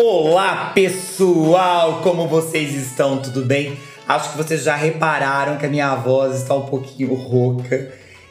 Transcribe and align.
Olá 0.00 0.70
pessoal, 0.76 2.02
como 2.02 2.28
vocês 2.28 2.72
estão? 2.72 3.20
Tudo 3.20 3.44
bem? 3.44 3.76
Acho 4.06 4.30
que 4.30 4.36
vocês 4.36 4.62
já 4.62 4.76
repararam 4.76 5.56
que 5.56 5.66
a 5.66 5.68
minha 5.68 5.92
voz 5.96 6.36
está 6.36 6.54
um 6.54 6.66
pouquinho 6.66 7.12
rouca. 7.14 7.90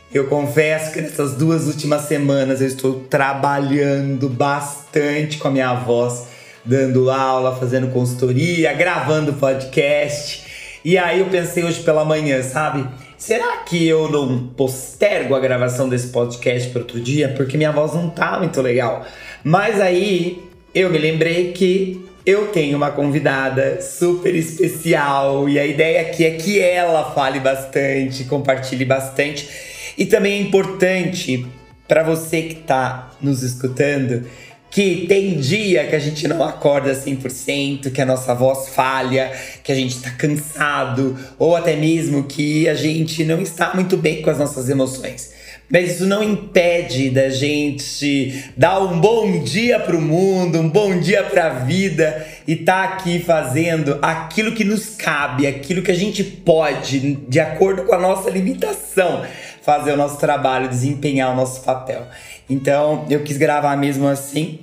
Eu 0.10 0.28
confesso 0.28 0.94
que 0.94 1.02
nessas 1.02 1.34
duas 1.34 1.68
últimas 1.68 2.04
semanas 2.04 2.62
eu 2.62 2.68
estou 2.68 3.02
trabalhando 3.10 4.30
bastante 4.30 5.38
com 5.40 5.50
a 5.50 5.52
minha 5.52 5.74
voz, 5.74 6.28
dando 6.64 7.12
aula, 7.12 7.54
fazendo 7.58 7.90
consultoria, 7.90 8.72
gravando 8.72 9.34
podcast. 9.34 10.80
E 10.86 10.98
aí 10.98 11.20
eu 11.20 11.26
pensei 11.26 11.66
hoje 11.66 11.82
pela 11.82 12.06
manhã, 12.06 12.42
sabe? 12.44 12.88
Será 13.18 13.58
que 13.58 13.86
eu 13.86 14.10
não 14.10 14.48
postergo 14.56 15.36
a 15.36 15.40
gravação 15.42 15.90
desse 15.90 16.08
podcast 16.14 16.70
para 16.70 16.84
outro 16.84 17.02
dia? 17.02 17.28
Porque 17.36 17.58
minha 17.58 17.74
voz 17.74 17.94
não 17.94 18.10
tá 18.10 18.40
muito 18.40 18.62
legal. 18.62 19.06
Mas 19.44 19.82
aí 19.82 20.48
eu 20.78 20.92
me 20.92 20.98
lembrei 21.00 21.54
que 21.54 22.06
eu 22.24 22.50
tenho 22.50 22.78
uma 22.78 22.92
convidada 22.92 23.82
super 23.82 24.36
especial 24.36 25.50
e 25.50 25.58
a 25.58 25.66
ideia 25.66 26.02
aqui 26.02 26.24
é 26.24 26.32
que 26.32 26.60
ela 26.60 27.12
fale 27.16 27.40
bastante, 27.40 28.26
compartilhe 28.26 28.86
bastante. 28.86 29.50
E 29.98 30.06
também 30.06 30.34
é 30.34 30.42
importante 30.42 31.48
para 31.88 32.04
você 32.04 32.44
que 32.44 32.60
está 32.60 33.12
nos 33.20 33.42
escutando 33.42 34.28
que 34.70 35.08
tem 35.08 35.40
dia 35.40 35.88
que 35.88 35.96
a 35.96 36.00
gente 36.00 36.28
não 36.28 36.44
acorda 36.44 36.94
100%, 36.94 37.92
que 37.92 38.02
a 38.02 38.06
nossa 38.06 38.36
voz 38.36 38.70
falha, 38.70 39.32
que 39.64 39.72
a 39.72 39.76
gente 39.76 39.96
está 39.96 40.12
cansado, 40.12 41.18
ou 41.40 41.56
até 41.56 41.76
mesmo 41.76 42.26
que 42.26 42.70
a 42.70 42.76
gente 42.76 43.24
não 43.24 43.42
está 43.42 43.74
muito 43.74 43.98
bem 43.98 44.22
com 44.22 44.30
as 44.30 44.38
nossas 44.38 44.70
emoções. 44.70 45.37
Mas 45.70 45.96
isso 45.96 46.06
não 46.06 46.24
impede 46.24 47.10
da 47.10 47.30
gente 47.30 48.52
dar 48.56 48.80
um 48.80 49.02
bom 49.02 49.44
dia 49.44 49.78
para 49.78 49.98
o 49.98 50.02
mundo, 50.02 50.60
um 50.60 50.70
bom 50.70 50.98
dia 50.98 51.24
para 51.24 51.48
a 51.48 51.50
vida 51.50 52.26
e 52.48 52.54
estar 52.54 52.88
tá 52.88 52.94
aqui 52.94 53.20
fazendo 53.20 54.00
aquilo 54.02 54.54
que 54.54 54.64
nos 54.64 54.96
cabe, 54.96 55.46
aquilo 55.46 55.82
que 55.82 55.92
a 55.92 55.96
gente 55.96 56.24
pode, 56.24 57.16
de 57.28 57.40
acordo 57.42 57.84
com 57.84 57.94
a 57.94 58.00
nossa 58.00 58.30
limitação, 58.30 59.26
fazer 59.62 59.92
o 59.92 59.98
nosso 59.98 60.18
trabalho, 60.18 60.70
desempenhar 60.70 61.34
o 61.34 61.36
nosso 61.36 61.62
papel. 61.62 62.08
Então, 62.50 63.06
eu 63.10 63.22
quis 63.24 63.36
gravar 63.36 63.76
mesmo 63.76 64.08
assim. 64.08 64.60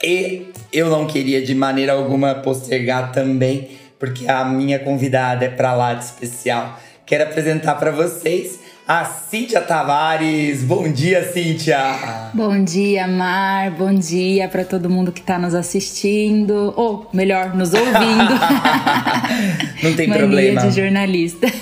E 0.00 0.46
eu 0.72 0.88
não 0.88 1.06
queria 1.06 1.42
de 1.42 1.54
maneira 1.54 1.92
alguma 1.92 2.36
postergar 2.36 3.10
também, 3.10 3.70
porque 3.98 4.28
a 4.28 4.44
minha 4.44 4.78
convidada 4.78 5.44
é 5.44 5.48
para 5.48 5.74
lá 5.74 5.94
de 5.94 6.04
especial. 6.04 6.80
Quero 7.04 7.24
apresentar 7.24 7.74
para 7.74 7.90
vocês 7.90 8.60
a 8.86 9.04
Cíntia 9.04 9.60
Tavares. 9.60 10.62
Bom 10.62 10.90
dia, 10.90 11.32
Cíntia! 11.32 12.30
Bom 12.34 12.64
dia, 12.64 13.06
Mar. 13.06 13.70
Bom 13.70 13.94
dia 13.94 14.48
para 14.48 14.64
todo 14.64 14.90
mundo 14.90 15.12
que 15.12 15.20
está 15.20 15.38
nos 15.38 15.54
assistindo, 15.54 16.74
ou 16.76 17.08
melhor, 17.12 17.54
nos 17.54 17.72
ouvindo. 17.72 17.94
não 19.82 19.94
tem 19.94 20.08
Mania 20.08 20.22
problema. 20.22 20.60
de 20.62 20.80
jornalista. 20.80 21.46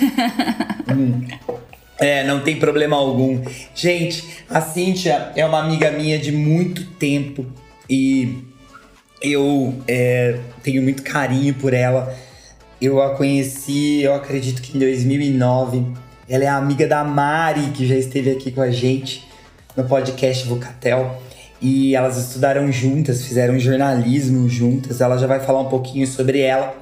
Hum. 0.91 1.25
É, 1.97 2.25
não 2.25 2.41
tem 2.41 2.57
problema 2.57 2.97
algum. 2.97 3.41
Gente, 3.73 4.43
a 4.49 4.59
Cíntia 4.59 5.31
é 5.37 5.45
uma 5.45 5.63
amiga 5.63 5.89
minha 5.89 6.19
de 6.19 6.33
muito 6.33 6.83
tempo 6.83 7.45
e 7.89 8.43
eu 9.21 9.73
é, 9.87 10.37
tenho 10.61 10.81
muito 10.81 11.01
carinho 11.01 11.53
por 11.53 11.73
ela. 11.73 12.13
Eu 12.81 13.01
a 13.01 13.15
conheci, 13.15 14.01
eu 14.01 14.13
acredito 14.13 14.61
que 14.61 14.75
em 14.75 14.79
2009 14.81 15.85
ela 16.31 16.45
é 16.45 16.47
amiga 16.47 16.87
da 16.87 17.03
Mari, 17.03 17.71
que 17.71 17.85
já 17.85 17.95
esteve 17.95 18.31
aqui 18.31 18.51
com 18.51 18.61
a 18.61 18.71
gente 18.71 19.27
no 19.75 19.83
podcast 19.83 20.47
Vocatel. 20.47 21.21
E 21.61 21.93
elas 21.93 22.15
estudaram 22.15 22.71
juntas, 22.71 23.25
fizeram 23.25 23.59
jornalismo 23.59 24.47
juntas. 24.47 25.01
Ela 25.01 25.17
já 25.17 25.27
vai 25.27 25.41
falar 25.41 25.59
um 25.59 25.67
pouquinho 25.67 26.07
sobre 26.07 26.39
ela. 26.39 26.73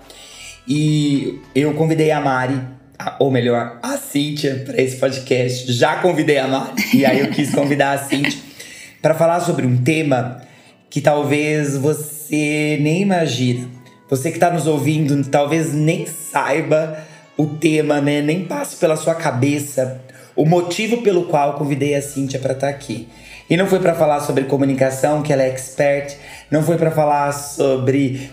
E 0.67 1.41
eu 1.55 1.73
convidei 1.73 2.11
a 2.11 2.21
Mari, 2.21 2.61
ou 3.17 3.31
melhor, 3.31 3.79
a 3.81 3.97
Cíntia, 3.97 4.61
para 4.63 4.79
esse 4.79 4.97
podcast. 4.97 5.73
Já 5.73 5.95
convidei 5.95 6.37
a 6.37 6.47
Mari, 6.47 6.83
e 6.93 7.03
aí 7.03 7.19
eu 7.19 7.31
quis 7.31 7.49
convidar 7.49 7.93
a 7.93 7.97
Cíntia 7.97 8.39
para 9.01 9.15
falar 9.15 9.39
sobre 9.39 9.65
um 9.65 9.77
tema 9.77 10.43
que 10.91 11.01
talvez 11.01 11.75
você 11.75 12.77
nem 12.79 13.01
imagina. 13.01 13.67
Você 14.11 14.29
que 14.29 14.37
está 14.37 14.51
nos 14.51 14.67
ouvindo 14.67 15.27
talvez 15.27 15.73
nem 15.73 16.05
saiba 16.05 17.08
o 17.39 17.47
tema, 17.47 18.01
né? 18.01 18.21
Nem 18.21 18.43
passe 18.43 18.75
pela 18.75 18.97
sua 18.97 19.15
cabeça 19.15 20.01
o 20.35 20.45
motivo 20.45 20.97
pelo 21.01 21.23
qual 21.23 21.53
convidei 21.53 21.95
a 21.95 22.01
Cíntia 22.01 22.37
para 22.37 22.51
estar 22.51 22.67
tá 22.67 22.73
aqui. 22.73 23.07
E 23.49 23.55
não 23.55 23.65
foi 23.65 23.79
para 23.79 23.95
falar 23.95 24.19
sobre 24.19 24.43
comunicação, 24.43 25.23
que 25.23 25.31
ela 25.31 25.43
é 25.43 25.47
expert, 25.47 26.17
não 26.51 26.61
foi 26.61 26.77
para 26.77 26.91
falar 26.91 27.31
sobre 27.31 28.29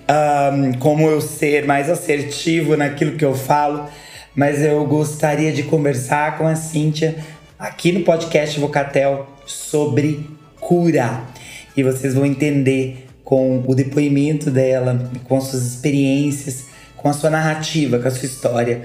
um, 0.52 0.72
como 0.80 1.08
eu 1.08 1.20
ser 1.20 1.64
mais 1.64 1.88
assertivo 1.88 2.76
naquilo 2.76 3.16
que 3.16 3.24
eu 3.24 3.32
falo, 3.32 3.86
mas 4.34 4.60
eu 4.60 4.84
gostaria 4.84 5.52
de 5.52 5.62
conversar 5.62 6.36
com 6.36 6.46
a 6.46 6.56
Cíntia 6.56 7.14
aqui 7.56 7.92
no 7.92 8.00
podcast 8.00 8.58
Vocatel 8.58 9.28
sobre 9.46 10.28
cura. 10.58 11.22
E 11.76 11.82
vocês 11.84 12.14
vão 12.14 12.26
entender 12.26 13.06
com 13.22 13.62
o 13.64 13.72
depoimento 13.72 14.50
dela, 14.50 15.08
com 15.24 15.40
suas 15.40 15.62
experiências, 15.62 16.75
com 16.96 17.08
a 17.08 17.12
sua 17.12 17.30
narrativa, 17.30 17.98
com 17.98 18.08
a 18.08 18.10
sua 18.10 18.26
história, 18.26 18.82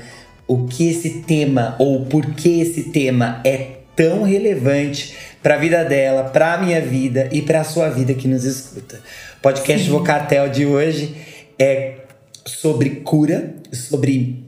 o 0.48 0.68
que 0.68 0.90
esse 0.90 1.22
tema 1.22 1.76
ou 1.80 2.06
por 2.06 2.34
que 2.34 2.62
esse 2.62 2.84
tema 2.92 3.42
é 3.44 3.78
tão 3.96 4.24
relevante 4.24 5.16
para 5.42 5.56
a 5.56 5.58
vida 5.58 5.84
dela, 5.84 6.26
para 6.26 6.54
a 6.54 6.58
minha 6.58 6.82
vida 6.82 7.30
e 7.32 7.42
para 7.42 7.62
a 7.62 7.64
sua 7.64 7.90
vida 7.90 8.14
que 8.14 8.28
nos 8.28 8.44
escuta. 8.44 9.00
O 9.38 9.42
podcast 9.42 9.86
Sim. 9.86 9.92
Vocatel 9.92 10.50
de 10.50 10.66
hoje 10.66 11.16
é 11.58 11.96
sobre 12.46 12.90
cura, 13.02 13.56
sobre 13.72 14.46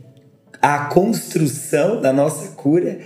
a 0.62 0.85
construção 0.85 2.02
da 2.02 2.13
nossa 2.13 2.50
cura 2.56 3.00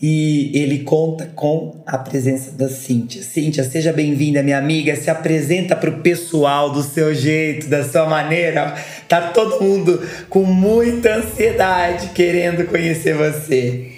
e 0.00 0.52
ele 0.54 0.84
conta 0.84 1.26
com 1.34 1.82
a 1.84 1.98
presença 1.98 2.52
da 2.52 2.68
Cíntia. 2.68 3.20
Cíntia, 3.20 3.64
seja 3.64 3.92
bem-vinda, 3.92 4.44
minha 4.44 4.58
amiga. 4.58 4.94
Se 4.94 5.10
apresenta 5.10 5.74
para 5.74 5.90
o 5.90 6.00
pessoal 6.00 6.70
do 6.70 6.84
seu 6.84 7.12
jeito, 7.12 7.68
da 7.68 7.82
sua 7.82 8.06
maneira. 8.06 8.76
Tá 9.08 9.30
todo 9.30 9.62
mundo 9.64 10.06
com 10.28 10.44
muita 10.44 11.16
ansiedade 11.16 12.10
querendo 12.10 12.66
conhecer 12.66 13.14
você. 13.14 13.92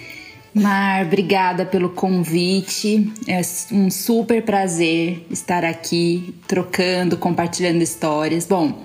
Mar, 0.53 1.05
obrigada 1.05 1.65
pelo 1.65 1.89
convite. 1.89 3.11
É 3.27 3.41
um 3.73 3.89
super 3.89 4.41
prazer 4.43 5.25
estar 5.29 5.65
aqui 5.65 6.33
trocando, 6.47 7.17
compartilhando 7.17 7.81
histórias. 7.81 8.45
Bom, 8.45 8.83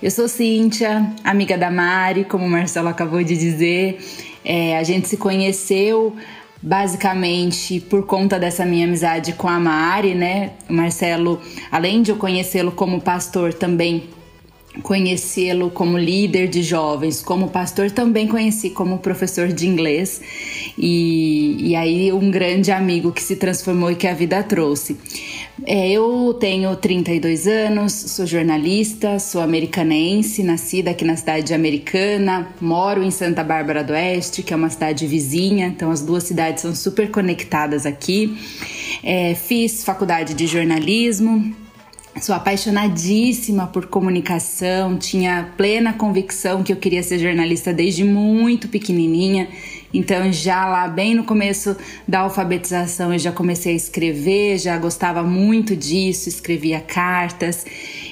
eu 0.00 0.10
sou 0.10 0.28
Cíntia, 0.28 1.12
amiga 1.24 1.58
da 1.58 1.70
Mari, 1.70 2.24
como 2.24 2.44
o 2.44 2.50
Marcelo 2.50 2.88
acabou 2.88 3.22
de 3.24 3.36
dizer. 3.36 3.98
É, 4.44 4.78
a 4.78 4.82
gente 4.84 5.08
se 5.08 5.16
conheceu 5.16 6.16
basicamente 6.62 7.80
por 7.80 8.06
conta 8.06 8.38
dessa 8.38 8.64
minha 8.64 8.86
amizade 8.86 9.32
com 9.34 9.48
a 9.48 9.58
Mari, 9.58 10.14
né? 10.14 10.52
O 10.68 10.72
Marcelo, 10.72 11.40
além 11.70 12.00
de 12.00 12.10
eu 12.10 12.16
conhecê-lo 12.16 12.72
como 12.72 13.00
pastor, 13.00 13.52
também 13.52 14.04
conhecê-lo 14.82 15.70
como 15.70 15.96
líder 15.96 16.48
de 16.48 16.62
jovens, 16.62 17.22
como 17.22 17.48
pastor, 17.48 17.90
também 17.90 18.26
conheci 18.26 18.70
como 18.70 18.98
professor 18.98 19.48
de 19.48 19.66
inglês 19.66 20.20
e, 20.76 21.70
e 21.70 21.76
aí 21.76 22.12
um 22.12 22.30
grande 22.30 22.72
amigo 22.72 23.12
que 23.12 23.22
se 23.22 23.36
transformou 23.36 23.90
e 23.90 23.94
que 23.94 24.06
a 24.06 24.14
vida 24.14 24.42
trouxe. 24.42 24.96
É, 25.66 25.90
eu 25.90 26.34
tenho 26.34 26.74
32 26.74 27.46
anos, 27.46 27.92
sou 27.92 28.26
jornalista, 28.26 29.18
sou 29.20 29.40
americanense, 29.40 30.42
nascida 30.42 30.90
aqui 30.90 31.04
na 31.04 31.16
cidade 31.16 31.46
de 31.46 31.54
Americana, 31.54 32.48
moro 32.60 33.02
em 33.02 33.10
Santa 33.10 33.44
Bárbara 33.44 33.84
do 33.84 33.92
Oeste, 33.92 34.42
que 34.42 34.52
é 34.52 34.56
uma 34.56 34.68
cidade 34.68 35.06
vizinha, 35.06 35.68
então 35.68 35.90
as 35.90 36.02
duas 36.02 36.24
cidades 36.24 36.62
são 36.62 36.74
super 36.74 37.10
conectadas 37.10 37.86
aqui. 37.86 38.36
É, 39.02 39.34
fiz 39.34 39.84
faculdade 39.84 40.34
de 40.34 40.46
jornalismo, 40.46 41.54
Sou 42.20 42.32
apaixonadíssima 42.32 43.66
por 43.66 43.86
comunicação, 43.86 44.96
tinha 44.96 45.52
plena 45.56 45.92
convicção 45.92 46.62
que 46.62 46.72
eu 46.72 46.76
queria 46.76 47.02
ser 47.02 47.18
jornalista 47.18 47.72
desde 47.72 48.04
muito 48.04 48.68
pequenininha. 48.68 49.48
Então, 49.92 50.32
já 50.32 50.64
lá 50.66 50.86
bem 50.86 51.14
no 51.14 51.24
começo 51.24 51.76
da 52.06 52.20
alfabetização, 52.20 53.12
eu 53.12 53.18
já 53.18 53.32
comecei 53.32 53.72
a 53.72 53.76
escrever, 53.76 54.58
já 54.58 54.78
gostava 54.78 55.24
muito 55.24 55.74
disso, 55.74 56.28
escrevia 56.28 56.80
cartas. 56.80 57.66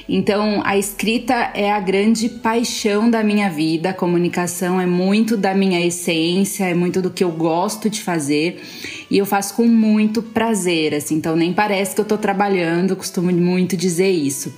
Então, 0.09 0.61
a 0.65 0.77
escrita 0.77 1.53
é 1.55 1.71
a 1.71 1.79
grande 1.79 2.29
paixão 2.29 3.09
da 3.09 3.23
minha 3.23 3.49
vida, 3.49 3.91
a 3.91 3.95
comunicação 3.95 4.81
é 4.81 4.87
muito 4.87 5.37
da 5.37 5.55
minha 5.55 5.85
essência, 5.85 6.65
é 6.65 6.75
muito 6.75 7.01
do 7.01 7.11
que 7.11 7.23
eu 7.23 7.31
gosto 7.31 7.89
de 7.89 8.03
fazer 8.03 8.61
e 9.11 9.19
eu 9.19 9.27
faço 9.27 9.55
com 9.55 9.67
muito 9.67 10.23
prazer, 10.23 10.95
assim, 10.95 11.17
então 11.17 11.37
nem 11.37 11.53
parece 11.53 11.95
que 11.95 12.01
eu 12.01 12.05
tô 12.05 12.19
trabalhando, 12.19 12.97
costumo 12.97 13.31
muito 13.31 13.77
dizer 13.77 14.11
isso. 14.11 14.53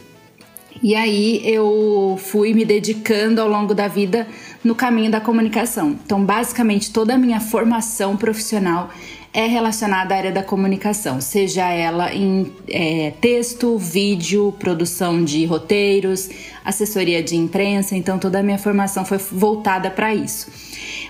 E 0.82 0.94
aí 0.94 1.41
eu 1.44 2.19
fui 2.23 2.52
me 2.52 2.64
dedicando 2.64 3.41
ao 3.41 3.49
longo 3.49 3.75
da 3.75 3.88
vida 3.88 4.26
no 4.62 4.75
caminho 4.75 5.11
da 5.11 5.20
comunicação. 5.20 5.96
Então, 6.05 6.25
basicamente, 6.25 6.93
toda 6.93 7.14
a 7.14 7.19
minha 7.19 7.41
formação 7.41 8.17
profissional 8.17 8.91
é 9.35 9.49
relacionada 9.49 10.15
à 10.15 10.19
área 10.19 10.33
da 10.33 10.45
comunicação, 10.45 11.21
seja 11.21 11.69
ela 11.69 12.15
em 12.15 12.53
é, 12.69 13.13
texto, 13.21 13.77
vídeo, 13.77 14.55
produção 14.61 15.25
de 15.25 15.45
roteiros, 15.45 16.31
assessoria 16.65 17.21
de 17.21 17.35
imprensa. 17.35 17.97
Então, 17.97 18.17
toda 18.17 18.39
a 18.39 18.43
minha 18.45 18.59
formação 18.59 19.05
foi 19.05 19.19
voltada 19.19 19.91
para 19.91 20.15
isso. 20.15 20.47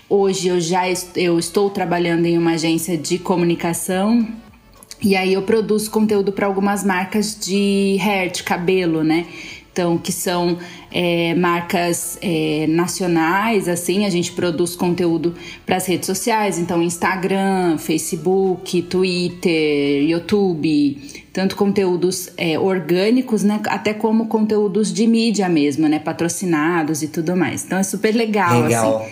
Hoje 0.09 0.49
eu 0.49 0.59
já 0.59 0.85
eu 1.15 1.38
estou 1.38 1.69
trabalhando 1.69 2.25
em 2.25 2.38
uma 2.38 2.53
agência 2.53 2.97
de 2.97 3.19
comunicação 3.19 4.27
e 5.03 5.15
aí 5.17 5.35
eu 5.35 5.43
produzo 5.43 5.91
conteúdo 5.91 6.32
para 6.32 6.47
algumas 6.47 6.82
marcas 6.82 7.38
de 7.38 7.99
hair, 8.00 8.31
de 8.31 8.43
cabelo, 8.43 9.05
né? 9.05 9.27
Então, 9.75 9.99
que 9.99 10.12
são 10.12 10.56
é, 10.93 11.35
marcas 11.35 12.17
é, 12.23 12.65
nacionais, 12.69 13.69
assim, 13.69 14.06
a 14.06 14.09
gente 14.09 14.31
produz 14.31 14.76
conteúdo 14.76 15.35
para 15.67 15.75
as 15.75 15.87
redes 15.87 16.06
sociais, 16.06 16.61
então 16.61 16.81
Instagram, 16.81 17.76
Facebook, 17.76 18.82
Twitter, 18.82 20.05
YouTube, 20.09 20.97
tanto 21.32 21.56
conteúdos 21.56 22.31
é, 22.37 22.56
orgânicos, 22.56 23.43
né, 23.43 23.61
até 23.67 23.93
como 23.93 24.29
conteúdos 24.29 24.93
de 24.93 25.09
mídia 25.09 25.49
mesmo, 25.49 25.88
né, 25.88 25.99
patrocinados 25.99 27.03
e 27.03 27.09
tudo 27.09 27.37
mais. 27.37 27.65
Então 27.65 27.77
é 27.77 27.82
super 27.82 28.15
legal, 28.15 28.62
legal. 28.62 28.99
assim. 28.99 29.11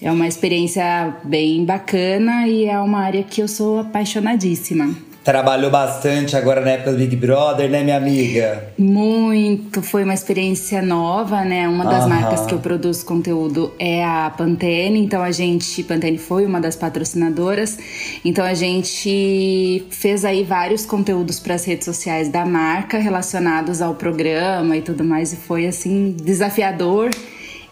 É 0.00 0.12
uma 0.12 0.28
experiência 0.28 1.16
bem 1.24 1.64
bacana 1.64 2.46
e 2.46 2.66
é 2.66 2.78
uma 2.78 3.00
área 3.00 3.24
que 3.24 3.42
eu 3.42 3.48
sou 3.48 3.80
apaixonadíssima. 3.80 5.09
Trabalhou 5.22 5.70
bastante 5.70 6.34
agora 6.34 6.62
na 6.62 6.70
época 6.70 6.92
do 6.92 6.96
Big 6.96 7.14
Brother, 7.14 7.68
né, 7.68 7.82
minha 7.82 7.98
amiga? 7.98 8.72
Muito. 8.78 9.82
Foi 9.82 10.02
uma 10.02 10.14
experiência 10.14 10.80
nova, 10.80 11.44
né? 11.44 11.68
Uma 11.68 11.84
das 11.84 12.06
marcas 12.06 12.46
que 12.46 12.54
eu 12.54 12.58
produzo 12.58 13.04
conteúdo 13.04 13.70
é 13.78 14.02
a 14.02 14.32
Pantene. 14.34 14.98
Então 14.98 15.22
a 15.22 15.30
gente, 15.30 15.82
Pantene 15.82 16.16
foi 16.16 16.46
uma 16.46 16.58
das 16.58 16.74
patrocinadoras. 16.74 17.78
Então 18.24 18.42
a 18.42 18.54
gente 18.54 19.84
fez 19.90 20.24
aí 20.24 20.42
vários 20.42 20.86
conteúdos 20.86 21.38
para 21.38 21.54
as 21.54 21.66
redes 21.66 21.84
sociais 21.84 22.30
da 22.30 22.46
marca 22.46 22.98
relacionados 22.98 23.82
ao 23.82 23.94
programa 23.94 24.74
e 24.78 24.80
tudo 24.80 25.04
mais. 25.04 25.34
E 25.34 25.36
foi 25.36 25.66
assim 25.66 26.16
desafiador 26.18 27.10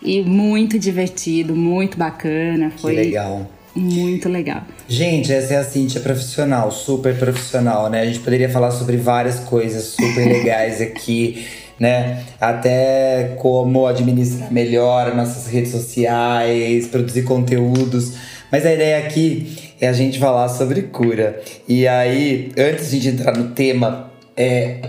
e 0.02 0.22
muito 0.22 0.78
divertido, 0.78 1.56
muito 1.56 1.96
bacana. 1.96 2.70
Foi 2.76 2.94
que 2.94 3.00
legal. 3.00 3.46
Muito 3.74 4.28
legal. 4.28 4.62
Gente, 4.88 5.32
essa 5.32 5.54
é 5.54 5.56
a 5.58 5.64
Cintia 5.64 6.00
profissional, 6.00 6.70
super 6.70 7.16
profissional, 7.16 7.88
né? 7.88 8.00
A 8.00 8.06
gente 8.06 8.20
poderia 8.20 8.48
falar 8.48 8.70
sobre 8.70 8.96
várias 8.96 9.40
coisas 9.40 9.84
super 9.84 10.26
legais 10.26 10.80
aqui, 10.80 11.46
né? 11.78 12.24
Até 12.40 13.36
como 13.38 13.86
administrar 13.86 14.52
melhor 14.52 15.14
nossas 15.14 15.46
redes 15.46 15.70
sociais, 15.70 16.86
produzir 16.86 17.22
conteúdos. 17.22 18.14
Mas 18.50 18.64
a 18.64 18.72
ideia 18.72 18.98
aqui 19.06 19.74
é 19.80 19.88
a 19.88 19.92
gente 19.92 20.18
falar 20.18 20.48
sobre 20.48 20.82
cura. 20.82 21.40
E 21.68 21.86
aí, 21.86 22.50
antes 22.56 22.90
de 22.90 23.08
entrar 23.08 23.36
no 23.36 23.50
tema, 23.50 24.10
é, 24.36 24.80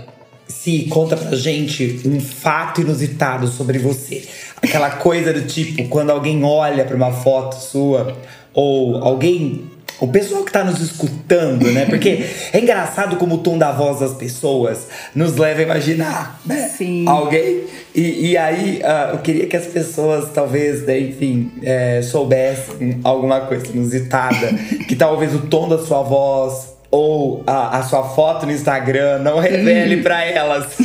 se 0.48 0.86
conta 0.86 1.16
pra 1.16 1.36
gente 1.36 2.00
um 2.04 2.20
fato 2.20 2.80
inusitado 2.80 3.46
sobre 3.46 3.78
você. 3.78 4.24
Aquela 4.62 4.90
coisa 4.90 5.32
do 5.32 5.42
tipo, 5.42 5.86
quando 5.88 6.10
alguém 6.10 6.42
olha 6.44 6.84
para 6.84 6.96
uma 6.96 7.12
foto 7.12 7.54
sua 7.54 8.16
ou 8.52 8.96
alguém 9.02 9.70
o 10.00 10.08
pessoal 10.08 10.42
que 10.42 10.48
está 10.48 10.64
nos 10.64 10.80
escutando, 10.80 11.70
né? 11.72 11.84
Porque 11.84 12.24
é 12.52 12.58
engraçado 12.58 13.16
como 13.16 13.34
o 13.34 13.38
tom 13.38 13.58
da 13.58 13.70
voz 13.70 14.00
das 14.00 14.14
pessoas 14.14 14.88
nos 15.14 15.36
leva 15.36 15.60
a 15.60 15.62
imaginar, 15.62 16.40
né? 16.46 16.70
Sim. 16.74 17.06
Alguém. 17.06 17.64
E, 17.94 18.30
e 18.30 18.36
aí, 18.36 18.80
uh, 18.82 19.12
eu 19.12 19.18
queria 19.18 19.46
que 19.46 19.56
as 19.56 19.66
pessoas, 19.66 20.30
talvez, 20.32 20.86
né, 20.86 20.98
enfim, 20.98 21.52
é, 21.62 22.00
soubessem 22.00 22.98
alguma 23.04 23.42
coisa 23.42 23.66
inusitada. 23.68 24.54
que 24.88 24.96
talvez 24.96 25.34
o 25.34 25.40
tom 25.40 25.68
da 25.68 25.78
sua 25.78 26.02
voz 26.02 26.74
ou 26.90 27.44
a, 27.46 27.78
a 27.78 27.82
sua 27.82 28.02
foto 28.02 28.46
no 28.46 28.52
Instagram 28.52 29.18
não 29.18 29.38
revele 29.38 30.02
para 30.02 30.24
elas. 30.24 30.78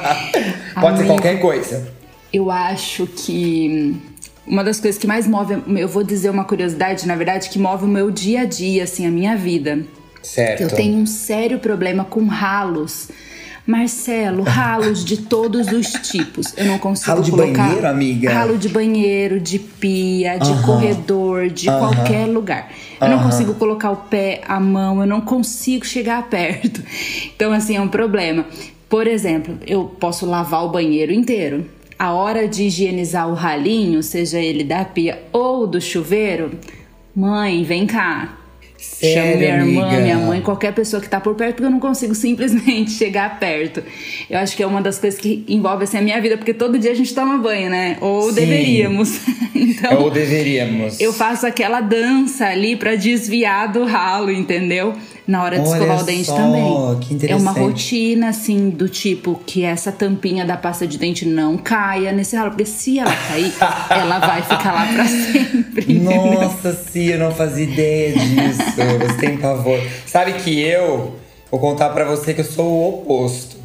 Pode 0.80 0.98
ser 0.98 1.06
qualquer 1.06 1.38
coisa. 1.38 1.86
Eu 2.32 2.50
acho 2.50 3.06
que 3.06 3.96
uma 4.48 4.64
das 4.64 4.80
coisas 4.80 4.98
que 4.98 5.06
mais 5.06 5.26
move, 5.26 5.62
eu 5.78 5.88
vou 5.88 6.02
dizer 6.02 6.30
uma 6.30 6.44
curiosidade, 6.44 7.06
na 7.06 7.14
verdade, 7.14 7.50
que 7.50 7.58
move 7.58 7.84
o 7.84 7.88
meu 7.88 8.10
dia 8.10 8.42
a 8.42 8.44
dia, 8.44 8.84
assim, 8.84 9.06
a 9.06 9.10
minha 9.10 9.36
vida. 9.36 9.80
Certo. 10.22 10.62
Eu 10.62 10.68
tenho 10.68 10.96
um 10.96 11.06
sério 11.06 11.58
problema 11.58 12.04
com 12.04 12.26
ralos. 12.26 13.08
Marcelo, 13.66 14.44
ralos 14.44 15.04
de 15.04 15.18
todos 15.18 15.70
os 15.70 15.92
tipos. 15.92 16.54
Eu 16.56 16.64
não 16.64 16.78
consigo 16.78 17.10
ralo 17.10 17.22
de 17.22 17.30
colocar 17.30 17.66
banheiro, 17.66 17.86
amiga. 17.86 18.32
Ralo 18.32 18.56
de 18.56 18.68
banheiro, 18.70 19.38
de 19.38 19.58
pia, 19.58 20.38
de 20.38 20.50
uh 20.50 20.54
-huh. 20.54 20.64
corredor, 20.64 21.50
de 21.50 21.68
uh 21.68 21.72
-huh. 21.74 21.78
qualquer 21.78 22.26
lugar. 22.26 22.72
Eu 22.98 23.06
uh 23.06 23.12
-huh. 23.12 23.16
não 23.16 23.22
consigo 23.22 23.54
colocar 23.54 23.90
o 23.90 23.96
pé, 23.96 24.40
a 24.48 24.58
mão, 24.58 25.02
eu 25.02 25.06
não 25.06 25.20
consigo 25.20 25.84
chegar 25.84 26.22
perto. 26.30 26.82
Então 27.36 27.52
assim, 27.52 27.76
é 27.76 27.80
um 27.80 27.88
problema. 27.88 28.46
Por 28.88 29.06
exemplo, 29.06 29.58
eu 29.66 29.84
posso 29.84 30.24
lavar 30.24 30.64
o 30.64 30.70
banheiro 30.70 31.12
inteiro 31.12 31.66
a 31.98 32.12
hora 32.12 32.46
de 32.46 32.64
higienizar 32.64 33.28
o 33.28 33.34
ralinho, 33.34 34.02
seja 34.02 34.38
ele 34.38 34.62
da 34.64 34.84
pia 34.84 35.22
ou 35.32 35.66
do 35.66 35.80
chuveiro, 35.80 36.52
mãe, 37.14 37.64
vem 37.64 37.86
cá. 37.86 38.34
Sério, 38.76 39.14
Chamo 39.14 39.36
minha 39.38 39.56
irmã, 39.56 39.82
amiga? 39.86 40.00
minha 40.02 40.18
mãe, 40.18 40.40
qualquer 40.40 40.72
pessoa 40.72 41.02
que 41.02 41.08
tá 41.08 41.20
por 41.20 41.34
perto, 41.34 41.54
porque 41.56 41.66
eu 41.66 41.70
não 41.70 41.80
consigo 41.80 42.14
simplesmente 42.14 42.92
chegar 42.94 43.40
perto. 43.40 43.82
Eu 44.30 44.38
acho 44.38 44.56
que 44.56 44.62
é 44.62 44.66
uma 44.66 44.80
das 44.80 44.98
coisas 45.00 45.18
que 45.18 45.44
envolve 45.48 45.82
assim, 45.82 45.98
a 45.98 46.02
minha 46.02 46.20
vida, 46.20 46.36
porque 46.36 46.54
todo 46.54 46.78
dia 46.78 46.92
a 46.92 46.94
gente 46.94 47.12
toma 47.12 47.38
banho, 47.38 47.68
né? 47.68 47.96
Ou 48.00 48.28
Sim. 48.28 48.34
deveríamos. 48.36 49.20
então, 49.52 50.02
Ou 50.02 50.10
deveríamos. 50.10 51.00
eu 51.00 51.12
faço 51.12 51.44
aquela 51.44 51.80
dança 51.80 52.46
ali 52.46 52.76
para 52.76 52.94
desviar 52.94 53.72
do 53.72 53.84
ralo, 53.84 54.30
entendeu? 54.30 54.94
Na 55.28 55.42
hora 55.42 55.60
de 55.60 55.68
Olha 55.68 55.74
escovar 55.76 56.00
o 56.00 56.04
dente 56.04 56.24
só, 56.24 56.36
também. 56.36 56.62
que 57.00 57.12
é 57.26 57.36
uma 57.36 57.50
interessante. 57.52 57.58
rotina, 57.60 58.28
assim, 58.30 58.70
do 58.70 58.88
tipo 58.88 59.38
que 59.44 59.62
essa 59.62 59.92
tampinha 59.92 60.42
da 60.42 60.56
pasta 60.56 60.86
de 60.86 60.96
dente 60.96 61.26
não 61.26 61.58
caia 61.58 62.12
nesse 62.12 62.34
ralo. 62.34 62.48
Porque 62.52 62.64
se 62.64 62.98
ela 62.98 63.14
cair, 63.14 63.52
ela 63.90 64.18
vai 64.20 64.40
ficar 64.40 64.72
lá 64.72 64.86
pra 64.86 65.04
sempre. 65.06 65.92
Nossa, 66.00 66.72
sim, 66.72 67.08
eu 67.08 67.18
não 67.18 67.30
fazia 67.30 67.64
ideia 67.64 68.14
disso. 68.14 68.62
Você 69.00 69.18
tem 69.20 69.36
pavor. 69.36 69.78
Sabe 70.06 70.32
que 70.32 70.58
eu 70.60 71.16
vou 71.50 71.60
contar 71.60 71.90
pra 71.90 72.06
você 72.06 72.32
que 72.32 72.40
eu 72.40 72.44
sou 72.46 72.66
o 72.66 72.88
oposto. 73.02 73.58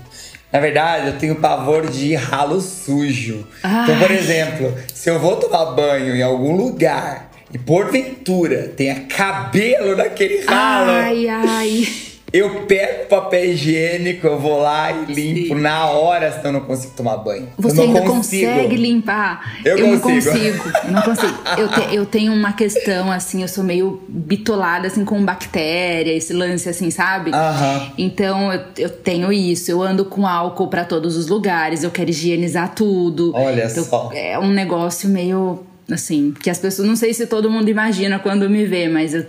Na 0.51 0.59
verdade, 0.59 1.07
eu 1.07 1.17
tenho 1.17 1.35
pavor 1.37 1.87
de 1.89 2.13
ralo 2.13 2.59
sujo. 2.59 3.47
Então, 3.59 3.97
por 3.99 4.11
Ai. 4.11 4.17
exemplo, 4.17 4.73
se 4.93 5.09
eu 5.09 5.17
vou 5.17 5.37
tomar 5.37 5.67
banho 5.67 6.13
em 6.13 6.21
algum 6.21 6.55
lugar 6.57 7.31
e 7.53 7.57
porventura 7.59 8.73
tenha 8.75 9.01
cabelo 9.01 9.95
naquele 9.95 10.41
ralo, 10.45 10.91
Ai, 10.91 11.27
ai. 11.29 11.87
eu 12.31 12.61
pego 12.65 13.05
papel 13.07 13.45
higiênico, 13.51 14.25
eu 14.25 14.39
vou 14.39 14.59
lá 14.59 14.91
e 14.91 15.13
limpo 15.13 15.53
Sim. 15.55 15.61
na 15.61 15.85
hora, 15.85 16.31
senão 16.31 16.45
eu 16.45 16.51
não 16.53 16.61
consigo 16.61 16.93
tomar 16.97 17.17
banho. 17.17 17.47
Você 17.59 17.79
eu 17.81 17.87
não 17.87 17.95
ainda 17.95 18.01
consigo. 18.01 18.51
consegue 18.51 18.75
limpar? 18.75 19.57
Eu 19.63 19.77
não 19.77 19.99
consigo. 19.99 20.31
consigo. 20.31 20.71
Eu 20.85 20.91
não 20.91 21.01
consigo. 21.03 21.33
Eu, 21.59 21.67
te- 21.69 21.95
eu 21.95 22.05
tenho 22.07 22.33
uma 22.33 22.53
questão, 22.53 23.11
assim, 23.11 23.43
eu 23.43 23.47
sou 23.47 23.63
meio 23.63 24.01
bitolada, 24.09 24.87
assim, 24.87 25.05
com 25.05 25.23
bactéria, 25.23 26.11
esse 26.11 26.33
lance, 26.33 26.67
assim, 26.67 26.89
sabe? 26.89 27.29
Aham. 27.31 27.91
Então 27.99 28.51
eu, 28.51 28.61
eu 28.79 28.89
tenho 28.89 29.31
isso. 29.31 29.69
Eu 29.69 29.81
ando 29.83 30.03
com 30.05 30.25
álcool 30.25 30.67
pra 30.69 30.85
todos 30.85 31.15
os 31.15 31.27
lugares, 31.27 31.83
eu 31.83 31.91
quero 31.91 32.09
higienizar 32.09 32.73
tudo. 32.73 33.31
Olha 33.35 33.65
Então, 33.69 33.83
só. 33.83 34.09
É 34.11 34.39
um 34.39 34.49
negócio 34.49 35.07
meio, 35.07 35.59
assim, 35.91 36.33
que 36.41 36.49
as 36.49 36.57
pessoas, 36.57 36.87
não 36.87 36.95
sei 36.95 37.13
se 37.13 37.27
todo 37.27 37.49
mundo 37.49 37.69
imagina 37.69 38.19
quando 38.19 38.49
me 38.49 38.65
vê, 38.65 38.87
mas 38.87 39.13
eu. 39.13 39.25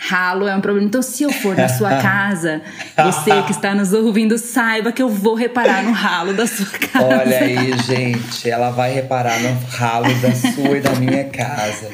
Ralo 0.00 0.46
é 0.46 0.54
um 0.54 0.60
problema. 0.60 0.86
Então, 0.86 1.02
se 1.02 1.24
eu 1.24 1.32
for 1.32 1.56
na 1.56 1.68
sua 1.68 1.90
casa, 2.00 2.62
você 2.96 3.42
que 3.42 3.50
está 3.50 3.74
nos 3.74 3.92
ouvindo, 3.92 4.38
saiba 4.38 4.92
que 4.92 5.02
eu 5.02 5.08
vou 5.08 5.34
reparar 5.34 5.82
no 5.82 5.90
ralo 5.90 6.32
da 6.34 6.46
sua 6.46 6.66
casa. 6.78 7.04
Olha 7.04 7.40
aí, 7.40 7.76
gente, 7.78 8.48
ela 8.48 8.70
vai 8.70 8.92
reparar 8.94 9.40
no 9.40 9.58
ralo 9.66 10.14
da 10.20 10.32
sua 10.32 10.76
e 10.76 10.80
da 10.80 10.92
minha 10.92 11.24
casa. 11.24 11.90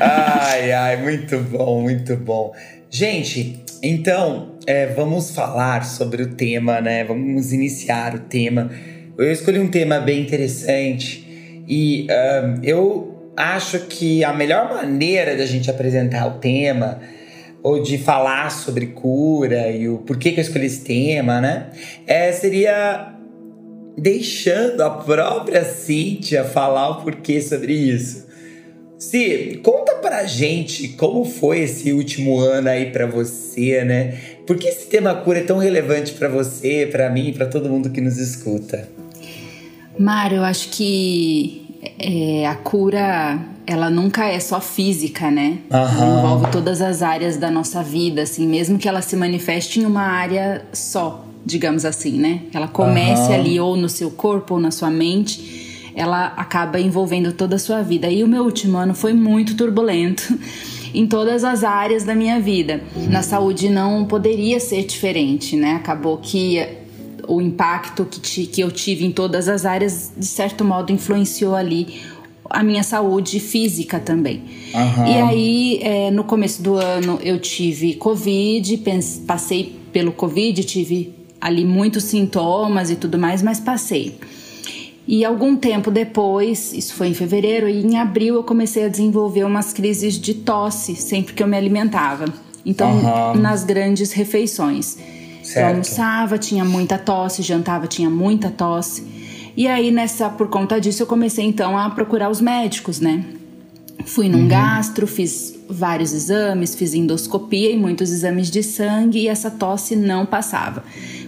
Ai, 0.00 0.72
ai, 0.72 0.96
muito 0.96 1.38
bom, 1.38 1.82
muito 1.82 2.16
bom. 2.16 2.52
Gente, 2.90 3.62
então, 3.80 4.56
é, 4.66 4.86
vamos 4.88 5.30
falar 5.30 5.84
sobre 5.84 6.24
o 6.24 6.34
tema, 6.34 6.80
né? 6.80 7.04
Vamos 7.04 7.52
iniciar 7.52 8.16
o 8.16 8.18
tema. 8.18 8.70
Eu 9.16 9.30
escolhi 9.30 9.60
um 9.60 9.68
tema 9.68 10.00
bem 10.00 10.22
interessante 10.22 11.64
e 11.68 12.06
ahn, 12.10 12.60
eu 12.64 13.15
acho 13.36 13.80
que 13.80 14.24
a 14.24 14.32
melhor 14.32 14.68
maneira 14.72 15.36
da 15.36 15.44
gente 15.44 15.70
apresentar 15.70 16.26
o 16.26 16.38
tema 16.38 17.00
ou 17.62 17.82
de 17.82 17.98
falar 17.98 18.50
sobre 18.50 18.86
cura 18.86 19.70
e 19.70 19.88
o 19.88 19.98
porquê 19.98 20.32
que 20.32 20.40
eu 20.40 20.42
escolhi 20.42 20.66
esse 20.66 20.82
tema, 20.82 21.40
né? 21.40 21.70
É, 22.06 22.32
seria 22.32 23.12
deixando 23.98 24.82
a 24.82 24.90
própria 24.90 25.64
Cíntia 25.64 26.44
falar 26.44 26.90
o 26.90 27.02
porquê 27.02 27.40
sobre 27.40 27.72
isso. 27.72 28.26
Si, 28.98 29.60
conta 29.62 29.96
pra 29.96 30.24
gente 30.24 30.88
como 30.88 31.24
foi 31.24 31.60
esse 31.60 31.92
último 31.92 32.38
ano 32.38 32.68
aí 32.68 32.90
pra 32.92 33.04
você, 33.04 33.84
né? 33.84 34.16
Por 34.46 34.56
que 34.56 34.68
esse 34.68 34.86
tema 34.86 35.14
cura 35.14 35.40
é 35.40 35.42
tão 35.42 35.58
relevante 35.58 36.12
pra 36.12 36.28
você, 36.28 36.88
pra 36.90 37.10
mim, 37.10 37.32
pra 37.32 37.46
todo 37.46 37.68
mundo 37.68 37.90
que 37.90 38.00
nos 38.00 38.16
escuta? 38.16 38.88
Mário, 39.98 40.36
eu 40.38 40.44
acho 40.44 40.68
que 40.70 41.65
é, 41.98 42.46
a 42.46 42.54
cura 42.54 43.38
ela 43.66 43.90
nunca 43.90 44.26
é 44.26 44.38
só 44.38 44.60
física, 44.60 45.30
né? 45.30 45.58
Aham. 45.70 46.06
Ela 46.06 46.18
envolve 46.18 46.50
todas 46.52 46.80
as 46.80 47.02
áreas 47.02 47.36
da 47.36 47.50
nossa 47.50 47.82
vida, 47.82 48.22
assim, 48.22 48.46
mesmo 48.46 48.78
que 48.78 48.88
ela 48.88 49.02
se 49.02 49.16
manifeste 49.16 49.80
em 49.80 49.84
uma 49.84 50.02
área 50.02 50.64
só, 50.72 51.24
digamos 51.44 51.84
assim, 51.84 52.12
né? 52.12 52.42
Ela 52.54 52.68
comece 52.68 53.32
Aham. 53.32 53.34
ali 53.34 53.60
ou 53.60 53.76
no 53.76 53.88
seu 53.88 54.10
corpo 54.10 54.54
ou 54.54 54.60
na 54.60 54.70
sua 54.70 54.90
mente, 54.90 55.92
ela 55.96 56.26
acaba 56.36 56.78
envolvendo 56.78 57.32
toda 57.32 57.56
a 57.56 57.58
sua 57.58 57.82
vida. 57.82 58.08
E 58.08 58.22
o 58.22 58.28
meu 58.28 58.44
último 58.44 58.76
ano 58.78 58.94
foi 58.94 59.12
muito 59.12 59.56
turbulento 59.56 60.38
em 60.94 61.06
todas 61.06 61.42
as 61.42 61.64
áreas 61.64 62.04
da 62.04 62.14
minha 62.14 62.38
vida. 62.38 62.80
Na 63.08 63.22
saúde 63.22 63.68
não 63.68 64.04
poderia 64.04 64.60
ser 64.60 64.84
diferente, 64.84 65.56
né? 65.56 65.74
Acabou 65.74 66.18
que 66.18 66.85
o 67.28 67.40
impacto 67.40 68.04
que, 68.04 68.20
ti- 68.20 68.46
que 68.46 68.60
eu 68.60 68.70
tive 68.70 69.04
em 69.04 69.10
todas 69.10 69.48
as 69.48 69.64
áreas, 69.64 70.12
de 70.16 70.26
certo 70.26 70.64
modo, 70.64 70.92
influenciou 70.92 71.54
ali 71.54 72.00
a 72.48 72.62
minha 72.62 72.82
saúde 72.82 73.40
física 73.40 73.98
também. 73.98 74.42
Aham. 74.74 75.06
E 75.06 75.16
aí, 75.18 75.78
é, 75.82 76.10
no 76.10 76.24
começo 76.24 76.62
do 76.62 76.74
ano, 76.76 77.18
eu 77.22 77.38
tive 77.40 77.94
Covid, 77.94 78.82
passei 79.26 79.76
pelo 79.92 80.12
Covid, 80.12 80.62
tive 80.64 81.12
ali 81.40 81.64
muitos 81.64 82.04
sintomas 82.04 82.90
e 82.90 82.96
tudo 82.96 83.18
mais, 83.18 83.42
mas 83.42 83.58
passei. 83.60 84.16
E 85.08 85.24
algum 85.24 85.54
tempo 85.56 85.90
depois, 85.90 86.72
isso 86.72 86.94
foi 86.94 87.08
em 87.08 87.14
fevereiro, 87.14 87.68
e 87.68 87.80
em 87.84 87.96
abril 87.98 88.34
eu 88.36 88.42
comecei 88.44 88.84
a 88.84 88.88
desenvolver 88.88 89.44
umas 89.44 89.72
crises 89.72 90.18
de 90.18 90.34
tosse 90.34 90.96
sempre 90.96 91.32
que 91.34 91.42
eu 91.42 91.46
me 91.46 91.56
alimentava. 91.56 92.24
Então, 92.64 92.90
Aham. 92.90 93.34
nas 93.40 93.62
grandes 93.62 94.10
refeições. 94.12 94.98
Certo. 95.46 95.58
Eu 95.58 95.68
almoçava, 95.68 96.38
tinha 96.38 96.64
muita 96.64 96.98
tosse, 96.98 97.40
jantava, 97.40 97.86
tinha 97.86 98.10
muita 98.10 98.50
tosse. 98.50 99.06
E 99.56 99.68
aí, 99.68 99.92
nessa, 99.92 100.28
por 100.28 100.48
conta 100.48 100.80
disso, 100.80 101.04
eu 101.04 101.06
comecei 101.06 101.44
então 101.44 101.78
a 101.78 101.88
procurar 101.88 102.28
os 102.28 102.40
médicos, 102.40 102.98
né? 102.98 103.24
Fui 104.04 104.28
num 104.28 104.46
gastro, 104.46 105.06
fiz 105.06 105.56
vários 105.68 106.12
exames, 106.12 106.74
fiz 106.74 106.94
endoscopia 106.94 107.70
e 107.70 107.76
muitos 107.76 108.10
exames 108.10 108.50
de 108.50 108.62
sangue 108.62 109.20
e 109.20 109.28
essa 109.28 109.50
tosse 109.50 109.94
não 109.96 110.26
passava. 110.26 110.82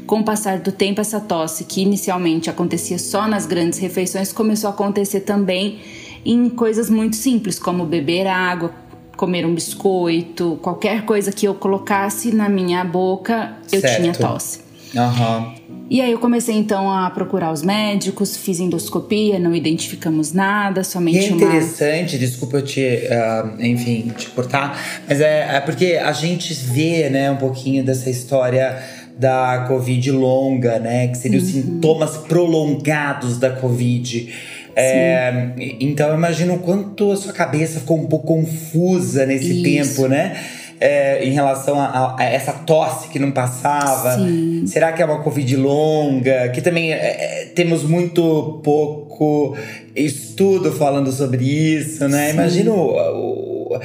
Com 0.04 0.20
o 0.20 0.25
passar 0.25 0.58
do 0.58 0.72
tempo, 0.72 1.00
essa 1.00 1.20
tosse, 1.20 1.64
que 1.64 1.80
inicialmente 1.80 2.50
acontecia 2.50 2.98
só 2.98 3.26
nas 3.28 3.46
grandes 3.46 3.78
refeições, 3.78 4.32
começou 4.32 4.68
a 4.68 4.72
acontecer 4.72 5.20
também 5.20 5.78
em 6.25 6.48
coisas 6.48 6.90
muito 6.90 7.16
simples, 7.16 7.58
como 7.58 7.87
beber 7.87 8.26
água, 8.26 8.72
comer 9.18 9.44
um 9.44 9.52
biscoito, 9.52 10.58
qualquer 10.62 11.04
coisa 11.04 11.32
que 11.32 11.44
eu 11.44 11.52
colocasse 11.52 12.32
na 12.32 12.48
minha 12.48 12.84
boca, 12.84 13.56
eu 13.72 13.80
Certo. 13.80 14.00
tinha 14.00 14.12
tosse. 14.14 14.60
Aham. 14.96 15.54
E 15.90 16.00
aí 16.00 16.12
eu 16.12 16.18
comecei 16.18 16.54
então 16.54 16.90
a 16.92 17.10
procurar 17.10 17.50
os 17.50 17.62
médicos, 17.62 18.37
fiz 18.37 18.60
endoscopia, 18.60 19.38
não 19.38 19.54
identificamos 19.54 20.32
nada, 20.32 20.82
E 20.82 20.84
somente 20.84 21.18
é 21.18 21.28
uma 21.28 21.37
interessante, 21.37 22.18
desculpa 22.18 22.58
eu 22.58 22.62
te, 22.62 23.08
ah, 23.10 23.54
enfim, 23.58 24.12
te 24.16 24.28
cortar, 24.28 24.78
mas 25.08 25.20
é, 25.20 25.56
é 25.56 25.60
porque 25.60 25.94
a 25.94 26.12
gente 26.12 26.54
vê, 26.54 27.08
né, 27.10 27.30
um 27.30 27.37
pouquinho 27.37 27.82
dessa 27.82 28.08
história 28.08 28.78
da 29.18 29.64
Covid 29.66 30.10
longa, 30.12 30.78
né, 30.78 31.08
que 31.08 31.18
seriam 31.18 31.42
os 31.42 31.48
sintomas 31.48 32.16
prolongados 32.18 33.38
da 33.38 33.50
Covid. 33.50 34.32
É, 34.76 35.50
então 35.80 36.08
eu 36.10 36.14
imagino 36.14 36.54
o 36.54 36.58
quanto 36.60 37.10
a 37.10 37.16
sua 37.16 37.32
cabeça 37.32 37.80
ficou 37.80 37.98
um 37.98 38.06
pouco 38.06 38.26
confusa 38.28 39.26
nesse 39.26 39.60
Isso. 39.60 39.94
tempo, 39.96 40.08
né? 40.08 40.37
É, 40.80 41.25
em 41.25 41.32
relação 41.32 41.80
a, 41.80 42.14
a- 42.16 42.22
essa 42.22 42.52
tosse 42.52 43.08
que 43.08 43.18
não 43.18 43.32
passava. 43.32 44.14
Sim. 44.16 44.64
Será 44.68 44.92
que 44.92 45.02
é 45.02 45.04
uma 45.04 45.20
Covid 45.25 45.56
longa? 45.56 46.48
Que 46.50 46.60
também 46.60 46.92
é, 46.92 46.96
é, 46.96 47.44
temos 47.56 47.82
muito 47.82 48.60
pouco 48.62 49.56
estudo 49.96 50.70
falando 50.70 51.10
sobre 51.10 51.44
isso, 51.44 52.06
né? 52.08 52.30
Imagina 52.30 52.70
o- 52.70 53.75
o- 53.75 53.80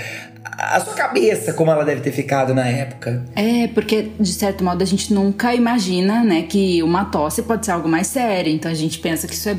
a 0.57 0.79
sua 0.79 0.93
cabeça, 0.93 1.53
como 1.53 1.71
ela 1.71 1.83
deve 1.83 2.01
ter 2.01 2.11
ficado 2.11 2.53
na 2.53 2.67
época. 2.67 3.23
É, 3.35 3.67
porque 3.67 4.09
de 4.19 4.31
certo 4.33 4.63
modo 4.63 4.81
a 4.81 4.85
gente 4.85 5.13
nunca 5.13 5.53
imagina, 5.53 6.23
né, 6.23 6.43
que 6.43 6.81
uma 6.83 7.05
tosse 7.05 7.41
pode 7.43 7.65
ser 7.65 7.71
algo 7.71 7.87
mais 7.89 8.07
sério. 8.07 8.51
Então 8.51 8.71
a 8.71 8.75
gente 8.75 8.99
pensa 8.99 9.27
que 9.27 9.33
isso 9.33 9.49
é 9.49 9.57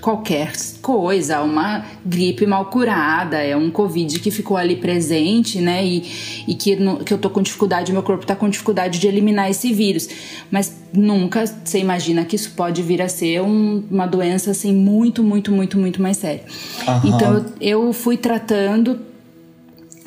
qualquer 0.00 0.52
coisa, 0.82 1.40
uma 1.40 1.84
gripe 2.04 2.46
mal 2.46 2.66
curada, 2.66 3.38
é 3.38 3.56
um 3.56 3.70
covid 3.70 4.20
que 4.20 4.30
ficou 4.30 4.56
ali 4.56 4.76
presente, 4.76 5.58
né, 5.60 5.84
e, 5.84 6.44
e 6.46 6.54
que, 6.54 6.76
no- 6.76 6.98
que 6.98 7.12
eu 7.12 7.18
tô 7.18 7.30
com 7.30 7.40
dificuldade, 7.42 7.92
meu 7.92 8.02
corpo 8.02 8.24
tá 8.26 8.36
com 8.36 8.48
dificuldade 8.48 8.98
de 8.98 9.06
eliminar 9.08 9.50
esse 9.50 9.72
vírus. 9.72 10.08
Mas 10.50 10.72
nunca 10.92 11.44
você 11.46 11.78
imagina 11.78 12.24
que 12.24 12.36
isso 12.36 12.52
pode 12.54 12.82
vir 12.82 13.00
a 13.02 13.08
ser 13.08 13.40
um- 13.42 13.82
uma 13.90 14.06
doença 14.06 14.50
assim 14.50 14.72
muito, 14.74 15.24
muito, 15.24 15.50
muito, 15.50 15.78
muito 15.78 16.00
mais 16.00 16.18
séria. 16.18 16.42
Aham. 16.86 17.00
Então 17.08 17.34
eu, 17.34 17.44
eu 17.86 17.92
fui 17.92 18.16
tratando 18.16 19.00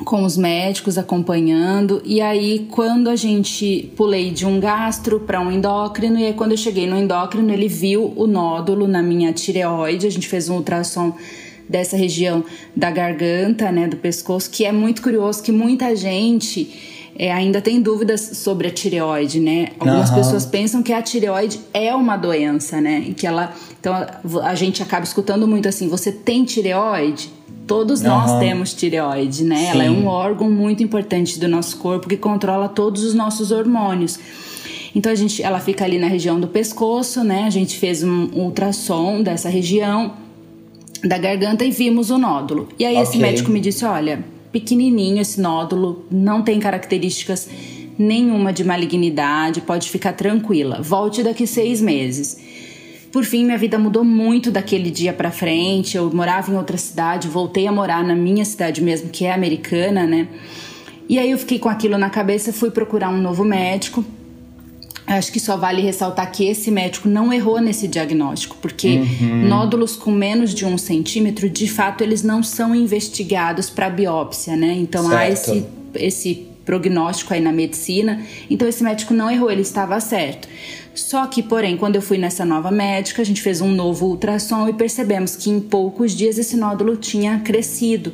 com 0.04 0.24
os 0.24 0.36
médicos 0.36 0.96
acompanhando. 0.96 2.00
E 2.04 2.20
aí 2.20 2.66
quando 2.70 3.08
a 3.08 3.16
gente 3.16 3.92
pulei 3.96 4.30
de 4.30 4.46
um 4.46 4.58
gastro 4.58 5.20
para 5.20 5.40
um 5.40 5.50
endócrino 5.50 6.18
e 6.18 6.26
aí 6.26 6.34
quando 6.34 6.52
eu 6.52 6.56
cheguei 6.56 6.86
no 6.86 6.96
endócrino 6.96 7.52
ele 7.52 7.68
viu 7.68 8.12
o 8.16 8.26
nódulo 8.26 8.88
na 8.88 9.02
minha 9.02 9.32
tireoide. 9.32 10.06
A 10.06 10.10
gente 10.10 10.28
fez 10.28 10.48
um 10.48 10.56
ultrassom 10.56 11.14
dessa 11.68 11.96
região 11.96 12.44
da 12.74 12.90
garganta 12.90 13.70
né 13.70 13.86
do 13.86 13.96
pescoço 13.96 14.50
que 14.50 14.64
é 14.64 14.72
muito 14.72 15.00
curioso 15.00 15.40
que 15.40 15.52
muita 15.52 15.94
gente 15.94 17.08
é, 17.16 17.30
ainda 17.30 17.60
tem 17.60 17.80
dúvidas 17.80 18.20
sobre 18.20 18.66
a 18.66 18.70
tireoide 18.72 19.38
né? 19.38 19.68
Algumas 19.78 20.10
Aham. 20.10 20.18
pessoas 20.18 20.44
pensam 20.44 20.82
que 20.82 20.92
a 20.92 21.00
tireoide 21.00 21.60
é 21.72 21.94
uma 21.94 22.16
doença 22.16 22.80
né? 22.80 23.04
E 23.06 23.14
que 23.14 23.24
ela 23.24 23.54
então 23.78 23.94
a, 23.94 24.48
a 24.48 24.54
gente 24.56 24.82
acaba 24.82 25.04
escutando 25.04 25.46
muito 25.46 25.68
assim 25.68 25.88
você 25.88 26.10
tem 26.10 26.44
tireoide 26.44 27.30
Todos 27.70 28.02
nós 28.02 28.32
Aham. 28.32 28.40
temos 28.40 28.74
tireoide, 28.74 29.44
né? 29.44 29.66
Ela 29.66 29.84
é 29.84 29.88
Sim. 29.88 29.94
um 30.02 30.08
órgão 30.08 30.50
muito 30.50 30.82
importante 30.82 31.38
do 31.38 31.46
nosso 31.46 31.76
corpo 31.76 32.08
que 32.08 32.16
controla 32.16 32.68
todos 32.68 33.04
os 33.04 33.14
nossos 33.14 33.52
hormônios. 33.52 34.18
Então 34.92 35.12
a 35.12 35.14
gente, 35.14 35.40
ela 35.40 35.60
fica 35.60 35.84
ali 35.84 35.96
na 35.96 36.08
região 36.08 36.40
do 36.40 36.48
pescoço, 36.48 37.22
né? 37.22 37.44
A 37.44 37.50
gente 37.50 37.78
fez 37.78 38.02
um 38.02 38.24
ultrassom 38.32 39.22
dessa 39.22 39.48
região 39.48 40.14
da 41.04 41.16
garganta 41.16 41.64
e 41.64 41.70
vimos 41.70 42.10
o 42.10 42.18
nódulo. 42.18 42.68
E 42.76 42.84
aí 42.84 42.96
esse 42.96 43.10
Ok. 43.10 43.20
médico 43.20 43.52
me 43.52 43.60
disse, 43.60 43.84
olha, 43.84 44.24
pequenininho 44.50 45.20
esse 45.20 45.40
nódulo, 45.40 46.04
não 46.10 46.42
tem 46.42 46.58
características 46.58 47.48
nenhuma 47.96 48.52
de 48.52 48.64
malignidade, 48.64 49.60
pode 49.60 49.88
ficar 49.90 50.14
tranquila. 50.14 50.82
Volte 50.82 51.22
daqui 51.22 51.46
seis 51.46 51.80
meses. 51.80 52.36
Por 53.12 53.24
fim, 53.24 53.44
minha 53.44 53.58
vida 53.58 53.78
mudou 53.78 54.04
muito 54.04 54.50
daquele 54.50 54.90
dia 54.90 55.12
pra 55.12 55.30
frente. 55.30 55.96
Eu 55.96 56.10
morava 56.12 56.50
em 56.52 56.56
outra 56.56 56.76
cidade, 56.76 57.26
voltei 57.26 57.66
a 57.66 57.72
morar 57.72 58.04
na 58.04 58.14
minha 58.14 58.44
cidade 58.44 58.80
mesmo, 58.82 59.10
que 59.10 59.24
é 59.24 59.32
americana, 59.32 60.06
né? 60.06 60.28
E 61.08 61.18
aí 61.18 61.30
eu 61.32 61.38
fiquei 61.38 61.58
com 61.58 61.68
aquilo 61.68 61.98
na 61.98 62.08
cabeça, 62.08 62.52
fui 62.52 62.70
procurar 62.70 63.10
um 63.10 63.20
novo 63.20 63.44
médico. 63.44 64.04
Acho 65.08 65.32
que 65.32 65.40
só 65.40 65.56
vale 65.56 65.82
ressaltar 65.82 66.30
que 66.30 66.44
esse 66.44 66.70
médico 66.70 67.08
não 67.08 67.32
errou 67.32 67.60
nesse 67.60 67.88
diagnóstico, 67.88 68.56
porque 68.62 69.00
nódulos 69.48 69.96
com 69.96 70.12
menos 70.12 70.54
de 70.54 70.64
um 70.64 70.78
centímetro, 70.78 71.50
de 71.50 71.66
fato, 71.66 72.04
eles 72.04 72.22
não 72.22 72.44
são 72.44 72.76
investigados 72.76 73.68
para 73.68 73.90
biópsia, 73.90 74.54
né? 74.54 74.72
Então 74.78 75.08
há 75.08 75.26
Certo. 75.26 75.32
esse, 75.32 75.66
esse 75.96 76.46
prognóstico 76.64 77.34
aí 77.34 77.40
na 77.40 77.50
medicina. 77.50 78.24
Então 78.48 78.68
esse 78.68 78.84
médico 78.84 79.12
não 79.12 79.28
errou, 79.28 79.50
ele 79.50 79.62
estava 79.62 79.98
certo. 79.98 80.46
Só 81.00 81.26
que, 81.26 81.42
porém, 81.42 81.76
quando 81.76 81.96
eu 81.96 82.02
fui 82.02 82.18
nessa 82.18 82.44
nova 82.44 82.70
médica, 82.70 83.22
a 83.22 83.24
gente 83.24 83.40
fez 83.40 83.60
um 83.60 83.72
novo 83.72 84.06
ultrassom 84.06 84.68
e 84.68 84.72
percebemos 84.72 85.34
que 85.34 85.48
em 85.48 85.58
poucos 85.58 86.12
dias 86.12 86.38
esse 86.38 86.56
nódulo 86.56 86.96
tinha 86.96 87.38
crescido. 87.40 88.12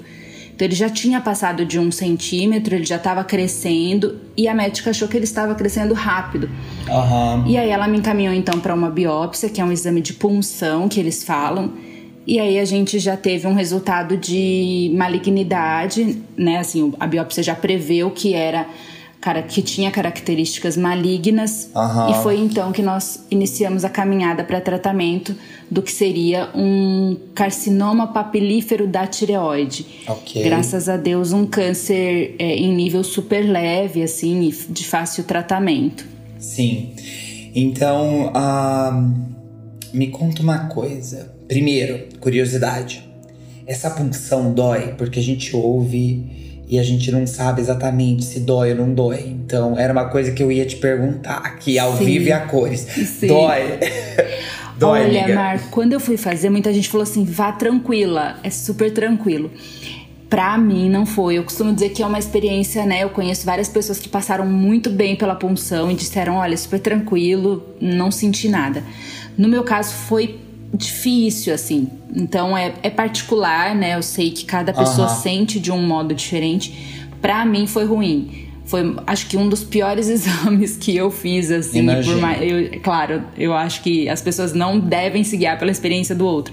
Então 0.54 0.66
ele 0.66 0.74
já 0.74 0.88
tinha 0.88 1.20
passado 1.20 1.66
de 1.66 1.78
um 1.78 1.92
centímetro, 1.92 2.74
ele 2.74 2.84
já 2.84 2.96
estava 2.96 3.22
crescendo 3.22 4.16
e 4.34 4.48
a 4.48 4.54
médica 4.54 4.88
achou 4.88 5.06
que 5.06 5.16
ele 5.16 5.24
estava 5.24 5.54
crescendo 5.54 5.92
rápido. 5.92 6.48
Aham. 6.88 7.44
E 7.46 7.58
aí 7.58 7.68
ela 7.68 7.86
me 7.86 7.98
encaminhou 7.98 8.32
então 8.32 8.58
para 8.58 8.74
uma 8.74 8.88
biópsia, 8.88 9.50
que 9.50 9.60
é 9.60 9.64
um 9.64 9.70
exame 9.70 10.00
de 10.00 10.14
punção 10.14 10.88
que 10.88 10.98
eles 10.98 11.22
falam. 11.22 11.74
E 12.26 12.40
aí 12.40 12.58
a 12.58 12.64
gente 12.64 12.98
já 12.98 13.16
teve 13.16 13.46
um 13.46 13.54
resultado 13.54 14.16
de 14.16 14.90
malignidade, 14.96 16.22
né? 16.36 16.58
Assim, 16.58 16.92
a 16.98 17.06
biópsia 17.06 17.42
já 17.42 17.54
preveu 17.54 18.10
que 18.10 18.32
era 18.32 18.66
que 19.42 19.60
tinha 19.62 19.90
características 19.90 20.76
malignas 20.76 21.68
Aham. 21.74 22.10
e 22.10 22.22
foi 22.22 22.38
então 22.38 22.72
que 22.72 22.82
nós 22.82 23.24
iniciamos 23.30 23.84
a 23.84 23.88
caminhada 23.88 24.44
para 24.44 24.60
tratamento 24.60 25.34
do 25.70 25.82
que 25.82 25.90
seria 25.90 26.50
um 26.54 27.16
carcinoma 27.34 28.06
papilífero 28.12 28.86
da 28.86 29.06
tireoide. 29.06 29.86
Ok. 30.06 30.42
Graças 30.42 30.88
a 30.88 30.96
Deus 30.96 31.32
um 31.32 31.44
câncer 31.44 32.36
é, 32.38 32.56
em 32.56 32.74
nível 32.74 33.02
super 33.02 33.42
leve 33.42 34.02
assim 34.02 34.48
e 34.48 34.52
de 34.52 34.86
fácil 34.86 35.24
tratamento. 35.24 36.06
Sim. 36.38 36.92
Então, 37.54 38.30
ah, 38.34 39.10
me 39.92 40.08
conta 40.08 40.42
uma 40.42 40.68
coisa. 40.68 41.34
Primeiro, 41.48 42.06
curiosidade. 42.20 43.02
Essa 43.66 43.90
punção 43.90 44.52
dói 44.54 44.94
porque 44.96 45.18
a 45.18 45.22
gente 45.22 45.56
ouve 45.56 46.45
e 46.68 46.78
a 46.78 46.82
gente 46.82 47.12
não 47.12 47.26
sabe 47.26 47.60
exatamente 47.60 48.24
se 48.24 48.40
dói 48.40 48.72
ou 48.72 48.76
não 48.76 48.92
dói. 48.92 49.24
Então, 49.26 49.78
era 49.78 49.92
uma 49.92 50.06
coisa 50.06 50.32
que 50.32 50.42
eu 50.42 50.50
ia 50.50 50.66
te 50.66 50.76
perguntar 50.76 51.38
aqui 51.38 51.78
ao 51.78 51.96
Sim. 51.96 52.04
vivo 52.04 52.28
e 52.28 52.32
a 52.32 52.40
cores. 52.40 52.80
Sim. 52.80 53.28
Dói. 53.28 53.78
dói, 54.76 55.04
Olha, 55.04 55.20
amiga. 55.20 55.34
Mar, 55.34 55.60
quando 55.70 55.92
eu 55.92 56.00
fui 56.00 56.16
fazer, 56.16 56.50
muita 56.50 56.72
gente 56.72 56.88
falou 56.88 57.04
assim: 57.04 57.24
vá 57.24 57.52
tranquila, 57.52 58.36
é 58.42 58.50
super 58.50 58.92
tranquilo. 58.92 59.50
Pra 60.28 60.58
mim 60.58 60.90
não 60.90 61.06
foi. 61.06 61.38
Eu 61.38 61.44
costumo 61.44 61.72
dizer 61.72 61.90
que 61.90 62.02
é 62.02 62.06
uma 62.06 62.18
experiência, 62.18 62.84
né? 62.84 63.04
Eu 63.04 63.10
conheço 63.10 63.46
várias 63.46 63.68
pessoas 63.68 64.00
que 64.00 64.08
passaram 64.08 64.44
muito 64.44 64.90
bem 64.90 65.14
pela 65.14 65.36
punção 65.36 65.88
e 65.88 65.94
disseram: 65.94 66.34
olha, 66.34 66.56
super 66.56 66.80
tranquilo, 66.80 67.64
não 67.80 68.10
senti 68.10 68.48
nada. 68.48 68.82
No 69.38 69.48
meu 69.48 69.62
caso 69.62 69.92
foi 69.92 70.40
difícil, 70.72 71.54
assim. 71.54 71.88
Então 72.14 72.56
é, 72.56 72.74
é 72.82 72.90
particular, 72.90 73.74
né? 73.74 73.94
Eu 73.94 74.02
sei 74.02 74.30
que 74.30 74.44
cada 74.44 74.72
pessoa 74.72 75.08
uhum. 75.08 75.14
sente 75.16 75.60
de 75.60 75.70
um 75.72 75.82
modo 75.82 76.14
diferente. 76.14 77.06
Pra 77.20 77.44
mim 77.44 77.66
foi 77.66 77.84
ruim. 77.84 78.46
Foi, 78.64 78.96
acho 79.06 79.28
que 79.28 79.36
um 79.36 79.48
dos 79.48 79.62
piores 79.62 80.08
exames 80.10 80.76
que 80.76 80.96
eu 80.96 81.10
fiz, 81.10 81.50
assim. 81.50 81.86
Por 81.86 82.16
mais, 82.16 82.42
eu, 82.42 82.80
claro, 82.80 83.22
eu 83.36 83.54
acho 83.54 83.82
que 83.82 84.08
as 84.08 84.20
pessoas 84.20 84.52
não 84.52 84.78
devem 84.78 85.22
se 85.24 85.36
guiar 85.36 85.58
pela 85.58 85.70
experiência 85.70 86.14
do 86.14 86.26
outro. 86.26 86.52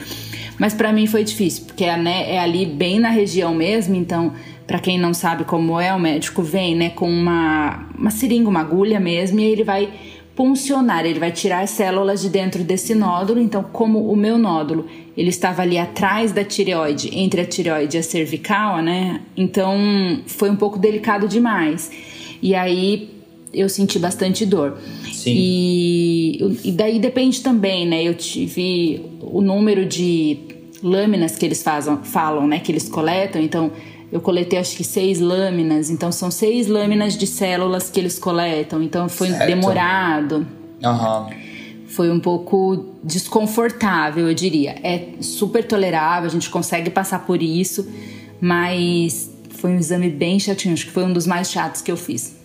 Mas 0.60 0.74
para 0.74 0.93
mim 0.93 1.08
foi 1.08 1.24
difícil, 1.24 1.65
porque 1.65 1.84
é, 1.84 1.98
né, 1.98 2.36
é 2.36 2.39
ali 2.39 2.65
bem 2.65 3.00
na 3.00 3.10
região 3.10 3.55
mesmo, 3.55 3.96
então 3.96 4.34
para 4.67 4.79
quem 4.79 4.98
não 4.98 5.13
sabe 5.13 5.43
como 5.43 5.79
é, 5.79 5.93
o 5.93 6.00
médico 6.00 6.41
vem, 6.41 6.75
né, 6.75 6.89
com 6.91 7.10
uma, 7.10 7.88
uma 7.98 8.12
seringa, 8.12 8.50
uma 8.50 8.62
agulha 8.62 9.00
mesmo, 9.00 9.39
e 9.39 9.43
ele 9.43 9.63
vai 9.63 9.89
puncionar, 10.35 11.05
ele 11.05 11.19
vai 11.19 11.31
tirar 11.31 11.61
as 11.61 11.69
células 11.69 12.21
de 12.21 12.29
dentro 12.29 12.63
desse 12.63 12.95
nódulo. 12.95 13.39
Então, 13.39 13.63
como 13.63 14.11
o 14.11 14.15
meu 14.15 14.37
nódulo, 14.37 14.87
ele 15.15 15.29
estava 15.29 15.61
ali 15.61 15.77
atrás 15.77 16.31
da 16.31 16.43
tireoide, 16.43 17.09
entre 17.13 17.41
a 17.41 17.45
tireoide 17.45 17.97
e 17.97 17.99
a 17.99 18.03
cervical, 18.03 18.81
né? 18.81 19.21
Então, 19.37 19.77
foi 20.25 20.49
um 20.49 20.55
pouco 20.55 20.79
delicado 20.79 21.27
demais. 21.27 21.91
E 22.41 22.55
aí 22.55 23.09
eu 23.53 23.69
senti 23.69 23.99
bastante 23.99 24.45
dor. 24.45 24.77
Sim. 25.11 25.33
E, 25.35 26.59
e 26.63 26.71
daí 26.71 26.99
depende 26.99 27.41
também, 27.41 27.85
né? 27.85 28.03
Eu 28.03 28.15
tive 28.15 29.05
o 29.21 29.39
número 29.39 29.85
de 29.85 30.37
lâminas 30.81 31.37
que 31.37 31.45
eles 31.45 31.61
fazem, 31.61 31.97
falam, 32.03 32.47
né? 32.47 32.59
Que 32.59 32.71
eles 32.71 32.89
coletam. 32.89 33.41
Então, 33.41 33.71
eu 34.13 34.22
coletei 34.22 34.60
acho 34.60 34.77
que 34.77 34.84
seis 34.84 35.20
lâminas, 35.20 35.89
então 35.89 36.12
são 36.12 36.29
seis 36.29 36.67
lâminas 36.67 37.17
de 37.17 37.25
células 37.25 37.89
que 37.89 38.00
eles 38.00 38.20
coletam, 38.20 38.84
então 38.84 39.10
foi 39.10 39.29
certo. 39.29 39.48
demorado. 39.48 40.46
Uhum. 40.84 41.34
Foi 41.88 42.12
um 42.12 42.20
pouco 42.20 42.93
desconfortável, 43.03 44.27
eu 44.27 44.36
diria. 44.36 44.75
É 44.84 45.13
super 45.20 45.65
tolerável, 45.65 46.29
a 46.29 46.32
gente 46.32 46.48
consegue 46.51 46.91
passar 46.91 47.25
por 47.25 47.41
isso, 47.41 47.91
mas 48.39 49.32
foi 49.50 49.72
um 49.72 49.79
exame 49.79 50.12
bem 50.12 50.39
chatinho, 50.39 50.75
acho 50.75 50.86
que 50.86 50.91
foi 50.91 51.05
um 51.05 51.12
dos 51.12 51.25
mais 51.25 51.50
chatos 51.50 51.82
que 51.82 51.91
eu 51.91 51.98
fiz. 51.98 52.36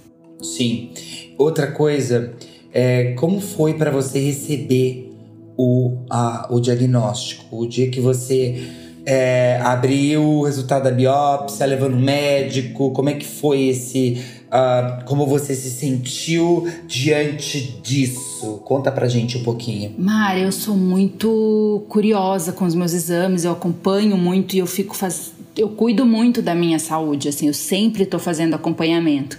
Sim. 0.40 0.92
Outra 1.36 1.70
coisa, 1.70 2.32
é, 2.72 3.12
como 3.12 3.42
foi 3.42 3.74
para 3.74 3.90
você 3.90 4.18
receber 4.18 5.12
o, 5.54 5.98
a, 6.08 6.48
o 6.50 6.60
diagnóstico? 6.60 7.60
O 7.60 7.66
dia 7.66 7.90
que 7.90 8.00
você 8.00 8.87
é, 9.10 9.58
abriu 9.64 10.22
o 10.22 10.42
resultado 10.44 10.84
da 10.84 10.90
biópsia, 10.90 11.64
levando 11.64 11.94
o 11.94 11.98
médico? 11.98 12.90
Como 12.90 13.08
é 13.08 13.14
que 13.14 13.24
foi 13.24 13.68
esse. 13.68 14.22
Uh, 14.48 15.02
como 15.06 15.26
você 15.26 15.54
se 15.54 15.70
sentiu 15.70 16.68
diante 16.86 17.80
disso? 17.82 18.60
Conta 18.66 18.92
pra 18.92 19.08
gente 19.08 19.38
um 19.38 19.42
pouquinho. 19.42 19.94
Mara, 19.98 20.38
eu 20.38 20.52
sou 20.52 20.76
muito 20.76 21.84
curiosa 21.88 22.52
com 22.52 22.66
os 22.66 22.74
meus 22.74 22.92
exames, 22.92 23.44
eu 23.44 23.52
acompanho 23.52 24.16
muito 24.18 24.54
e 24.54 24.58
eu 24.58 24.66
fico 24.66 24.94
faz... 24.94 25.32
eu 25.56 25.70
cuido 25.70 26.04
muito 26.04 26.42
da 26.42 26.54
minha 26.54 26.78
saúde, 26.78 27.28
assim, 27.28 27.46
eu 27.46 27.54
sempre 27.54 28.04
tô 28.04 28.18
fazendo 28.18 28.54
acompanhamento. 28.54 29.38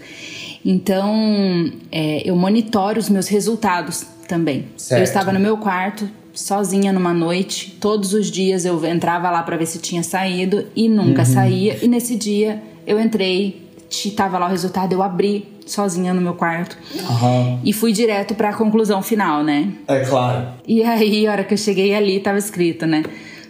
Então, 0.66 1.72
é, 1.92 2.28
eu 2.28 2.36
monitoro 2.36 3.00
os 3.00 3.10
meus 3.10 3.28
resultados 3.28 4.06
também. 4.28 4.66
Certo. 4.78 5.00
Eu 5.00 5.04
estava 5.04 5.32
no 5.32 5.40
meu 5.40 5.58
quarto, 5.58 6.08
sozinha 6.34 6.94
numa 6.94 7.14
noite. 7.14 7.78
Todos 7.80 8.13
os 8.13 8.30
dias 8.32 8.65
eu 8.65 8.84
entrava 8.86 9.30
lá 9.30 9.44
para 9.44 9.58
ver 9.58 9.65
se 9.65 9.80
tinha 9.80 10.04
saído 10.04 10.65
e 10.76 10.88
nunca 10.88 11.22
uhum. 11.22 11.26
saía. 11.26 11.78
E 11.82 11.88
nesse 11.88 12.15
dia 12.15 12.62
eu 12.86 13.00
entrei, 13.00 13.70
tava 14.15 14.38
lá 14.38 14.48
o 14.48 14.50
resultado, 14.50 14.94
eu 14.94 15.02
abri 15.04 15.48
sozinha 15.65 16.13
no 16.13 16.22
meu 16.22 16.34
quarto 16.34 16.76
uhum. 16.94 17.60
e 17.63 17.72
fui 17.72 17.92
direto 17.92 18.34
para 18.34 18.50
a 18.50 18.54
conclusão 18.54 19.02
final, 19.02 19.44
né? 19.44 19.72
É 19.88 20.00
claro. 20.00 20.48
E 20.68 20.84
aí, 20.84 21.28
a 21.28 21.32
hora 21.32 21.44
que 21.44 21.54
eu 21.54 21.58
cheguei 21.58 21.94
ali, 21.94 22.20
tava 22.20 22.38
escrito, 22.38 22.88
né? 22.88 23.04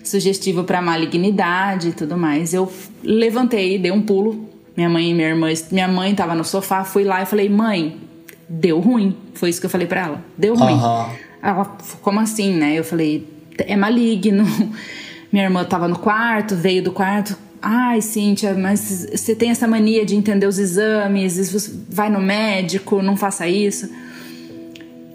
Sugestivo 0.03 0.63
para 0.63 0.81
malignidade 0.81 1.89
e 1.89 1.91
tudo 1.93 2.17
mais. 2.17 2.53
Eu 2.53 2.71
levantei, 3.03 3.77
dei 3.77 3.91
um 3.91 4.01
pulo. 4.01 4.49
Minha 4.75 4.89
mãe 4.89 5.11
e 5.11 5.13
minha 5.13 5.29
irmã, 5.29 5.47
minha 5.71 5.87
mãe 5.87 6.15
tava 6.15 6.33
no 6.35 6.43
sofá, 6.43 6.83
fui 6.83 7.03
lá 7.03 7.21
e 7.21 7.25
falei: 7.25 7.49
"Mãe, 7.49 7.97
deu 8.47 8.79
ruim". 8.79 9.15
Foi 9.33 9.49
isso 9.49 9.59
que 9.59 9.65
eu 9.65 9.69
falei 9.69 9.87
para 9.87 10.01
ela. 10.01 10.21
Deu 10.37 10.55
ruim. 10.55 10.73
Uhum. 10.73 11.09
Ela, 11.41 11.77
como 12.01 12.19
assim, 12.19 12.53
né? 12.53 12.77
Eu 12.77 12.83
falei, 12.83 13.27
é 13.57 13.75
maligno. 13.75 14.45
Minha 15.31 15.45
irmã 15.45 15.63
tava 15.63 15.87
no 15.87 15.97
quarto, 15.97 16.55
veio 16.55 16.83
do 16.83 16.91
quarto. 16.91 17.37
Ai, 17.61 18.01
Cíntia, 18.01 18.53
mas 18.53 19.07
você 19.11 19.35
tem 19.35 19.51
essa 19.51 19.67
mania 19.67 20.05
de 20.05 20.15
entender 20.15 20.47
os 20.47 20.57
exames, 20.57 21.71
vai 21.89 22.09
no 22.09 22.19
médico, 22.19 23.01
não 23.01 23.17
faça 23.17 23.47
isso. 23.47 23.89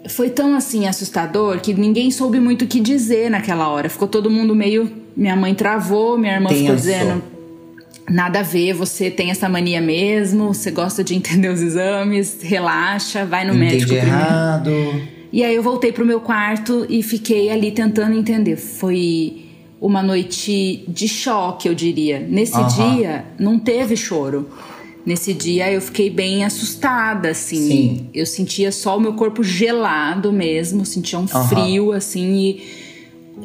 Foi 0.09 0.29
tão 0.29 0.55
assim 0.55 0.87
assustador 0.87 1.59
que 1.59 1.73
ninguém 1.73 2.11
soube 2.11 2.39
muito 2.39 2.63
o 2.63 2.67
que 2.67 2.79
dizer 2.79 3.31
naquela 3.31 3.67
hora. 3.67 3.89
Ficou 3.89 4.07
todo 4.07 4.29
mundo 4.29 4.55
meio. 4.55 4.91
Minha 5.17 5.35
mãe 5.35 5.55
travou, 5.55 6.17
minha 6.17 6.35
irmã 6.35 6.49
Tenso. 6.49 6.61
ficou 6.61 6.75
dizendo: 6.75 7.23
nada 8.09 8.39
a 8.39 8.43
ver, 8.43 8.73
você 8.73 9.09
tem 9.09 9.31
essa 9.31 9.49
mania 9.49 9.81
mesmo, 9.81 10.53
você 10.53 10.69
gosta 10.69 11.03
de 11.03 11.15
entender 11.15 11.49
os 11.49 11.61
exames, 11.61 12.37
relaxa, 12.41 13.25
vai 13.25 13.45
no 13.45 13.55
Entendi 13.55 13.73
médico 13.73 13.93
errado. 13.93 14.71
E 15.35 15.43
aí 15.43 15.53
eu 15.53 15.61
voltei 15.61 15.91
pro 15.91 16.05
meu 16.05 16.21
quarto 16.21 16.85
e 16.87 17.03
fiquei 17.03 17.49
ali 17.49 17.69
tentando 17.69 18.17
entender. 18.17 18.55
Foi 18.55 19.47
uma 19.81 20.01
noite 20.01 20.85
de 20.87 21.09
choque, 21.09 21.67
eu 21.67 21.75
diria. 21.75 22.21
Nesse 22.21 22.55
uhum. 22.57 22.67
dia 22.67 23.25
não 23.37 23.59
teve 23.59 23.97
choro. 23.97 24.47
Nesse 25.05 25.33
dia 25.33 25.69
eu 25.69 25.81
fiquei 25.81 26.09
bem 26.09 26.45
assustada, 26.45 27.31
assim. 27.31 27.67
Sim. 27.67 28.09
Eu 28.13 28.25
sentia 28.25 28.71
só 28.71 28.95
o 28.95 29.01
meu 29.01 29.11
corpo 29.15 29.43
gelado 29.43 30.31
mesmo, 30.31 30.85
sentia 30.85 31.19
um 31.19 31.23
uhum. 31.23 31.47
frio, 31.49 31.91
assim, 31.91 32.33
e 32.33 32.63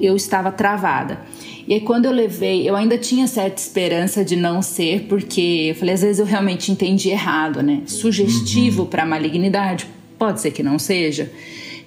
eu 0.00 0.14
estava 0.14 0.52
travada. 0.52 1.22
E 1.66 1.74
aí 1.74 1.80
quando 1.80 2.04
eu 2.04 2.12
levei, 2.12 2.70
eu 2.70 2.76
ainda 2.76 2.96
tinha 2.96 3.26
certa 3.26 3.60
esperança 3.60 4.24
de 4.24 4.36
não 4.36 4.62
ser, 4.62 5.06
porque 5.08 5.70
eu 5.70 5.74
falei, 5.74 5.94
às 5.94 6.02
vezes 6.02 6.20
eu 6.20 6.24
realmente 6.24 6.70
entendi 6.70 7.08
errado, 7.08 7.64
né? 7.64 7.82
Sugestivo 7.86 8.82
uhum. 8.82 8.88
para 8.88 9.04
malignidade, 9.04 9.88
pode 10.16 10.40
ser 10.40 10.52
que 10.52 10.62
não 10.62 10.78
seja. 10.78 11.28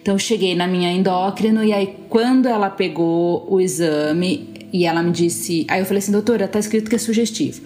Então, 0.04 0.16
eu 0.16 0.20
cheguei 0.20 0.54
na 0.54 0.68
minha 0.68 0.92
endócrino 0.92 1.64
e 1.64 1.74
aí, 1.74 1.96
quando 2.10 2.48
ela 2.48 2.70
pegou 2.70 3.48
o 3.50 3.60
exame 3.60 4.54
e 4.74 4.86
ela 4.86 5.02
me 5.04 5.12
disse. 5.12 5.66
Aí 5.70 5.80
eu 5.80 5.86
falei 5.86 6.00
assim, 6.00 6.12
doutora, 6.12 6.48
tá 6.48 6.60
escrito 6.60 6.90
que 6.90 6.96
é 6.96 7.00
sugestivo. 7.00 7.62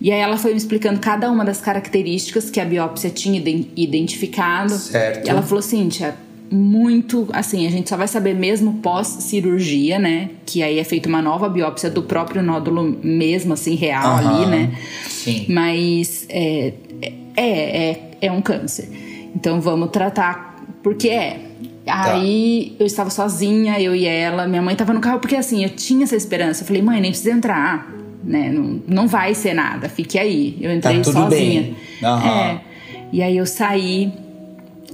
E 0.00 0.12
aí 0.12 0.20
ela 0.20 0.36
foi 0.36 0.50
me 0.50 0.58
explicando 0.58 1.00
cada 1.00 1.30
uma 1.30 1.44
das 1.44 1.60
características 1.60 2.50
que 2.50 2.60
a 2.60 2.64
biópsia 2.64 3.10
tinha 3.10 3.42
identificado. 3.76 4.72
Certo. 4.72 5.26
E 5.26 5.30
ela 5.30 5.42
falou 5.42 5.60
assim, 5.60 5.88
tia, 5.88 6.14
muito 6.50 7.28
assim, 7.32 7.66
a 7.66 7.70
gente 7.70 7.88
só 7.88 7.96
vai 7.96 8.08
saber 8.08 8.34
mesmo 8.34 8.74
pós-cirurgia, 8.74 9.98
né? 9.98 10.30
Que 10.44 10.62
aí 10.62 10.78
é 10.78 10.84
feita 10.84 11.08
uma 11.08 11.22
nova 11.22 11.48
biópsia 11.48 11.90
do 11.90 12.02
próprio 12.02 12.42
nódulo 12.42 12.98
mesmo, 13.02 13.54
assim, 13.54 13.74
real 13.74 14.20
uhum. 14.22 14.28
ali, 14.28 14.46
né? 14.46 14.78
Sim. 15.08 15.46
Mas 15.48 16.26
é, 16.28 16.72
é, 17.36 17.90
é, 17.90 18.10
é 18.22 18.32
um 18.32 18.42
câncer. 18.42 18.88
Então 19.34 19.60
vamos 19.60 19.90
tratar, 19.90 20.64
porque 20.82 21.08
é. 21.08 21.47
Tá. 21.88 22.14
Aí 22.14 22.76
eu 22.78 22.84
estava 22.84 23.08
sozinha, 23.08 23.80
eu 23.80 23.94
e 23.94 24.04
ela. 24.04 24.46
Minha 24.46 24.60
mãe 24.60 24.72
estava 24.74 24.92
no 24.92 25.00
carro, 25.00 25.20
porque 25.20 25.34
assim, 25.34 25.64
eu 25.64 25.70
tinha 25.70 26.04
essa 26.04 26.14
esperança. 26.14 26.62
Eu 26.62 26.66
falei, 26.66 26.82
mãe, 26.82 27.00
nem 27.00 27.10
precisa 27.10 27.32
entrar, 27.32 27.90
né? 28.22 28.50
Não, 28.52 28.82
não 28.86 29.08
vai 29.08 29.34
ser 29.34 29.54
nada, 29.54 29.88
fique 29.88 30.18
aí. 30.18 30.58
Eu 30.60 30.70
entrei 30.74 30.98
tá 30.98 31.02
tudo 31.02 31.14
sozinha. 31.14 31.62
Bem. 31.62 31.76
Uhum. 32.02 32.28
É. 32.28 32.60
E 33.10 33.22
aí 33.22 33.36
eu 33.36 33.46
saí, 33.46 34.12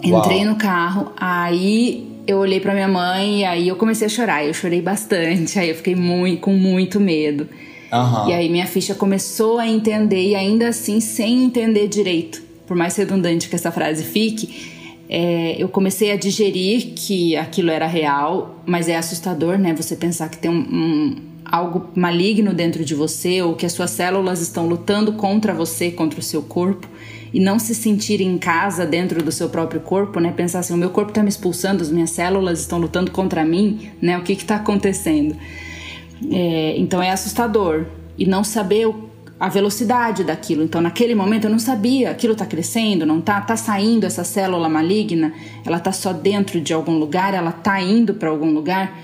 entrei 0.00 0.38
Uau. 0.38 0.46
no 0.46 0.54
carro, 0.54 1.12
aí 1.16 2.06
eu 2.28 2.38
olhei 2.38 2.60
para 2.60 2.72
minha 2.72 2.86
mãe 2.86 3.40
e 3.40 3.44
aí 3.44 3.66
eu 3.66 3.74
comecei 3.74 4.06
a 4.06 4.10
chorar. 4.10 4.46
Eu 4.46 4.54
chorei 4.54 4.80
bastante, 4.80 5.58
aí 5.58 5.70
eu 5.70 5.74
fiquei 5.74 5.96
muito, 5.96 6.42
com 6.42 6.52
muito 6.52 7.00
medo. 7.00 7.48
Uhum. 7.92 8.28
E 8.28 8.32
aí 8.32 8.48
minha 8.48 8.66
ficha 8.66 8.94
começou 8.94 9.58
a 9.58 9.66
entender, 9.66 10.30
e 10.30 10.34
ainda 10.36 10.68
assim, 10.68 11.00
sem 11.00 11.44
entender 11.44 11.88
direito, 11.88 12.40
por 12.66 12.76
mais 12.76 12.94
redundante 12.96 13.48
que 13.48 13.54
essa 13.56 13.72
frase 13.72 14.04
fique, 14.04 14.73
é, 15.08 15.56
eu 15.58 15.68
comecei 15.68 16.12
a 16.12 16.16
digerir 16.16 16.92
que 16.94 17.36
aquilo 17.36 17.70
era 17.70 17.86
real, 17.86 18.62
mas 18.64 18.88
é 18.88 18.96
assustador, 18.96 19.58
né? 19.58 19.74
Você 19.74 19.96
pensar 19.96 20.28
que 20.28 20.38
tem 20.38 20.50
um, 20.50 20.54
um, 20.54 21.16
algo 21.44 21.90
maligno 21.94 22.54
dentro 22.54 22.84
de 22.84 22.94
você 22.94 23.42
ou 23.42 23.54
que 23.54 23.66
as 23.66 23.72
suas 23.72 23.90
células 23.90 24.40
estão 24.40 24.66
lutando 24.66 25.12
contra 25.12 25.52
você, 25.52 25.90
contra 25.90 26.20
o 26.20 26.22
seu 26.22 26.42
corpo 26.42 26.88
e 27.32 27.40
não 27.40 27.58
se 27.58 27.74
sentir 27.74 28.20
em 28.20 28.38
casa 28.38 28.86
dentro 28.86 29.22
do 29.22 29.32
seu 29.32 29.48
próprio 29.48 29.80
corpo, 29.80 30.20
né? 30.20 30.32
Pensar 30.34 30.60
assim, 30.60 30.72
o 30.72 30.76
meu 30.76 30.90
corpo 30.90 31.10
está 31.10 31.22
me 31.22 31.28
expulsando, 31.28 31.82
as 31.82 31.90
minhas 31.90 32.10
células 32.10 32.60
estão 32.60 32.78
lutando 32.78 33.10
contra 33.10 33.44
mim, 33.44 33.90
né? 34.00 34.16
O 34.16 34.22
que 34.22 34.32
está 34.32 34.56
acontecendo? 34.56 35.36
É, 36.30 36.74
então 36.78 37.02
é 37.02 37.10
assustador 37.10 37.86
e 38.16 38.24
não 38.24 38.42
saber 38.44 38.86
o 38.86 39.13
a 39.44 39.48
velocidade 39.50 40.24
daquilo. 40.24 40.62
Então, 40.62 40.80
naquele 40.80 41.14
momento 41.14 41.44
eu 41.44 41.50
não 41.50 41.58
sabia, 41.58 42.10
aquilo 42.10 42.32
está 42.32 42.46
crescendo, 42.46 43.04
não 43.04 43.18
está, 43.18 43.40
está 43.40 43.54
saindo 43.58 44.06
essa 44.06 44.24
célula 44.24 44.70
maligna, 44.70 45.34
ela 45.66 45.76
está 45.76 45.92
só 45.92 46.14
dentro 46.14 46.62
de 46.62 46.72
algum 46.72 46.96
lugar, 46.96 47.34
ela 47.34 47.50
está 47.50 47.78
indo 47.82 48.14
para 48.14 48.30
algum 48.30 48.50
lugar. 48.50 48.98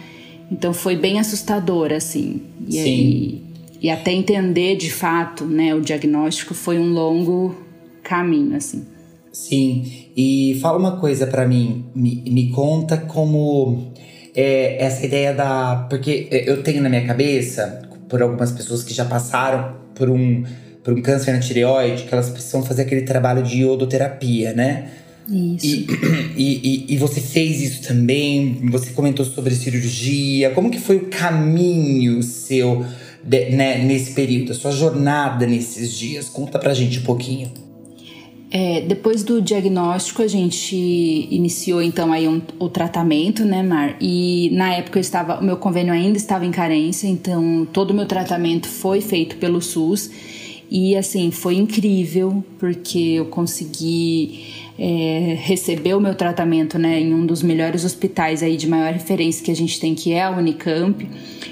Então 0.50 0.72
foi 0.72 0.96
bem 0.96 1.20
assustador 1.20 1.92
assim. 1.92 2.40
E 2.66 2.72
Sim. 2.72 2.80
Aí, 2.80 3.42
e 3.82 3.90
até 3.90 4.12
entender 4.12 4.76
de 4.76 4.90
fato, 4.90 5.44
né, 5.44 5.74
o 5.74 5.82
diagnóstico 5.82 6.54
foi 6.54 6.78
um 6.78 6.90
longo 6.90 7.54
caminho 8.02 8.56
assim. 8.56 8.86
Sim. 9.30 10.06
E 10.16 10.58
fala 10.62 10.78
uma 10.78 10.96
coisa 10.96 11.26
para 11.26 11.46
mim, 11.46 11.84
me, 11.94 12.22
me 12.26 12.50
conta 12.50 12.96
como 12.96 13.92
é, 14.34 14.82
essa 14.82 15.04
ideia 15.04 15.34
da. 15.34 15.86
Porque 15.90 16.28
eu 16.30 16.62
tenho 16.62 16.82
na 16.82 16.88
minha 16.88 17.06
cabeça, 17.06 17.82
por 18.08 18.22
algumas 18.22 18.50
pessoas 18.52 18.82
que 18.82 18.94
já 18.94 19.04
passaram 19.04 19.79
por 20.00 20.08
um, 20.08 20.42
por 20.82 20.94
um 20.94 21.02
câncer 21.02 21.32
na 21.32 21.40
tireoide, 21.40 22.04
que 22.04 22.14
elas 22.14 22.30
precisam 22.30 22.62
fazer 22.62 22.82
aquele 22.82 23.02
trabalho 23.02 23.42
de 23.42 23.58
iodoterapia, 23.58 24.54
né? 24.54 24.88
Isso. 25.28 25.66
E, 25.66 25.86
e, 26.36 26.86
e, 26.88 26.94
e, 26.94 26.96
você 26.96 27.20
fez 27.20 27.60
isso 27.60 27.82
também, 27.82 28.58
você 28.70 28.92
comentou 28.92 29.26
sobre 29.26 29.54
cirurgia. 29.54 30.50
Como 30.50 30.70
que 30.70 30.80
foi 30.80 30.96
o 30.96 31.06
caminho 31.10 32.22
seu 32.22 32.84
de, 33.22 33.50
né, 33.50 33.84
nesse 33.84 34.12
período, 34.12 34.52
a 34.52 34.54
sua 34.54 34.72
jornada 34.72 35.46
nesses 35.46 35.92
dias? 35.92 36.30
Conta 36.30 36.58
pra 36.58 36.72
gente 36.72 36.98
um 37.00 37.02
pouquinho. 37.02 37.52
É, 38.52 38.80
depois 38.80 39.22
do 39.22 39.40
diagnóstico, 39.40 40.22
a 40.22 40.26
gente 40.26 40.74
iniciou 41.30 41.80
então 41.80 42.12
aí 42.12 42.26
um, 42.26 42.42
o 42.58 42.68
tratamento, 42.68 43.44
né, 43.44 43.62
Mar? 43.62 43.96
E 44.00 44.50
na 44.52 44.74
época 44.74 44.98
eu 44.98 45.00
estava, 45.00 45.38
o 45.38 45.44
meu 45.44 45.56
convênio 45.56 45.92
ainda 45.92 46.16
estava 46.16 46.44
em 46.44 46.50
carência, 46.50 47.06
então 47.06 47.66
todo 47.72 47.92
o 47.92 47.94
meu 47.94 48.06
tratamento 48.06 48.66
foi 48.66 49.00
feito 49.00 49.36
pelo 49.36 49.62
SUS. 49.62 50.10
E 50.68 50.96
assim, 50.96 51.30
foi 51.30 51.56
incrível, 51.56 52.44
porque 52.58 52.98
eu 52.98 53.26
consegui 53.26 54.46
é, 54.78 55.36
receber 55.40 55.94
o 55.94 56.00
meu 56.00 56.14
tratamento 56.14 56.78
né, 56.78 57.00
em 57.00 57.14
um 57.14 57.24
dos 57.26 57.42
melhores 57.42 57.84
hospitais 57.84 58.42
aí 58.42 58.56
de 58.56 58.68
maior 58.68 58.92
referência 58.92 59.44
que 59.44 59.50
a 59.50 59.56
gente 59.56 59.78
tem, 59.78 59.94
que 59.94 60.12
é 60.12 60.22
a 60.22 60.30
Unicamp. 60.30 61.08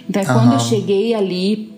Então, 0.09 0.23
uhum. 0.23 0.33
quando 0.33 0.53
eu 0.55 0.61
cheguei 0.61 1.15
ali 1.15 1.78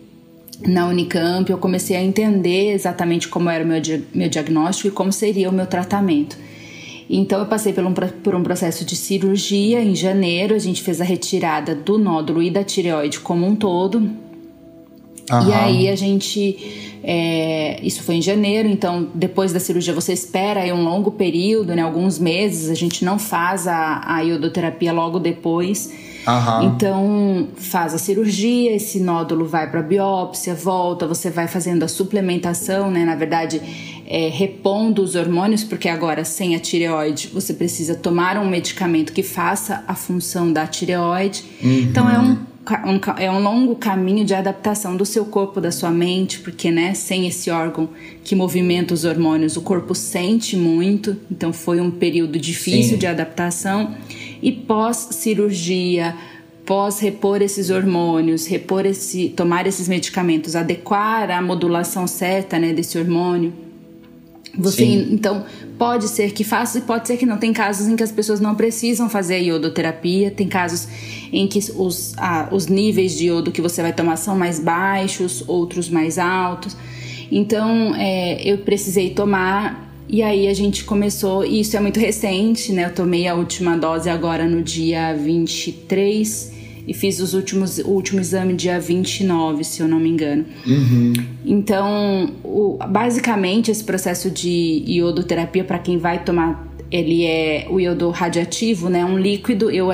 na 0.66 0.87
Unicamp, 0.87 1.51
eu 1.51 1.59
comecei 1.59 1.96
a 1.96 2.03
entender 2.03 2.73
exatamente 2.73 3.29
como 3.29 3.49
era 3.49 3.64
o 3.64 3.66
meu, 3.66 3.81
meu 4.14 4.29
diagnóstico 4.29 4.88
e 4.88 4.90
como 4.90 5.12
seria 5.12 5.49
o 5.49 5.53
meu 5.53 5.66
tratamento. 5.66 6.37
Então, 7.09 7.40
eu 7.40 7.46
passei 7.46 7.73
por 7.73 7.85
um, 7.85 7.92
por 7.92 8.35
um 8.37 8.42
processo 8.42 8.85
de 8.85 8.94
cirurgia 8.94 9.83
em 9.83 9.96
janeiro, 9.96 10.55
a 10.55 10.59
gente 10.59 10.81
fez 10.81 11.01
a 11.01 11.05
retirada 11.05 11.75
do 11.75 11.99
nódulo 11.99 12.40
e 12.40 12.51
da 12.51 12.62
tireoide 12.62 13.18
como 13.18 13.46
um 13.46 13.57
todo. 13.57 13.99
Uhum. 13.99 15.49
E 15.49 15.53
aí 15.53 15.88
a 15.88 15.96
gente. 15.96 16.99
É, 17.03 17.81
isso 17.83 18.03
foi 18.03 18.16
em 18.16 18.23
janeiro, 18.23 18.68
então 18.68 19.09
depois 19.14 19.53
da 19.53 19.59
cirurgia 19.59 19.94
você 19.94 20.12
espera 20.12 20.61
aí 20.61 20.73
um 20.73 20.85
longo 20.85 21.11
período, 21.12 21.75
né, 21.75 21.81
alguns 21.81 22.18
meses, 22.18 22.68
a 22.68 22.75
gente 22.75 23.07
não 23.07 23.18
faz 23.18 23.66
a, 23.66 24.03
a 24.05 24.20
iodoterapia 24.20 24.92
logo 24.92 25.18
depois. 25.18 25.90
Uhum. 26.26 26.62
Então, 26.66 27.48
faz 27.56 27.94
a 27.94 27.98
cirurgia, 27.98 28.74
esse 28.74 29.00
nódulo 29.00 29.46
vai 29.46 29.70
para 29.70 29.83
biópsia, 29.83 30.54
volta, 30.54 31.06
você 31.06 31.30
vai 31.30 31.48
fazendo 31.48 31.83
a 31.83 31.88
suplementação, 31.88 32.90
né? 32.90 33.04
Na 33.04 33.14
verdade, 33.14 33.61
é, 34.06 34.28
repondo 34.28 35.02
os 35.02 35.14
hormônios, 35.14 35.64
porque 35.64 35.88
agora 35.88 36.24
sem 36.24 36.54
a 36.54 36.59
tireoide 36.59 37.30
você 37.33 37.54
precisa 37.54 37.94
tomar 37.94 38.37
um 38.37 38.48
medicamento 38.48 39.12
que 39.12 39.22
faça 39.22 39.83
a 39.88 39.94
função 39.94 40.52
da 40.52 40.66
tireoide. 40.66 41.44
Uhum. 41.62 41.78
Então, 41.78 42.11
é 42.11 42.18
um, 42.18 42.33
um, 42.33 43.00
é 43.16 43.30
um 43.30 43.42
longo 43.42 43.76
caminho 43.76 44.24
de 44.24 44.35
adaptação 44.35 44.96
do 44.96 45.06
seu 45.06 45.24
corpo, 45.24 45.61
da 45.61 45.72
sua 45.72 45.90
mente, 45.90 46.40
porque, 46.40 46.70
né, 46.70 46.92
sem 46.92 47.26
esse 47.26 47.50
órgão 47.50 47.88
que 48.22 48.35
movimenta 48.35 48.92
os 48.92 49.04
hormônios, 49.04 49.56
o 49.56 49.62
corpo 49.62 49.94
sente 49.94 50.54
muito. 50.54 51.16
Então, 51.30 51.50
foi 51.52 51.80
um 51.80 51.90
período 51.90 52.38
difícil 52.38 52.92
Sim. 52.92 52.98
de 52.98 53.06
adaptação 53.06 53.94
e 54.42 54.53
pós-cirurgia, 54.53 56.14
pós 56.64 57.00
repor 57.00 57.42
esses 57.42 57.70
hormônios, 57.70 58.46
repor 58.46 58.87
esse, 58.87 59.31
tomar 59.31 59.66
esses 59.66 59.88
medicamentos, 59.88 60.55
adequar 60.55 61.31
a 61.31 61.42
modulação 61.42 62.07
certa, 62.07 62.59
né, 62.59 62.72
desse 62.72 62.98
hormônio. 62.98 63.53
Você 64.57 64.85
Sim. 64.85 65.09
então 65.12 65.44
pode 65.79 66.09
ser 66.09 66.33
que 66.33 66.42
faça 66.42 66.79
e 66.79 66.81
pode 66.81 67.07
ser 67.07 67.16
que 67.16 67.24
não. 67.24 67.38
Tem 67.38 67.53
casos 67.53 67.87
em 67.87 67.94
que 67.94 68.03
as 68.03 68.11
pessoas 68.11 68.40
não 68.40 68.55
precisam 68.55 69.09
fazer 69.09 69.35
a 69.35 69.38
iodoterapia, 69.38 70.31
tem 70.31 70.48
casos 70.48 70.88
em 71.33 71.46
que 71.46 71.59
os, 71.76 72.14
ah, 72.16 72.48
os 72.50 72.66
níveis 72.66 73.16
de 73.16 73.26
iodo 73.26 73.53
que 73.53 73.61
você 73.61 73.81
vai 73.81 73.92
tomar 73.92 74.16
são 74.16 74.37
mais 74.37 74.59
baixos, 74.59 75.44
outros 75.46 75.88
mais 75.88 76.18
altos. 76.18 76.76
Então 77.31 77.94
é, 77.94 78.42
eu 78.42 78.59
precisei 78.59 79.11
tomar 79.11 79.89
e 80.12 80.23
aí 80.23 80.49
a 80.49 80.55
gente 80.55 80.83
começou, 80.85 81.44
e 81.44 81.61
isso 81.61 81.77
é 81.77 81.81
muito 81.81 82.01
recente, 82.01 82.73
né? 82.73 82.87
Eu 82.87 82.94
tomei 82.94 83.29
a 83.29 83.35
última 83.35 83.77
dose 83.77 84.11
agora 84.11 84.49
no 84.49 84.62
dia 84.62 85.14
23 85.14 86.53
e 86.87 86.92
fiz 86.92 87.20
os 87.20 87.35
últimos, 87.35 87.79
o 87.79 87.90
último 87.90 88.20
exame 88.20 88.55
dia 88.55 88.81
29, 88.81 89.62
se 89.62 89.81
eu 89.81 89.87
não 89.87 90.01
me 90.01 90.09
engano. 90.09 90.44
Uhum. 90.66 91.12
Então, 91.44 92.33
o, 92.42 92.77
basicamente, 92.88 93.70
esse 93.70 93.85
processo 93.85 94.29
de 94.29 94.83
iodoterapia, 94.88 95.62
para 95.62 95.79
quem 95.79 95.99
vai 95.99 96.25
tomar, 96.25 96.68
ele 96.90 97.25
é 97.25 97.68
o 97.70 97.79
iodo 97.79 98.11
radiativo, 98.11 98.88
né? 98.88 99.05
Um 99.05 99.16
líquido, 99.16 99.70
eu 99.70 99.92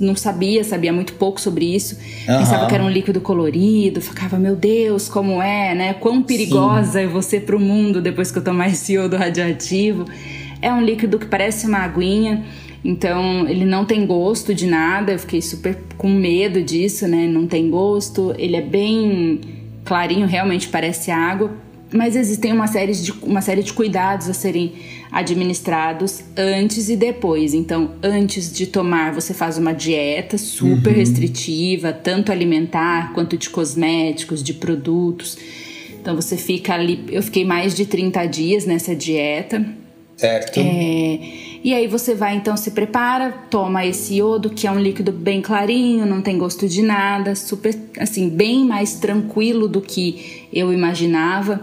não 0.00 0.16
sabia, 0.16 0.62
sabia 0.64 0.92
muito 0.92 1.14
pouco 1.14 1.40
sobre 1.40 1.64
isso. 1.74 1.96
Aham. 2.28 2.38
Pensava 2.38 2.66
que 2.66 2.74
era 2.74 2.82
um 2.82 2.90
líquido 2.90 3.20
colorido, 3.20 4.00
ficava, 4.00 4.38
meu 4.38 4.56
Deus, 4.56 5.08
como 5.08 5.42
é, 5.42 5.74
né? 5.74 5.94
Quão 5.94 6.22
perigosa 6.22 7.00
é 7.00 7.06
você 7.06 7.40
pro 7.40 7.60
mundo 7.60 8.00
depois 8.00 8.30
que 8.30 8.38
eu 8.38 8.44
tomar 8.44 8.68
esse 8.68 8.94
iodo 8.94 9.16
radioativo. 9.16 10.04
É 10.60 10.72
um 10.72 10.82
líquido 10.82 11.18
que 11.18 11.26
parece 11.26 11.66
uma 11.66 11.78
aguinha, 11.78 12.44
então 12.84 13.48
ele 13.48 13.64
não 13.64 13.84
tem 13.84 14.06
gosto 14.06 14.54
de 14.54 14.66
nada. 14.66 15.12
Eu 15.12 15.18
fiquei 15.18 15.40
super 15.40 15.78
com 15.96 16.08
medo 16.08 16.62
disso, 16.62 17.06
né? 17.06 17.26
Não 17.26 17.46
tem 17.46 17.70
gosto, 17.70 18.34
ele 18.36 18.56
é 18.56 18.62
bem 18.62 19.40
clarinho, 19.84 20.26
realmente 20.26 20.68
parece 20.68 21.10
água. 21.10 21.50
Mas 21.92 22.16
existem 22.16 22.52
uma 22.52 22.66
série 22.66 22.92
de, 22.92 23.12
uma 23.22 23.40
série 23.40 23.62
de 23.62 23.72
cuidados 23.72 24.28
a 24.28 24.34
serem 24.34 24.74
administrados 25.10 26.22
antes 26.36 26.88
e 26.88 26.96
depois. 26.96 27.54
Então, 27.54 27.92
antes 28.02 28.52
de 28.52 28.66
tomar, 28.66 29.12
você 29.12 29.32
faz 29.32 29.56
uma 29.56 29.72
dieta 29.72 30.36
super 30.36 30.92
restritiva, 30.92 31.92
tanto 31.92 32.30
alimentar 32.30 33.12
quanto 33.14 33.38
de 33.38 33.48
cosméticos, 33.48 34.42
de 34.42 34.52
produtos. 34.54 35.38
Então, 36.00 36.14
você 36.14 36.36
fica 36.36 36.74
ali. 36.74 37.04
Eu 37.10 37.22
fiquei 37.22 37.44
mais 37.44 37.74
de 37.74 37.86
30 37.86 38.26
dias 38.26 38.66
nessa 38.66 38.94
dieta. 38.94 39.64
Certo. 40.16 40.58
É, 40.58 41.18
e 41.68 41.74
aí 41.74 41.86
você 41.86 42.14
vai 42.14 42.34
então 42.34 42.56
se 42.56 42.70
prepara, 42.70 43.30
toma 43.50 43.84
esse 43.84 44.14
iodo 44.14 44.48
que 44.48 44.66
é 44.66 44.70
um 44.70 44.80
líquido 44.80 45.12
bem 45.12 45.42
clarinho, 45.42 46.06
não 46.06 46.22
tem 46.22 46.38
gosto 46.38 46.66
de 46.66 46.80
nada, 46.80 47.34
super 47.34 47.78
assim 47.98 48.30
bem 48.30 48.64
mais 48.64 48.94
tranquilo 48.94 49.68
do 49.68 49.82
que 49.82 50.46
eu 50.50 50.72
imaginava. 50.72 51.60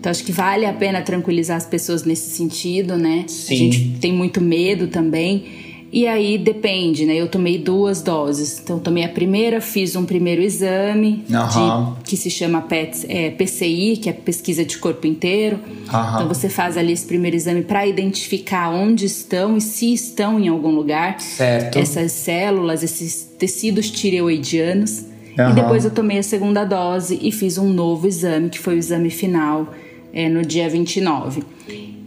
Então 0.00 0.10
acho 0.10 0.24
que 0.24 0.32
vale 0.32 0.66
a 0.66 0.72
pena 0.72 1.00
tranquilizar 1.00 1.56
as 1.56 1.64
pessoas 1.64 2.02
nesse 2.02 2.28
sentido, 2.30 2.98
né? 2.98 3.24
Sim. 3.28 3.54
A 3.54 3.56
gente 3.56 3.98
tem 4.00 4.12
muito 4.12 4.40
medo 4.40 4.88
também. 4.88 5.44
E 5.92 6.06
aí 6.06 6.36
depende, 6.36 7.06
né? 7.06 7.14
Eu 7.14 7.28
tomei 7.28 7.58
duas 7.58 8.02
doses. 8.02 8.60
Então 8.62 8.78
tomei 8.78 9.04
a 9.04 9.08
primeira, 9.08 9.60
fiz 9.60 9.94
um 9.96 10.04
primeiro 10.04 10.42
exame 10.42 11.24
Aham. 11.32 11.96
de, 12.02 12.10
que 12.10 12.16
se 12.16 12.28
chama 12.28 12.60
PET, 12.62 13.06
é, 13.08 13.30
PCI, 13.30 13.96
que 13.96 14.10
é 14.10 14.12
pesquisa 14.12 14.64
de 14.64 14.78
corpo 14.78 15.06
inteiro. 15.06 15.58
Aham. 15.88 16.14
Então 16.16 16.28
você 16.28 16.48
faz 16.48 16.76
ali 16.76 16.92
esse 16.92 17.06
primeiro 17.06 17.36
exame 17.36 17.62
para 17.62 17.86
identificar 17.86 18.70
onde 18.70 19.06
estão 19.06 19.56
e 19.56 19.60
se 19.60 19.92
estão 19.92 20.38
em 20.40 20.48
algum 20.48 20.70
lugar 20.70 21.20
Certo. 21.20 21.78
essas 21.78 22.12
células, 22.12 22.82
esses 22.82 23.24
tecidos 23.38 23.90
tireoidianos. 23.90 25.04
Aham. 25.38 25.50
E 25.50 25.54
depois 25.54 25.84
eu 25.84 25.90
tomei 25.90 26.18
a 26.18 26.22
segunda 26.22 26.64
dose 26.64 27.18
e 27.22 27.30
fiz 27.30 27.58
um 27.58 27.72
novo 27.72 28.06
exame, 28.08 28.50
que 28.50 28.58
foi 28.58 28.74
o 28.74 28.78
exame 28.78 29.10
final 29.10 29.72
é, 30.12 30.28
no 30.28 30.42
dia 30.42 30.68
29. 30.68 31.42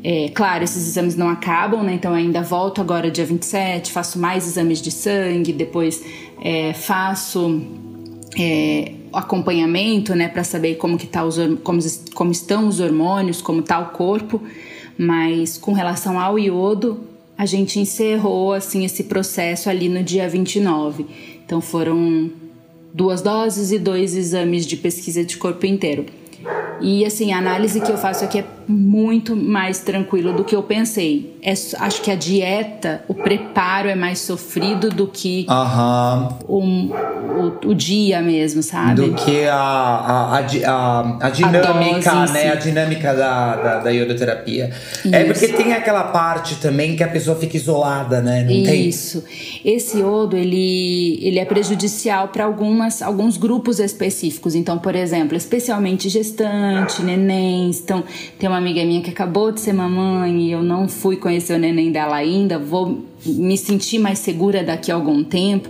É, 0.03 0.29
claro, 0.29 0.63
esses 0.63 0.88
exames 0.88 1.15
não 1.15 1.27
acabam, 1.27 1.83
né? 1.83 1.93
Então 1.93 2.13
ainda 2.13 2.41
volto 2.41 2.79
agora 2.79 3.12
dia 3.12 3.25
27, 3.25 3.91
faço 3.91 4.17
mais 4.17 4.47
exames 4.47 4.81
de 4.81 4.91
sangue, 4.91 5.51
depois 5.51 6.03
é, 6.41 6.73
faço 6.73 7.62
é, 8.38 8.93
acompanhamento, 9.12 10.15
né, 10.15 10.27
para 10.27 10.43
saber 10.43 10.75
como 10.75 10.97
que 10.97 11.07
tá 11.07 11.25
os 11.25 11.38
como, 11.63 11.79
como 12.13 12.31
estão 12.31 12.67
os 12.67 12.79
hormônios, 12.79 13.41
como 13.41 13.62
tá 13.62 13.79
o 13.79 13.89
corpo. 13.89 14.41
Mas 14.97 15.57
com 15.57 15.73
relação 15.73 16.19
ao 16.19 16.38
iodo, 16.38 17.01
a 17.38 17.45
gente 17.45 17.79
encerrou 17.79 18.53
assim 18.53 18.85
esse 18.85 19.05
processo 19.05 19.69
ali 19.69 19.89
no 19.89 20.03
dia 20.03 20.27
29. 20.29 21.05
Então 21.45 21.59
foram 21.62 22.31
duas 22.93 23.21
doses 23.21 23.71
e 23.71 23.79
dois 23.79 24.15
exames 24.15 24.65
de 24.65 24.77
pesquisa 24.77 25.23
de 25.23 25.38
corpo 25.38 25.65
inteiro. 25.65 26.05
E 26.81 27.05
assim, 27.05 27.33
a 27.33 27.38
análise 27.38 27.81
que 27.81 27.91
eu 27.91 27.97
faço 27.97 28.23
aqui 28.23 28.39
é 28.39 28.45
muito 28.69 29.36
mais 29.36 29.79
tranquilo 29.79 30.32
do 30.32 30.43
que 30.43 30.55
eu 30.55 30.62
pensei. 30.62 31.36
É, 31.41 31.51
acho 31.51 32.01
que 32.03 32.12
a 32.12 32.15
dieta, 32.15 33.03
o 33.08 33.15
preparo 33.15 33.89
é 33.89 33.95
mais 33.95 34.19
sofrido 34.19 34.89
do 34.89 35.08
que 35.08 35.47
Aham. 35.49 36.38
o, 36.47 36.60
o, 36.60 37.69
o 37.69 37.73
dia 37.73 38.21
mesmo, 38.21 38.62
sabe? 38.62 39.01
Do 39.01 39.13
que 39.15 39.45
a, 39.45 39.55
a, 39.55 40.38
a, 40.38 40.39
a, 40.39 41.17
a 41.27 41.29
dinâmica, 41.29 42.12
dose 42.12 42.32
em 42.32 42.34
né? 42.34 42.51
A 42.51 42.55
dinâmica 42.55 43.15
da, 43.15 43.55
da, 43.55 43.79
da 43.79 43.89
iodoterapia. 43.89 44.69
É 45.12 45.23
Isso. 45.23 45.34
porque 45.34 45.47
tem 45.47 45.73
aquela 45.73 46.03
parte 46.03 46.58
também 46.58 46.95
que 46.95 47.03
a 47.03 47.08
pessoa 47.08 47.36
fica 47.36 47.58
isolada, 47.58 48.21
né? 48.21 48.41
Não 48.41 48.47
tem? 48.47 48.88
Isso. 48.88 49.23
Esse 49.65 49.99
iodo, 49.99 50.38
ele, 50.38 51.17
ele 51.21 51.39
é 51.39 51.45
prejudicial 51.45 52.27
para 52.27 52.43
alguns 52.45 53.38
grupos 53.38 53.79
específicos. 53.79 54.53
Então, 54.53 54.77
por 54.77 54.95
exemplo, 54.95 55.36
especialmente 55.36 56.08
gestante, 56.10 57.01
nenéns. 57.01 57.79
Então, 57.79 58.03
tem 58.38 58.47
uma 58.47 58.59
amiga 58.60 58.86
minha 58.86 59.02
que 59.02 59.10
acabou 59.10 59.52
de 59.52 59.60
ser 59.60 59.74
mamãe 59.74 60.48
e 60.48 60.52
eu 60.52 60.62
não 60.62 60.88
fui 60.88 61.17
conhecer 61.17 61.54
o 61.54 61.58
neném 61.58 61.91
dela 61.91 62.15
ainda. 62.15 62.60
Vou 62.60 63.04
me 63.26 63.58
sentir 63.58 63.98
mais 63.98 64.19
segura 64.19 64.63
daqui 64.63 64.91
a 64.91 64.95
algum 64.95 65.24
tempo. 65.24 65.69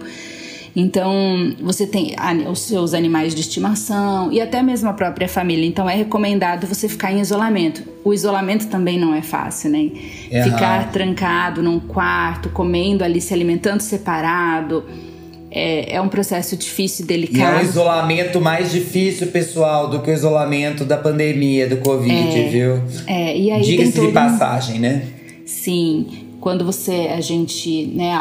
Então, 0.75 1.56
você 1.60 1.88
tem 1.88 2.15
os 2.49 2.62
seus 2.62 2.93
animais 2.93 3.34
de 3.34 3.41
estimação 3.41 4.32
e 4.32 4.39
até 4.39 4.62
mesmo 4.62 4.88
a 4.88 4.93
própria 4.93 5.28
família. 5.28 5.65
Então, 5.65 5.89
é 5.89 5.95
recomendado 5.95 6.67
você 6.67 6.88
ficar 6.88 7.12
em 7.12 7.19
isolamento. 7.19 7.84
O 8.04 8.13
isolamento 8.13 8.67
também 8.67 8.99
não 8.99 9.13
é 9.13 9.21
fácil, 9.21 9.71
né? 9.71 9.89
Aham. 10.32 10.43
Ficar 10.43 10.91
trancado 10.91 11.63
num 11.63 11.80
quarto, 11.80 12.49
comendo 12.49 13.04
ali, 13.04 13.19
se 13.19 13.34
alimentando 13.34 13.82
separado. 13.82 14.86
É, 15.51 15.95
é 15.95 16.01
um 16.01 16.07
processo 16.09 16.55
difícil 16.55 17.05
e 17.05 17.12
E 17.12 17.13
é 17.13 17.17
um 17.17 17.21
delicado. 17.21 17.63
isolamento 17.65 18.39
mais 18.39 18.71
difícil, 18.71 19.27
pessoal, 19.27 19.89
do 19.89 19.99
que 20.01 20.12
o 20.12 20.13
isolamento 20.13 20.85
da 20.85 20.95
pandemia, 20.97 21.67
do 21.67 21.77
Covid, 21.77 22.49
viu? 22.49 22.81
É, 23.07 23.35
e 23.38 23.49
aí 23.51 23.62
Diga-se 23.63 23.91
de 23.93 23.97
todo 23.97 24.09
um- 24.09 24.13
passagem, 24.13 24.79
né? 24.79 25.03
Sim, 25.45 26.05
quando 26.39 26.63
você, 26.63 27.09
a 27.12 27.19
gente, 27.21 27.88
né, 27.88 28.13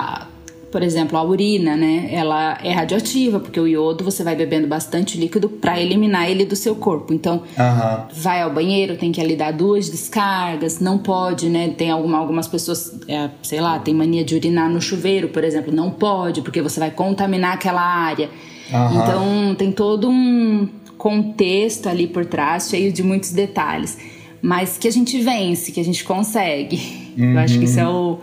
por 0.71 0.83
exemplo, 0.83 1.17
a 1.17 1.23
urina, 1.23 1.77
né, 1.77 2.09
ela 2.13 2.59
é 2.63 2.71
radioativa, 2.73 3.41
porque 3.41 3.59
o 3.59 3.67
iodo 3.67 4.05
você 4.05 4.23
vai 4.23 4.37
bebendo 4.37 4.67
bastante 4.67 5.19
líquido 5.19 5.49
para 5.49 5.81
eliminar 5.81 6.31
ele 6.31 6.45
do 6.45 6.55
seu 6.55 6.75
corpo. 6.75 7.15
Então, 7.15 7.43
Aham. 7.59 8.07
vai 8.13 8.43
ao 8.43 8.53
banheiro, 8.53 8.97
tem 8.97 9.11
que 9.11 9.21
ali 9.21 9.35
dar 9.35 9.53
duas 9.53 9.89
descargas, 9.89 10.79
não 10.79 10.99
pode, 10.99 11.49
né? 11.49 11.71
Tem 11.71 11.91
alguma, 11.91 12.19
algumas 12.19 12.47
pessoas, 12.47 13.01
é, 13.09 13.31
sei 13.43 13.61
lá, 13.61 13.79
tem 13.79 13.95
mania 13.95 14.23
de 14.23 14.35
urinar 14.35 14.69
no 14.69 14.81
chuveiro, 14.81 15.29
por 15.29 15.43
exemplo, 15.43 15.73
não 15.73 15.91
pode, 15.91 16.43
porque 16.43 16.61
você 16.61 16.79
vai 16.79 16.91
contaminar 16.91 17.55
aquela 17.55 17.83
área. 17.83 18.29
Aham. 18.73 19.03
Então 19.03 19.55
tem 19.55 19.73
todo 19.73 20.09
um 20.11 20.69
contexto 20.99 21.89
ali 21.89 22.07
por 22.07 22.27
trás, 22.27 22.69
cheio 22.69 22.93
de 22.93 23.03
muitos 23.03 23.31
detalhes. 23.33 23.97
Mas 24.43 24.77
que 24.77 24.87
a 24.87 24.93
gente 24.93 25.21
vence, 25.21 25.73
que 25.73 25.81
a 25.81 25.85
gente 25.85 26.05
consegue. 26.05 27.09
Eu 27.17 27.39
acho 27.39 27.59
que 27.59 27.65
isso 27.65 27.81
é 27.81 27.89
o 27.89 28.19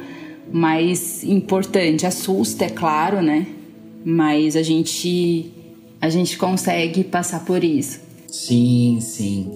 mais 0.51 1.23
importante. 1.23 2.05
Assusta, 2.05 2.65
é 2.65 2.69
claro, 2.69 3.21
né? 3.21 3.47
Mas 4.03 4.55
a 4.55 4.61
gente 4.61 5.51
a 6.01 6.09
gente 6.09 6.37
consegue 6.37 7.03
passar 7.03 7.43
por 7.45 7.63
isso. 7.63 7.99
Sim, 8.27 8.99
sim. 9.01 9.51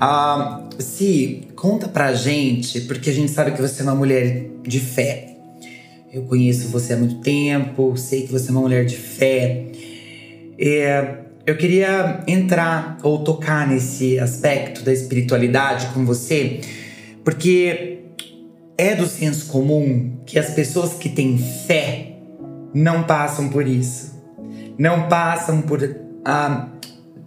Ah, 0.00 0.68
Si, 0.78 1.48
conta 1.56 1.88
pra 1.88 2.12
gente, 2.14 2.82
porque 2.82 3.10
a 3.10 3.12
gente 3.12 3.32
sabe 3.32 3.50
que 3.50 3.60
você 3.60 3.80
é 3.80 3.84
uma 3.84 3.96
mulher 3.96 4.48
de 4.62 4.78
fé. 4.78 5.34
Eu 6.12 6.22
conheço 6.22 6.68
você 6.68 6.92
há 6.92 6.96
muito 6.96 7.16
tempo, 7.16 7.96
sei 7.96 8.22
que 8.22 8.30
você 8.30 8.48
é 8.48 8.52
uma 8.52 8.60
mulher 8.60 8.86
de 8.86 8.96
fé. 8.96 9.66
É, 10.56 11.16
eu 11.44 11.56
queria 11.56 12.22
entrar 12.28 12.98
ou 13.02 13.24
tocar 13.24 13.66
nesse 13.66 14.20
aspecto 14.20 14.84
da 14.84 14.92
espiritualidade 14.92 15.88
com 15.88 16.04
você, 16.06 16.60
porque 17.24 17.97
é 18.78 18.94
do 18.94 19.06
senso 19.08 19.46
comum 19.46 20.20
que 20.24 20.38
as 20.38 20.50
pessoas 20.50 20.94
que 20.94 21.08
têm 21.08 21.36
fé 21.66 22.12
não 22.72 23.02
passam 23.02 23.48
por 23.48 23.66
isso. 23.66 24.16
Não 24.78 25.08
passam 25.08 25.60
por 25.60 25.80
ah, 26.24 26.68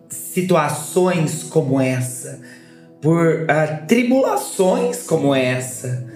situações 0.08 1.44
como 1.44 1.82
essa, 1.82 2.40
por 3.02 3.46
ah, 3.50 3.68
tribulações 3.86 5.04
como 5.04 5.36
essa. 5.36 6.10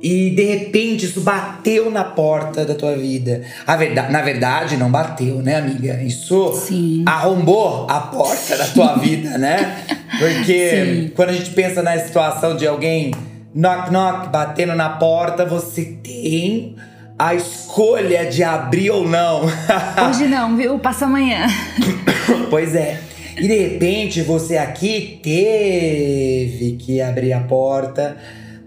E 0.00 0.30
de 0.30 0.44
repente 0.44 1.04
isso 1.04 1.20
bateu 1.20 1.90
na 1.90 2.04
porta 2.04 2.64
da 2.64 2.74
tua 2.74 2.96
vida. 2.96 3.42
Verdade, 3.78 4.12
na 4.12 4.22
verdade, 4.22 4.76
não 4.76 4.90
bateu, 4.90 5.42
né, 5.42 5.56
amiga? 5.56 6.00
Isso 6.02 6.54
Sim. 6.54 7.02
arrombou 7.04 7.86
a 7.90 8.00
porta 8.00 8.56
da 8.56 8.66
tua 8.68 8.94
vida, 9.02 9.36
né? 9.36 9.84
Porque 10.18 10.70
Sim. 10.70 11.12
quando 11.14 11.30
a 11.30 11.32
gente 11.32 11.50
pensa 11.50 11.82
na 11.82 11.98
situação 11.98 12.56
de 12.56 12.66
alguém 12.66 13.10
knock 13.58 13.90
knock 13.90 14.28
batendo 14.30 14.74
na 14.74 14.90
porta, 14.90 15.44
você 15.44 15.84
tem 15.84 16.76
a 17.18 17.34
escolha 17.34 18.26
de 18.26 18.44
abrir 18.44 18.90
ou 18.90 19.06
não. 19.06 19.42
Hoje 20.08 20.26
não, 20.28 20.56
viu? 20.56 20.78
Passa 20.78 21.04
amanhã. 21.06 21.46
Pois 22.50 22.74
é. 22.74 23.00
E 23.36 23.46
de 23.46 23.56
repente 23.58 24.22
você 24.22 24.56
aqui 24.56 25.20
teve 25.22 26.76
que 26.76 27.00
abrir 27.00 27.32
a 27.32 27.40
porta 27.40 28.16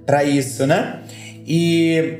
pra 0.05 0.23
isso, 0.23 0.65
né? 0.67 0.99
E 1.47 2.19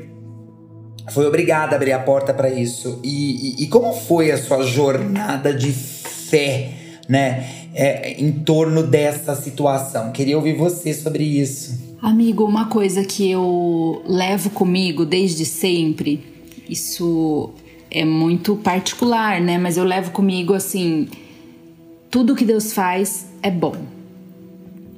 foi 1.10 1.26
obrigada 1.26 1.72
a 1.74 1.76
abrir 1.76 1.92
a 1.92 1.98
porta 1.98 2.32
pra 2.34 2.48
isso. 2.50 3.00
E, 3.02 3.60
e- 3.60 3.64
e 3.64 3.66
como 3.68 3.92
foi 3.92 4.30
a 4.32 4.36
sua 4.38 4.62
jornada 4.64 5.52
de 5.54 5.70
fé, 5.72 6.70
né? 7.08 7.44
É, 7.74 8.12
em 8.20 8.32
torno 8.32 8.82
dessa 8.82 9.34
situação? 9.34 10.12
Queria 10.12 10.36
ouvir 10.36 10.56
você 10.56 10.92
sobre 10.92 11.24
isso. 11.24 11.96
Amigo, 12.02 12.44
uma 12.44 12.66
coisa 12.66 13.04
que 13.04 13.30
eu 13.30 14.02
levo 14.06 14.50
comigo 14.50 15.06
desde 15.06 15.44
sempre, 15.44 16.20
isso 16.68 17.50
é 17.90 18.04
muito 18.04 18.56
particular, 18.56 19.40
né? 19.40 19.56
Mas 19.56 19.76
eu 19.76 19.84
levo 19.84 20.10
comigo 20.10 20.52
assim: 20.52 21.08
tudo 22.10 22.34
que 22.34 22.44
Deus 22.44 22.72
faz 22.72 23.26
é 23.42 23.50
bom. 23.50 23.76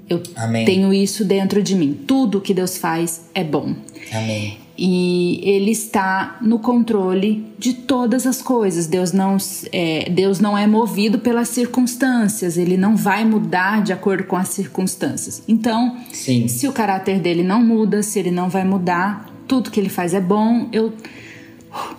Eu 0.08 0.22
Amém. 0.36 0.64
tenho 0.64 0.92
isso 0.92 1.24
dentro 1.24 1.62
de 1.62 1.74
mim. 1.74 1.98
Tudo 2.06 2.40
que 2.40 2.52
Deus 2.52 2.76
faz 2.76 3.22
é 3.34 3.42
bom. 3.42 3.74
Amém. 4.12 4.63
E 4.76 5.40
ele 5.42 5.70
está 5.70 6.36
no 6.40 6.58
controle 6.58 7.46
de 7.56 7.74
todas 7.74 8.26
as 8.26 8.42
coisas. 8.42 8.86
Deus 8.88 9.12
não 9.12 9.36
é, 9.72 10.10
Deus 10.10 10.40
não 10.40 10.58
é 10.58 10.66
movido 10.66 11.20
pelas 11.20 11.48
circunstâncias, 11.48 12.58
ele 12.58 12.76
não 12.76 12.96
vai 12.96 13.24
mudar 13.24 13.82
de 13.82 13.92
acordo 13.92 14.24
com 14.24 14.36
as 14.36 14.48
circunstâncias. 14.48 15.42
Então, 15.46 15.96
Sim. 16.12 16.48
se 16.48 16.66
o 16.66 16.72
caráter 16.72 17.20
dele 17.20 17.44
não 17.44 17.62
muda, 17.62 18.02
se 18.02 18.18
ele 18.18 18.32
não 18.32 18.48
vai 18.48 18.64
mudar, 18.64 19.32
tudo 19.46 19.70
que 19.70 19.78
ele 19.78 19.88
faz 19.88 20.12
é 20.12 20.20
bom, 20.20 20.68
eu 20.72 20.92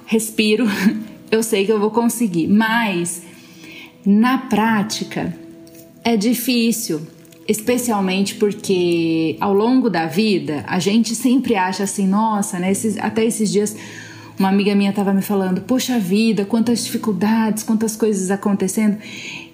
respiro, 0.05 0.67
eu 1.31 1.41
sei 1.41 1.65
que 1.65 1.71
eu 1.71 1.79
vou 1.79 1.91
conseguir. 1.91 2.47
Mas 2.47 3.23
na 4.05 4.37
prática 4.37 5.33
é 6.03 6.17
difícil, 6.17 7.01
especialmente 7.47 8.35
porque 8.35 9.37
ao 9.39 9.53
longo 9.53 9.89
da 9.89 10.05
vida 10.05 10.63
a 10.67 10.79
gente 10.79 11.13
sempre 11.15 11.55
acha 11.55 11.83
assim, 11.83 12.07
nossa, 12.07 12.57
né? 12.59 12.71
esses- 12.71 12.97
até 12.97 13.23
esses 13.25 13.51
dias 13.51 13.75
uma 14.37 14.49
amiga 14.49 14.75
minha 14.75 14.89
estava 14.89 15.13
me 15.13 15.21
falando, 15.21 15.61
poxa 15.61 15.97
vida, 15.97 16.43
quantas 16.43 16.83
dificuldades, 16.83 17.63
quantas 17.63 17.95
coisas 17.95 18.29
acontecendo. 18.29 18.97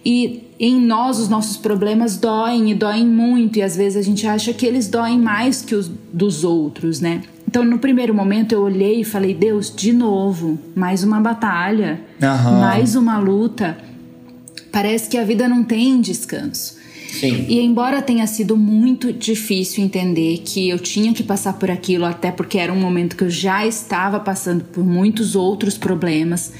E 0.03 0.41
em 0.59 0.81
nós 0.81 1.19
os 1.19 1.29
nossos 1.29 1.55
problemas 1.55 2.17
doem 2.17 2.71
e 2.71 2.73
doem 2.73 3.05
muito, 3.05 3.59
e 3.59 3.61
às 3.61 3.75
vezes 3.75 3.95
a 3.95 4.01
gente 4.01 4.25
acha 4.25 4.51
que 4.53 4.65
eles 4.65 4.87
doem 4.87 5.19
mais 5.19 5.61
que 5.61 5.75
os 5.75 5.87
dos 6.11 6.43
outros, 6.43 6.99
né? 6.99 7.21
Então, 7.47 7.63
no 7.63 7.77
primeiro 7.77 8.11
momento, 8.11 8.53
eu 8.53 8.61
olhei 8.63 9.01
e 9.01 9.03
falei: 9.03 9.35
Deus, 9.35 9.71
de 9.75 9.93
novo, 9.93 10.57
mais 10.73 11.03
uma 11.03 11.19
batalha, 11.19 12.01
Aham. 12.19 12.59
mais 12.61 12.95
uma 12.95 13.19
luta. 13.19 13.77
Parece 14.71 15.09
que 15.09 15.17
a 15.17 15.23
vida 15.23 15.47
não 15.47 15.63
tem 15.63 16.01
descanso. 16.01 16.80
Sim. 17.11 17.45
E 17.49 17.59
embora 17.59 18.01
tenha 18.01 18.25
sido 18.25 18.55
muito 18.55 19.11
difícil 19.11 19.83
entender 19.83 20.39
que 20.45 20.69
eu 20.69 20.79
tinha 20.79 21.13
que 21.13 21.21
passar 21.21 21.53
por 21.53 21.69
aquilo, 21.69 22.05
até 22.05 22.31
porque 22.31 22.57
era 22.57 22.71
um 22.71 22.79
momento 22.79 23.17
que 23.17 23.23
eu 23.25 23.29
já 23.29 23.67
estava 23.67 24.17
passando 24.19 24.63
por 24.63 24.83
muitos 24.85 25.35
outros 25.35 25.77
problemas 25.77 26.53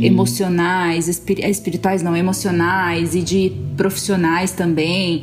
emocionais, 0.00 1.08
espiri- 1.08 1.42
espirituais 1.48 2.02
não, 2.02 2.14
emocionais 2.16 3.14
e 3.14 3.22
de 3.22 3.52
profissionais 3.76 4.52
também. 4.52 5.22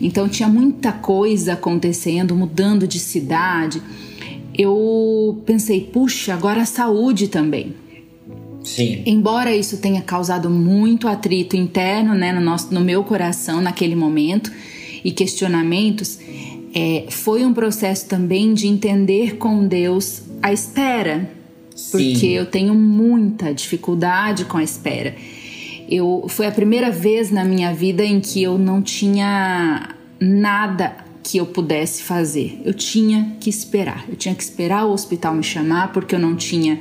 Então 0.00 0.28
tinha 0.28 0.48
muita 0.48 0.92
coisa 0.92 1.52
acontecendo, 1.52 2.34
mudando 2.34 2.86
de 2.86 2.98
cidade. 2.98 3.80
Eu 4.58 5.40
pensei, 5.46 5.80
puxa, 5.80 6.34
agora 6.34 6.62
a 6.62 6.66
saúde 6.66 7.28
também. 7.28 7.74
Sim. 8.66 9.04
Embora 9.06 9.54
isso 9.54 9.76
tenha 9.76 10.02
causado 10.02 10.50
muito 10.50 11.06
atrito 11.06 11.56
interno 11.56 12.16
né, 12.16 12.32
no, 12.32 12.40
nosso, 12.40 12.74
no 12.74 12.80
meu 12.80 13.04
coração 13.04 13.60
naquele 13.60 13.94
momento 13.94 14.50
e 15.04 15.12
questionamentos, 15.12 16.18
é, 16.74 17.04
foi 17.08 17.46
um 17.46 17.54
processo 17.54 18.08
também 18.08 18.52
de 18.52 18.66
entender 18.66 19.36
com 19.36 19.68
Deus 19.68 20.22
a 20.42 20.52
espera, 20.52 21.30
porque 21.92 22.16
Sim. 22.16 22.30
eu 22.30 22.46
tenho 22.46 22.74
muita 22.74 23.54
dificuldade 23.54 24.44
com 24.46 24.58
a 24.58 24.64
espera. 24.64 25.14
Eu, 25.88 26.26
foi 26.28 26.48
a 26.48 26.50
primeira 26.50 26.90
vez 26.90 27.30
na 27.30 27.44
minha 27.44 27.72
vida 27.72 28.04
em 28.04 28.18
que 28.18 28.42
eu 28.42 28.58
não 28.58 28.82
tinha 28.82 29.94
nada 30.18 31.06
que 31.22 31.38
eu 31.38 31.46
pudesse 31.46 32.02
fazer. 32.02 32.60
Eu 32.64 32.74
tinha 32.74 33.36
que 33.40 33.48
esperar. 33.48 34.04
Eu 34.08 34.16
tinha 34.16 34.34
que 34.34 34.42
esperar 34.42 34.86
o 34.86 34.92
hospital 34.92 35.34
me 35.34 35.42
chamar 35.42 35.92
porque 35.92 36.14
eu 36.14 36.18
não 36.18 36.34
tinha 36.36 36.80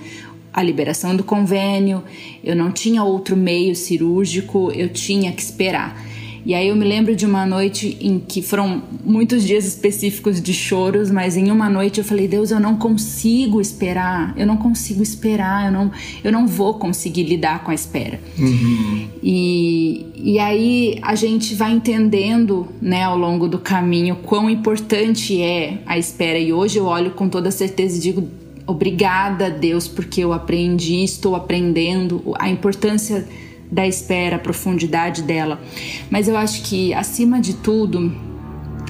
a 0.56 0.64
liberação 0.64 1.14
do 1.18 1.22
convênio, 1.22 2.02
eu 2.42 2.56
não 2.56 2.72
tinha 2.72 3.04
outro 3.04 3.36
meio 3.36 3.76
cirúrgico, 3.76 4.72
eu 4.72 4.88
tinha 4.88 5.34
que 5.34 5.42
esperar. 5.42 6.02
E 6.46 6.54
aí 6.54 6.70
eu 6.70 6.76
me 6.78 6.86
lembro 6.86 7.14
de 7.14 7.26
uma 7.26 7.46
noite 7.46 7.98
em 8.00 8.20
que 8.20 8.42
foram 8.42 8.84
muitos 9.04 9.44
dias 9.44 9.66
específicos 9.66 10.40
de 10.40 10.54
choros, 10.54 11.12
mas 11.12 11.36
em 11.36 11.52
uma 11.52 11.68
noite 11.68 11.98
eu 11.98 12.06
falei: 12.06 12.28
"Deus, 12.28 12.52
eu 12.52 12.60
não 12.60 12.78
consigo 12.78 13.60
esperar. 13.60 14.34
Eu 14.38 14.46
não 14.46 14.56
consigo 14.56 15.02
esperar. 15.04 15.66
Eu 15.66 15.72
não 15.72 15.92
eu 16.24 16.32
não 16.32 16.48
vou 16.48 16.76
conseguir 16.76 17.24
lidar 17.24 17.64
com 17.64 17.72
a 17.72 17.74
espera". 17.74 18.22
Uhum. 18.38 19.08
E, 19.24 20.06
e 20.16 20.40
aí 20.40 21.00
a 21.02 21.16
gente 21.16 21.56
vai 21.56 21.72
entendendo, 21.72 22.68
né, 22.80 23.04
ao 23.04 23.18
longo 23.18 23.48
do 23.48 23.58
caminho 23.58 24.16
quão 24.18 24.48
importante 24.48 25.42
é 25.42 25.80
a 25.86 25.98
espera. 25.98 26.38
E 26.38 26.54
hoje 26.54 26.78
eu 26.78 26.86
olho 26.86 27.12
com 27.12 27.28
toda 27.28 27.50
certeza 27.50 27.98
e 27.98 28.00
digo: 28.00 28.45
obrigada, 28.68 29.50
Deus, 29.50 29.88
porque 29.88 30.22
eu 30.22 30.34
aprendi, 30.34 31.04
estou 31.04 31.36
aprendendo 31.36 32.34
a 32.40 32.50
importância 32.50 33.28
da 33.72 33.88
espera, 33.88 34.36
a 34.36 34.40
profundidade 34.40 35.22
dela. 35.22 35.62
Mas 36.10 36.28
eu 36.28 36.38
acho 36.38 36.64
que 36.64 36.94
acima 36.94 37.40
de 37.40 37.56
tudo 37.56 38.16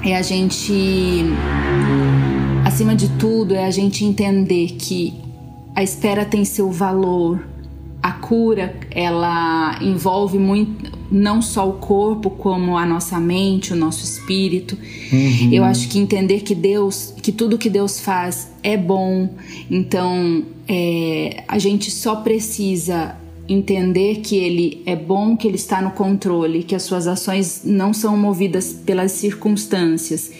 é 0.04 0.16
a 0.16 0.22
gente 0.22 1.24
acima 2.64 2.96
de 2.96 3.10
tudo 3.18 3.56
é 3.56 3.66
a 3.66 3.72
gente 3.72 4.04
entender 4.04 4.74
que 4.74 5.14
a 5.76 5.84
espera 5.84 6.26
tem 6.26 6.46
seu 6.46 6.72
valor. 6.72 7.46
A 8.02 8.12
cura, 8.12 8.76
ela 8.92 9.80
envolve 9.82 10.38
muito 10.38 10.85
não 11.12 11.42
só 11.42 11.70
o 11.70 11.74
corpo, 11.74 12.30
como 12.30 12.78
a 12.78 12.86
nossa 12.86 13.20
mente, 13.20 13.74
o 13.74 13.76
nosso 13.76 14.04
espírito. 14.04 14.78
Uhum. 15.12 15.54
Eu 15.54 15.64
acho 15.64 15.88
que 15.88 16.00
entender 16.00 16.42
que 16.42 16.56
Deus, 16.56 17.14
que 17.22 17.32
tudo 17.32 17.58
que 17.58 17.70
Deus 17.70 18.00
faz 18.00 18.50
é 18.64 18.76
bom. 18.76 19.30
Então, 19.70 20.44
é, 20.68 21.44
a 21.48 21.60
gente 21.60 21.92
só 21.92 22.18
precisa 22.18 23.16
entender 23.48 24.22
que 24.22 24.36
ele 24.36 24.82
é 24.86 24.96
bom, 24.96 25.38
que 25.38 25.48
ele 25.48 25.56
está 25.56 25.82
no 25.82 25.92
controle, 25.92 26.64
que 26.64 26.74
as 26.74 26.84
suas 26.84 27.08
ações 27.08 27.62
não 27.64 27.94
são 27.94 28.18
movidas 28.18 28.74
pelas 28.86 29.12
circunstâncias 29.12 30.32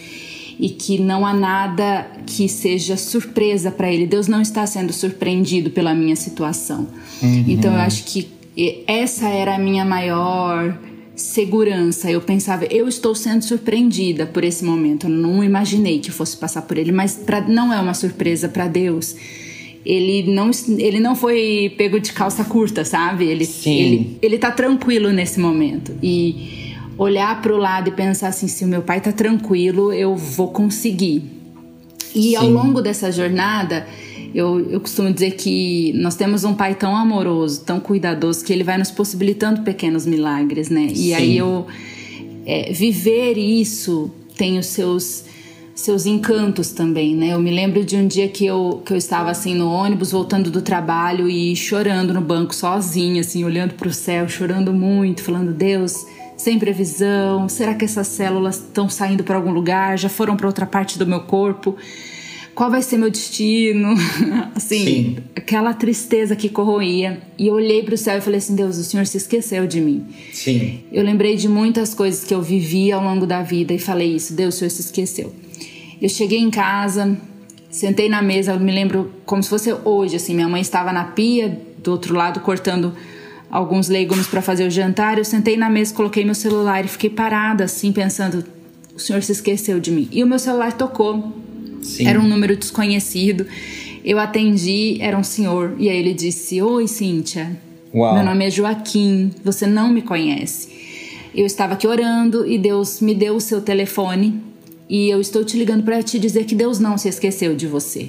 e 0.58 0.70
que 0.70 0.98
não 0.98 1.26
há 1.26 1.34
nada 1.34 2.06
que 2.26 2.48
seja 2.48 2.96
surpresa 2.96 3.70
para 3.70 3.92
ele. 3.92 4.06
Deus 4.06 4.26
não 4.26 4.40
está 4.40 4.66
sendo 4.66 4.92
surpreendido 4.92 5.70
pela 5.70 5.94
minha 5.94 6.16
situação. 6.16 6.88
Uhum. 7.22 7.44
Então 7.46 7.72
eu 7.72 7.80
acho 7.80 8.04
que 8.04 8.35
essa 8.86 9.28
era 9.28 9.56
a 9.56 9.58
minha 9.58 9.84
maior 9.84 10.78
segurança. 11.14 12.10
Eu 12.10 12.20
pensava, 12.20 12.64
eu 12.66 12.88
estou 12.88 13.14
sendo 13.14 13.42
surpreendida 13.42 14.26
por 14.26 14.44
esse 14.44 14.64
momento. 14.64 15.06
Eu 15.06 15.10
não 15.10 15.42
imaginei 15.42 15.98
que 15.98 16.10
fosse 16.10 16.36
passar 16.36 16.62
por 16.62 16.78
ele, 16.78 16.92
mas 16.92 17.16
pra, 17.16 17.40
não 17.40 17.72
é 17.72 17.80
uma 17.80 17.94
surpresa 17.94 18.48
para 18.48 18.68
Deus 18.68 19.16
ele 19.86 20.24
não, 20.24 20.50
ele 20.78 20.98
não 20.98 21.14
foi 21.14 21.72
pego 21.78 22.00
de 22.00 22.12
calça 22.12 22.44
curta, 22.44 22.84
sabe? 22.84 23.24
Ele, 23.24 23.44
Sim. 23.44 23.70
ele, 23.70 24.18
ele 24.20 24.38
tá 24.38 24.50
tranquilo 24.50 25.12
nesse 25.12 25.38
momento. 25.38 25.94
E 26.02 26.74
olhar 26.98 27.40
para 27.40 27.54
o 27.54 27.56
lado 27.56 27.88
e 27.88 27.92
pensar 27.92 28.28
assim: 28.28 28.48
se 28.48 28.64
o 28.64 28.68
meu 28.68 28.82
pai 28.82 29.00
tá 29.00 29.12
tranquilo, 29.12 29.92
eu 29.92 30.16
vou 30.16 30.48
conseguir. 30.48 31.22
E 32.12 32.30
Sim. 32.30 32.36
ao 32.36 32.48
longo 32.48 32.82
dessa 32.82 33.12
jornada, 33.12 33.86
eu, 34.34 34.70
eu 34.70 34.80
costumo 34.80 35.12
dizer 35.12 35.32
que 35.32 35.92
nós 35.94 36.14
temos 36.14 36.44
um 36.44 36.54
pai 36.54 36.74
tão 36.74 36.94
amoroso, 36.96 37.62
tão 37.64 37.80
cuidadoso, 37.80 38.44
que 38.44 38.52
ele 38.52 38.64
vai 38.64 38.78
nos 38.78 38.90
possibilitando 38.90 39.62
pequenos 39.62 40.06
milagres, 40.06 40.68
né? 40.68 40.86
E 40.90 40.96
Sim. 40.96 41.14
aí 41.14 41.38
eu. 41.38 41.66
É, 42.48 42.72
viver 42.72 43.36
isso 43.36 44.10
tem 44.36 44.56
os 44.56 44.66
seus 44.66 45.24
seus 45.76 46.06
encantos 46.06 46.70
também, 46.70 47.14
né? 47.14 47.34
Eu 47.34 47.38
me 47.38 47.50
lembro 47.50 47.84
de 47.84 47.96
um 47.96 48.06
dia 48.06 48.26
que 48.28 48.46
eu, 48.46 48.82
que 48.84 48.94
eu 48.94 48.96
estava 48.96 49.30
assim 49.30 49.54
no 49.54 49.70
ônibus 49.70 50.10
voltando 50.10 50.50
do 50.50 50.62
trabalho 50.62 51.28
e 51.28 51.54
chorando 51.54 52.14
no 52.14 52.20
banco 52.22 52.54
sozinha, 52.54 53.20
assim, 53.20 53.44
olhando 53.44 53.74
para 53.74 53.86
o 53.86 53.92
céu, 53.92 54.26
chorando 54.26 54.72
muito, 54.72 55.22
falando: 55.22 55.52
Deus, 55.52 56.06
sem 56.34 56.58
previsão, 56.58 57.46
será 57.46 57.74
que 57.74 57.84
essas 57.84 58.06
células 58.06 58.56
estão 58.56 58.88
saindo 58.88 59.22
para 59.22 59.36
algum 59.36 59.52
lugar? 59.52 59.98
Já 59.98 60.08
foram 60.08 60.34
para 60.34 60.46
outra 60.46 60.64
parte 60.64 60.98
do 60.98 61.06
meu 61.06 61.20
corpo? 61.20 61.76
Qual 62.56 62.70
vai 62.70 62.80
ser 62.80 62.96
meu 62.96 63.10
destino? 63.10 63.94
assim, 64.56 64.84
Sim. 64.84 65.16
aquela 65.36 65.74
tristeza 65.74 66.34
que 66.34 66.48
corroía. 66.48 67.20
E 67.38 67.48
eu 67.48 67.54
olhei 67.54 67.82
para 67.82 67.94
o 67.94 67.98
céu 67.98 68.16
e 68.16 68.20
falei 68.22 68.38
assim: 68.38 68.56
Deus, 68.56 68.78
o 68.78 68.82
Senhor 68.82 69.06
se 69.06 69.18
esqueceu 69.18 69.66
de 69.66 69.78
mim. 69.78 70.06
Sim. 70.32 70.80
Eu 70.90 71.04
lembrei 71.04 71.36
de 71.36 71.50
muitas 71.50 71.92
coisas 71.92 72.24
que 72.24 72.32
eu 72.32 72.40
vivi 72.40 72.90
ao 72.90 73.04
longo 73.04 73.26
da 73.26 73.42
vida 73.42 73.74
e 73.74 73.78
falei 73.78 74.16
isso: 74.16 74.32
Deus, 74.32 74.54
o 74.54 74.58
Senhor 74.58 74.70
se 74.70 74.80
esqueceu. 74.80 75.34
Eu 76.00 76.08
cheguei 76.08 76.38
em 76.38 76.48
casa, 76.48 77.18
sentei 77.70 78.08
na 78.08 78.22
mesa, 78.22 78.52
eu 78.52 78.60
me 78.60 78.72
lembro 78.72 79.12
como 79.26 79.42
se 79.42 79.50
fosse 79.50 79.74
hoje, 79.84 80.16
assim, 80.16 80.34
minha 80.34 80.48
mãe 80.48 80.62
estava 80.62 80.94
na 80.94 81.04
pia, 81.04 81.60
do 81.82 81.90
outro 81.90 82.14
lado 82.14 82.40
cortando 82.40 82.94
alguns 83.50 83.90
legumes 83.90 84.26
para 84.26 84.40
fazer 84.40 84.66
o 84.66 84.70
jantar. 84.70 85.18
Eu 85.18 85.26
sentei 85.26 85.58
na 85.58 85.68
mesa, 85.68 85.92
coloquei 85.92 86.24
meu 86.24 86.34
celular 86.34 86.86
e 86.86 86.88
fiquei 86.88 87.10
parada 87.10 87.64
assim 87.64 87.92
pensando, 87.92 88.42
o 88.94 88.98
senhor 88.98 89.22
se 89.22 89.32
esqueceu 89.32 89.78
de 89.78 89.90
mim. 89.90 90.08
E 90.10 90.24
o 90.24 90.26
meu 90.26 90.38
celular 90.38 90.72
tocou. 90.72 91.44
Sim. 91.86 92.06
Era 92.06 92.20
um 92.20 92.28
número 92.28 92.56
desconhecido. 92.56 93.46
Eu 94.04 94.18
atendi, 94.18 94.98
era 95.00 95.16
um 95.16 95.24
senhor, 95.24 95.74
e 95.78 95.88
aí 95.88 95.96
ele 95.96 96.14
disse: 96.14 96.60
"Oi, 96.60 96.86
Cíntia. 96.86 97.56
Uau. 97.94 98.14
Meu 98.14 98.24
nome 98.24 98.46
é 98.46 98.50
Joaquim. 98.50 99.30
Você 99.44 99.66
não 99.66 99.88
me 99.88 100.02
conhece?" 100.02 100.68
Eu 101.34 101.44
estava 101.44 101.74
aqui 101.74 101.86
orando 101.86 102.50
e 102.50 102.56
Deus 102.56 103.00
me 103.00 103.14
deu 103.14 103.36
o 103.36 103.40
seu 103.40 103.60
telefone 103.60 104.40
e 104.88 105.10
eu 105.10 105.20
estou 105.20 105.44
te 105.44 105.56
ligando 105.56 105.82
para 105.82 106.02
te 106.02 106.18
dizer 106.18 106.44
que 106.44 106.54
Deus 106.54 106.78
não 106.78 106.96
se 106.96 107.08
esqueceu 107.08 107.54
de 107.54 107.66
você. 107.66 108.08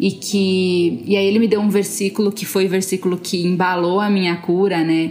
E 0.00 0.12
que 0.12 1.02
e 1.04 1.16
aí 1.16 1.26
ele 1.26 1.38
me 1.38 1.48
deu 1.48 1.60
um 1.60 1.68
versículo 1.68 2.32
que 2.32 2.46
foi 2.46 2.66
o 2.66 2.68
versículo 2.68 3.18
que 3.18 3.44
embalou 3.44 4.00
a 4.00 4.08
minha 4.08 4.36
cura, 4.36 4.82
né? 4.82 5.10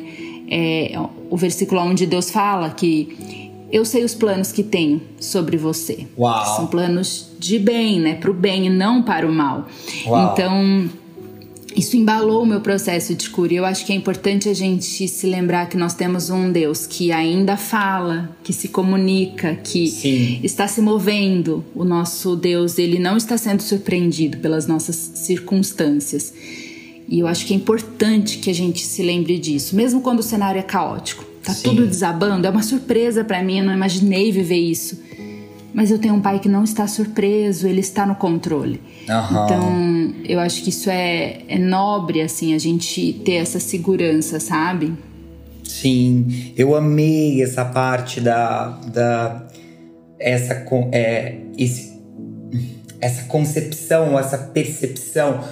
É, 0.50 0.94
o 1.30 1.36
versículo 1.36 1.82
onde 1.82 2.06
Deus 2.06 2.32
fala 2.32 2.70
que 2.70 3.10
eu 3.72 3.84
sei 3.84 4.04
os 4.04 4.16
planos 4.16 4.52
que 4.52 4.64
tenho 4.64 5.02
sobre 5.20 5.58
você. 5.58 6.08
Uau. 6.18 6.56
São 6.56 6.68
planos 6.68 7.30
de 7.40 7.60
bem, 7.60 8.00
né? 8.00 8.16
Para 8.16 8.32
o 8.32 8.34
bem 8.34 8.68
e 8.68 8.70
não 8.70 9.04
para 9.04 9.28
o 9.28 9.32
mal. 9.32 9.68
Uau. 10.06 10.32
Então 10.32 10.90
isso 11.78 11.96
embalou 11.96 12.42
o 12.42 12.46
meu 12.46 12.60
processo 12.60 13.14
de 13.14 13.30
cura. 13.30 13.54
E 13.54 13.58
eu 13.58 13.64
acho 13.66 13.86
que 13.86 13.94
é 13.94 13.96
importante 13.96 14.50
a 14.50 14.54
gente 14.54 15.08
se 15.08 15.28
lembrar 15.28 15.70
que 15.70 15.78
nós 15.78 15.94
temos 15.94 16.32
um 16.32 16.52
Deus 16.52 16.88
que 16.88 17.12
ainda 17.12 17.56
fala, 17.56 18.36
que 18.44 18.52
se 18.52 18.70
comunica, 18.70 19.54
que 19.56 19.88
Sim. 19.88 20.40
está 20.42 20.68
se 20.68 20.82
movendo. 20.82 21.64
O 21.76 21.84
nosso 21.84 22.36
Deus, 22.36 22.80
ele 22.80 22.98
não 22.98 23.16
está 23.16 23.38
sendo 23.38 23.62
surpreendido 23.62 24.40
pelas 24.40 24.66
nossas 24.66 24.96
circunstâncias. 24.96 26.34
E 27.08 27.20
eu 27.20 27.28
acho 27.28 27.46
que 27.46 27.54
é 27.54 27.56
importante 27.56 28.40
que 28.40 28.50
a 28.50 28.54
gente 28.54 28.84
se 28.84 29.04
lembre 29.04 29.38
disso, 29.38 29.76
mesmo 29.76 30.02
quando 30.02 30.20
o 30.20 30.24
cenário 30.24 30.58
é 30.58 30.64
caótico. 30.64 31.27
Tá 31.48 31.54
Sim. 31.54 31.70
tudo 31.70 31.88
desabando, 31.88 32.46
é 32.46 32.50
uma 32.50 32.62
surpresa 32.62 33.24
para 33.24 33.42
mim, 33.42 33.60
eu 33.60 33.66
não 33.66 33.74
imaginei 33.74 34.32
viver 34.32 34.58
isso 34.58 35.08
mas 35.78 35.92
eu 35.92 36.00
tenho 36.00 36.16
um 36.16 36.22
pai 36.22 36.40
que 36.40 36.50
não 36.50 36.64
está 36.64 36.88
surpreso, 36.88 37.68
ele 37.68 37.82
está 37.82 38.04
no 38.04 38.16
controle. 38.16 38.82
Uhum. 39.08 39.46
Então, 39.46 40.16
eu 40.26 40.40
acho 40.40 40.64
que 40.64 40.72
isso 40.72 40.90
é, 40.90 41.42
é 41.48 41.60
nobre, 41.60 42.20
assim, 42.20 42.56
a 42.56 42.58
gente 42.58 43.14
ter 43.24 43.34
essa 43.34 43.60
segurança, 43.60 44.40
sabe? 44.40 44.92
Sim, 45.64 46.52
eu 46.58 46.76
amei 46.76 47.44
essa 47.44 47.64
parte 47.64 48.20
da. 48.20 48.70
da 48.92 49.48
essa, 50.20 50.66
é, 50.92 51.36
esse, 51.56 52.02
essa 53.00 53.26
concepção, 53.26 54.18
essa 54.18 54.40
percepção 54.40 55.44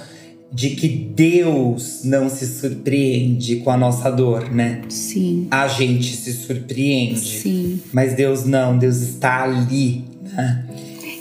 de 0.56 0.70
que 0.70 0.88
Deus 0.88 2.00
não 2.02 2.30
se 2.30 2.46
surpreende 2.46 3.56
com 3.56 3.70
a 3.70 3.76
nossa 3.76 4.08
dor, 4.10 4.50
né? 4.50 4.80
Sim. 4.88 5.48
A 5.50 5.68
gente 5.68 6.16
se 6.16 6.32
surpreende. 6.32 7.20
Sim. 7.20 7.78
Mas 7.92 8.14
Deus 8.14 8.46
não, 8.46 8.78
Deus 8.78 9.02
está 9.02 9.44
ali 9.44 10.02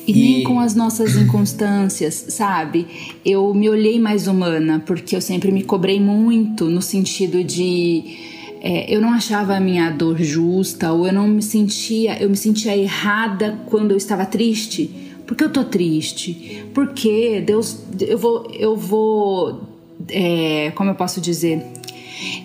e, 0.08 0.12
e 0.12 0.14
nem 0.14 0.44
com 0.44 0.58
as 0.58 0.74
nossas 0.74 1.18
inconstâncias, 1.18 2.28
sabe? 2.30 2.88
Eu 3.26 3.54
me 3.54 3.70
olhei 3.70 4.00
mais 4.00 4.26
humana, 4.26 4.82
porque 4.86 5.18
eu 5.18 5.22
sempre 5.22 5.52
me 5.52 5.64
cobrei 5.64 6.00
muito 6.00 6.70
no 6.70 6.82
sentido 6.82 7.44
de. 7.44 8.34
É, 8.62 8.96
eu 8.96 9.02
não 9.02 9.10
achava 9.10 9.58
a 9.58 9.60
minha 9.60 9.90
dor 9.90 10.18
justa, 10.24 10.94
ou 10.94 11.08
eu 11.08 11.14
não 11.14 11.28
me 11.28 11.42
sentia. 11.42 12.18
Eu 12.22 12.30
me 12.30 12.38
sentia 12.38 12.78
errada 12.78 13.60
quando 13.66 13.92
eu 13.92 13.98
estava 13.98 14.26
triste. 14.26 15.05
Por 15.26 15.36
que 15.36 15.44
eu 15.44 15.50
tô 15.50 15.64
triste? 15.64 16.64
Porque 16.74 17.42
Deus. 17.42 17.80
Eu 18.00 18.18
vou. 18.18 18.52
Eu 18.52 18.76
vou. 18.76 19.62
É, 20.10 20.72
como 20.76 20.90
eu 20.90 20.96
posso 20.96 21.20
dizer? 21.20 21.66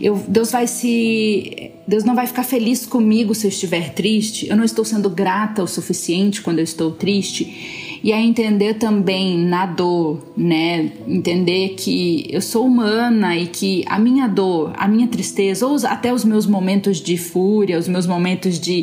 Eu, 0.00 0.16
Deus 0.26 0.50
vai 0.50 0.66
se. 0.66 1.70
Deus 1.86 2.04
não 2.04 2.14
vai 2.14 2.26
ficar 2.26 2.44
feliz 2.44 2.86
comigo 2.86 3.34
se 3.34 3.46
eu 3.46 3.48
estiver 3.48 3.92
triste. 3.92 4.48
Eu 4.48 4.56
não 4.56 4.64
estou 4.64 4.84
sendo 4.84 5.10
grata 5.10 5.62
o 5.62 5.66
suficiente 5.66 6.42
quando 6.42 6.58
eu 6.58 6.64
estou 6.64 6.90
triste. 6.90 7.79
E 8.02 8.12
a 8.12 8.20
entender 8.20 8.74
também 8.74 9.38
na 9.38 9.66
dor, 9.66 10.22
né? 10.34 10.90
Entender 11.06 11.70
que 11.70 12.26
eu 12.30 12.40
sou 12.40 12.64
humana 12.66 13.36
e 13.36 13.46
que 13.46 13.84
a 13.86 13.98
minha 13.98 14.26
dor, 14.26 14.72
a 14.76 14.88
minha 14.88 15.06
tristeza, 15.06 15.66
ou 15.66 15.76
até 15.86 16.12
os 16.12 16.24
meus 16.24 16.46
momentos 16.46 16.98
de 16.98 17.18
fúria, 17.18 17.78
os 17.78 17.88
meus 17.88 18.06
momentos 18.06 18.58
de 18.58 18.82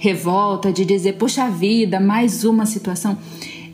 revolta, 0.00 0.72
de 0.72 0.84
dizer, 0.84 1.12
poxa 1.12 1.48
vida, 1.48 2.00
mais 2.00 2.44
uma 2.44 2.66
situação, 2.66 3.16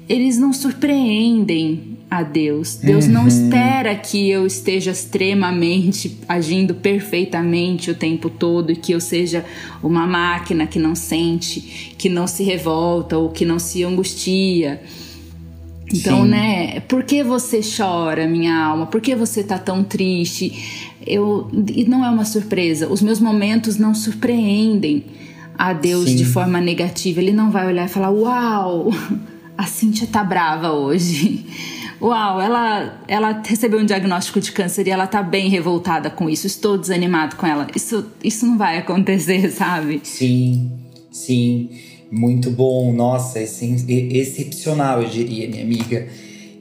eles 0.08 0.38
não 0.38 0.52
surpreendem 0.52 1.91
a 2.12 2.22
Deus. 2.22 2.74
Deus 2.74 3.06
uhum. 3.06 3.12
não 3.12 3.26
espera 3.26 3.94
que 3.94 4.28
eu 4.28 4.46
esteja 4.46 4.90
extremamente 4.90 6.18
agindo 6.28 6.74
perfeitamente 6.74 7.90
o 7.90 7.94
tempo 7.94 8.28
todo 8.28 8.70
e 8.70 8.76
que 8.76 8.92
eu 8.92 9.00
seja 9.00 9.42
uma 9.82 10.06
máquina 10.06 10.66
que 10.66 10.78
não 10.78 10.94
sente, 10.94 11.94
que 11.96 12.10
não 12.10 12.26
se 12.26 12.42
revolta 12.42 13.16
ou 13.16 13.30
que 13.30 13.46
não 13.46 13.58
se 13.58 13.82
angustia. 13.82 14.82
Então, 15.90 16.24
Sim. 16.24 16.28
né, 16.28 16.80
por 16.80 17.02
que 17.02 17.22
você 17.22 17.60
chora, 17.62 18.28
minha 18.28 18.62
alma? 18.62 18.84
Por 18.84 19.00
que 19.00 19.16
você 19.16 19.42
tá 19.42 19.58
tão 19.58 19.82
triste? 19.82 20.92
Eu, 21.06 21.50
e 21.74 21.86
não 21.86 22.04
é 22.04 22.10
uma 22.10 22.26
surpresa, 22.26 22.88
os 22.88 23.00
meus 23.00 23.20
momentos 23.20 23.78
não 23.78 23.94
surpreendem 23.94 25.02
a 25.56 25.72
Deus 25.72 26.10
Sim. 26.10 26.16
de 26.16 26.26
forma 26.26 26.60
negativa. 26.60 27.22
Ele 27.22 27.32
não 27.32 27.50
vai 27.50 27.66
olhar 27.66 27.86
e 27.86 27.88
falar: 27.88 28.10
Uau, 28.10 28.90
a 29.56 29.64
Cíntia 29.64 30.06
tá 30.06 30.22
brava 30.22 30.72
hoje 30.72 31.46
uau, 32.02 32.40
ela, 32.40 33.00
ela 33.06 33.42
recebeu 33.46 33.78
um 33.78 33.84
diagnóstico 33.84 34.40
de 34.40 34.50
câncer 34.50 34.86
e 34.88 34.90
ela 34.90 35.06
tá 35.06 35.22
bem 35.22 35.48
revoltada 35.48 36.10
com 36.10 36.28
isso, 36.28 36.46
estou 36.46 36.76
desanimado 36.76 37.36
com 37.36 37.46
ela. 37.46 37.68
Isso, 37.74 38.04
isso 38.22 38.44
não 38.44 38.58
vai 38.58 38.78
acontecer, 38.78 39.48
sabe? 39.52 40.00
Sim, 40.02 40.70
sim. 41.10 41.70
Muito 42.10 42.50
bom, 42.50 42.92
nossa, 42.92 43.40
excepcional, 43.40 45.02
eu 45.02 45.08
diria, 45.08 45.48
minha 45.48 45.62
amiga. 45.62 46.08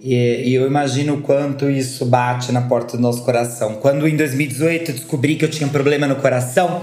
E, 0.02 0.54
eu 0.54 0.66
imagino 0.66 1.16
o 1.16 1.22
quanto 1.22 1.70
isso 1.70 2.06
bate 2.06 2.52
na 2.52 2.62
porta 2.62 2.96
do 2.96 3.04
nosso 3.04 3.24
coração. 3.24 3.76
Quando 3.76 4.08
em 4.08 4.16
2018 4.16 4.92
eu 4.92 4.96
descobri 4.96 5.36
que 5.36 5.44
eu 5.44 5.50
tinha 5.50 5.68
um 5.68 5.72
problema 5.72 6.08
no 6.08 6.16
coração, 6.16 6.82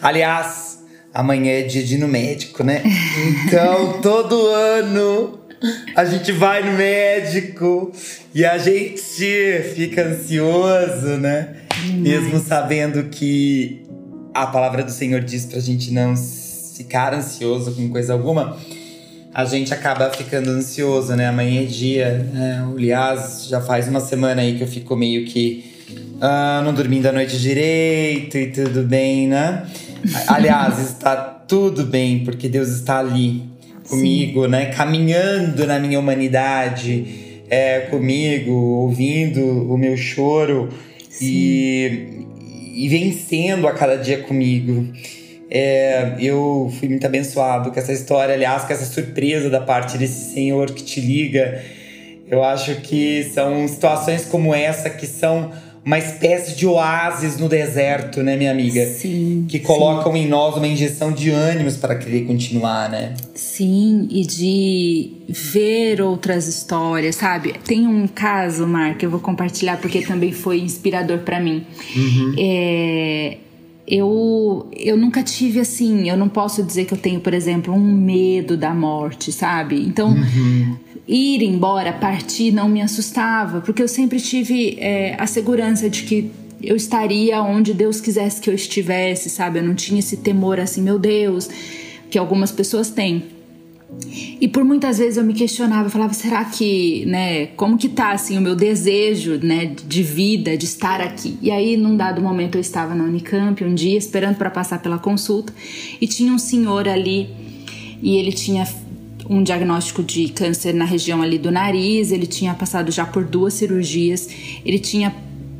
aliás, 0.00 0.82
amanhã 1.12 1.52
é 1.52 1.62
dia 1.62 1.82
de 1.82 1.96
ir 1.96 1.98
no 1.98 2.08
médico, 2.08 2.64
né? 2.64 2.82
Então, 3.46 4.00
todo 4.00 4.46
ano 4.46 5.47
a 5.94 6.04
gente 6.04 6.32
vai 6.32 6.62
no 6.62 6.76
médico 6.76 7.92
e 8.34 8.44
a 8.44 8.58
gente 8.58 9.62
fica 9.74 10.04
ansioso, 10.06 11.16
né? 11.18 11.56
Mesmo 11.94 12.38
sabendo 12.38 13.04
que 13.04 13.84
a 14.34 14.46
palavra 14.46 14.82
do 14.82 14.90
Senhor 14.90 15.20
diz 15.20 15.46
pra 15.46 15.60
gente 15.60 15.92
não 15.92 16.14
ficar 16.16 17.14
ansioso 17.14 17.72
com 17.72 17.88
coisa 17.88 18.12
alguma, 18.12 18.56
a 19.34 19.44
gente 19.44 19.74
acaba 19.74 20.10
ficando 20.10 20.50
ansioso, 20.50 21.14
né? 21.16 21.26
Amanhã 21.26 21.62
é 21.62 21.66
dia, 21.66 22.28
né? 22.32 22.64
Aliás, 22.76 23.46
já 23.48 23.60
faz 23.60 23.88
uma 23.88 24.00
semana 24.00 24.42
aí 24.42 24.56
que 24.56 24.62
eu 24.62 24.68
fico 24.68 24.96
meio 24.96 25.24
que 25.26 25.68
ah, 26.20 26.62
não 26.64 26.72
dormindo 26.72 27.06
a 27.06 27.12
noite 27.12 27.38
direito 27.38 28.36
e 28.38 28.50
tudo 28.52 28.82
bem, 28.82 29.28
né? 29.28 29.66
Aliás, 30.28 30.78
está 30.78 31.16
tudo 31.16 31.84
bem, 31.84 32.24
porque 32.24 32.48
Deus 32.48 32.68
está 32.68 32.98
ali 32.98 33.57
comigo, 33.88 34.44
Sim. 34.44 34.50
né? 34.50 34.66
Caminhando 34.66 35.66
na 35.66 35.78
minha 35.78 35.98
humanidade 35.98 37.42
é, 37.48 37.80
comigo, 37.80 38.52
ouvindo 38.52 39.72
o 39.72 39.76
meu 39.76 39.96
choro 39.96 40.68
e, 41.20 42.24
e 42.74 42.88
vencendo 42.88 43.66
a 43.66 43.72
cada 43.72 43.96
dia 43.96 44.18
comigo. 44.18 44.86
É, 45.50 46.14
eu 46.20 46.70
fui 46.78 46.88
muito 46.88 47.06
abençoado 47.06 47.70
com 47.70 47.80
essa 47.80 47.92
história, 47.92 48.34
aliás, 48.34 48.64
com 48.64 48.72
essa 48.72 48.84
surpresa 48.84 49.48
da 49.48 49.60
parte 49.60 49.96
desse 49.96 50.34
Senhor 50.34 50.70
que 50.70 50.82
te 50.82 51.00
liga. 51.00 51.62
Eu 52.30 52.44
acho 52.44 52.76
que 52.82 53.30
são 53.32 53.66
situações 53.66 54.26
como 54.26 54.54
essa 54.54 54.90
que 54.90 55.06
são 55.06 55.50
uma 55.88 55.98
espécie 55.98 56.54
de 56.54 56.66
oásis 56.66 57.38
no 57.38 57.48
deserto, 57.48 58.22
né, 58.22 58.36
minha 58.36 58.50
amiga? 58.50 58.84
Sim. 58.84 59.46
Que 59.48 59.58
colocam 59.58 60.12
sim. 60.12 60.18
em 60.18 60.28
nós 60.28 60.54
uma 60.54 60.68
injeção 60.68 61.10
de 61.10 61.30
ânimos 61.30 61.78
para 61.78 61.94
querer 61.94 62.26
continuar, 62.26 62.90
né? 62.90 63.14
Sim, 63.34 64.06
e 64.10 64.20
de 64.20 65.12
ver 65.26 66.02
outras 66.02 66.46
histórias, 66.46 67.16
sabe? 67.16 67.54
Tem 67.64 67.86
um 67.86 68.06
caso, 68.06 68.66
Mark, 68.66 69.02
eu 69.02 69.08
vou 69.08 69.18
compartilhar 69.18 69.78
porque 69.78 70.02
também 70.02 70.30
foi 70.30 70.60
inspirador 70.60 71.20
para 71.20 71.40
mim. 71.40 71.64
Uhum. 71.96 72.34
É, 72.36 73.38
eu, 73.86 74.68
eu 74.76 74.94
nunca 74.94 75.22
tive 75.22 75.58
assim, 75.58 76.10
eu 76.10 76.18
não 76.18 76.28
posso 76.28 76.62
dizer 76.62 76.84
que 76.84 76.92
eu 76.92 76.98
tenho, 76.98 77.20
por 77.20 77.32
exemplo, 77.32 77.72
um 77.72 77.94
medo 77.94 78.58
da 78.58 78.74
morte, 78.74 79.32
sabe? 79.32 79.82
Então, 79.86 80.10
uhum 80.10 80.76
ir 81.08 81.42
embora, 81.42 81.92
partir, 81.92 82.52
não 82.52 82.68
me 82.68 82.82
assustava, 82.82 83.62
porque 83.62 83.82
eu 83.82 83.88
sempre 83.88 84.20
tive 84.20 84.76
é, 84.78 85.16
a 85.18 85.26
segurança 85.26 85.88
de 85.88 86.02
que 86.02 86.30
eu 86.62 86.76
estaria 86.76 87.40
onde 87.42 87.72
Deus 87.72 88.00
quisesse 88.00 88.40
que 88.40 88.50
eu 88.50 88.54
estivesse, 88.54 89.30
sabe? 89.30 89.60
Eu 89.60 89.62
não 89.62 89.74
tinha 89.74 90.00
esse 90.00 90.18
temor 90.18 90.60
assim, 90.60 90.82
meu 90.82 90.98
Deus, 90.98 91.48
que 92.10 92.18
algumas 92.18 92.52
pessoas 92.52 92.90
têm. 92.90 93.24
E 94.38 94.46
por 94.46 94.64
muitas 94.64 94.98
vezes 94.98 95.16
eu 95.16 95.24
me 95.24 95.32
questionava, 95.32 95.86
eu 95.86 95.90
falava, 95.90 96.12
será 96.12 96.44
que, 96.44 97.06
né, 97.06 97.46
como 97.46 97.78
que 97.78 97.88
tá 97.88 98.12
assim 98.12 98.36
o 98.36 98.40
meu 98.40 98.54
desejo, 98.54 99.40
né, 99.42 99.64
de 99.66 100.02
vida, 100.02 100.58
de 100.58 100.66
estar 100.66 101.00
aqui? 101.00 101.38
E 101.40 101.50
aí 101.50 101.74
num 101.76 101.96
dado 101.96 102.20
momento 102.20 102.56
eu 102.56 102.60
estava 102.60 102.94
na 102.94 103.04
Unicamp 103.04 103.64
um 103.64 103.74
dia 103.74 103.96
esperando 103.96 104.36
para 104.36 104.50
passar 104.50 104.82
pela 104.82 104.98
consulta 104.98 105.54
e 105.98 106.06
tinha 106.06 106.30
um 106.30 106.38
senhor 106.38 106.86
ali 106.86 107.30
e 108.02 108.16
ele 108.16 108.30
tinha 108.30 108.66
um 109.28 109.42
diagnóstico 109.42 110.02
de 110.02 110.28
câncer 110.28 110.74
na 110.74 110.84
região 110.84 111.22
ali 111.22 111.38
do 111.38 111.50
nariz, 111.50 112.12
ele 112.12 112.26
tinha 112.26 112.54
passado 112.54 112.90
já 112.90 113.06
por 113.06 113.24
duas 113.24 113.54
cirurgias, 113.54 114.28
ele 114.64 114.78
tinha 114.78 115.14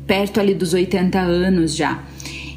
perto 0.05 0.39
ali 0.39 0.53
dos 0.53 0.73
80 0.73 1.19
anos 1.19 1.75
já. 1.75 2.03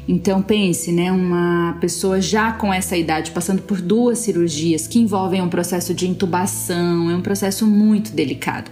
Então 0.07 0.41
pense, 0.41 0.91
né, 0.91 1.11
uma 1.11 1.77
pessoa 1.79 2.19
já 2.19 2.51
com 2.51 2.73
essa 2.73 2.97
idade 2.97 3.31
passando 3.31 3.61
por 3.61 3.79
duas 3.79 4.19
cirurgias 4.19 4.85
que 4.85 4.99
envolvem 4.99 5.41
um 5.41 5.47
processo 5.47 5.93
de 5.93 6.07
intubação, 6.07 7.09
é 7.09 7.15
um 7.15 7.21
processo 7.21 7.65
muito 7.65 8.11
delicado. 8.11 8.69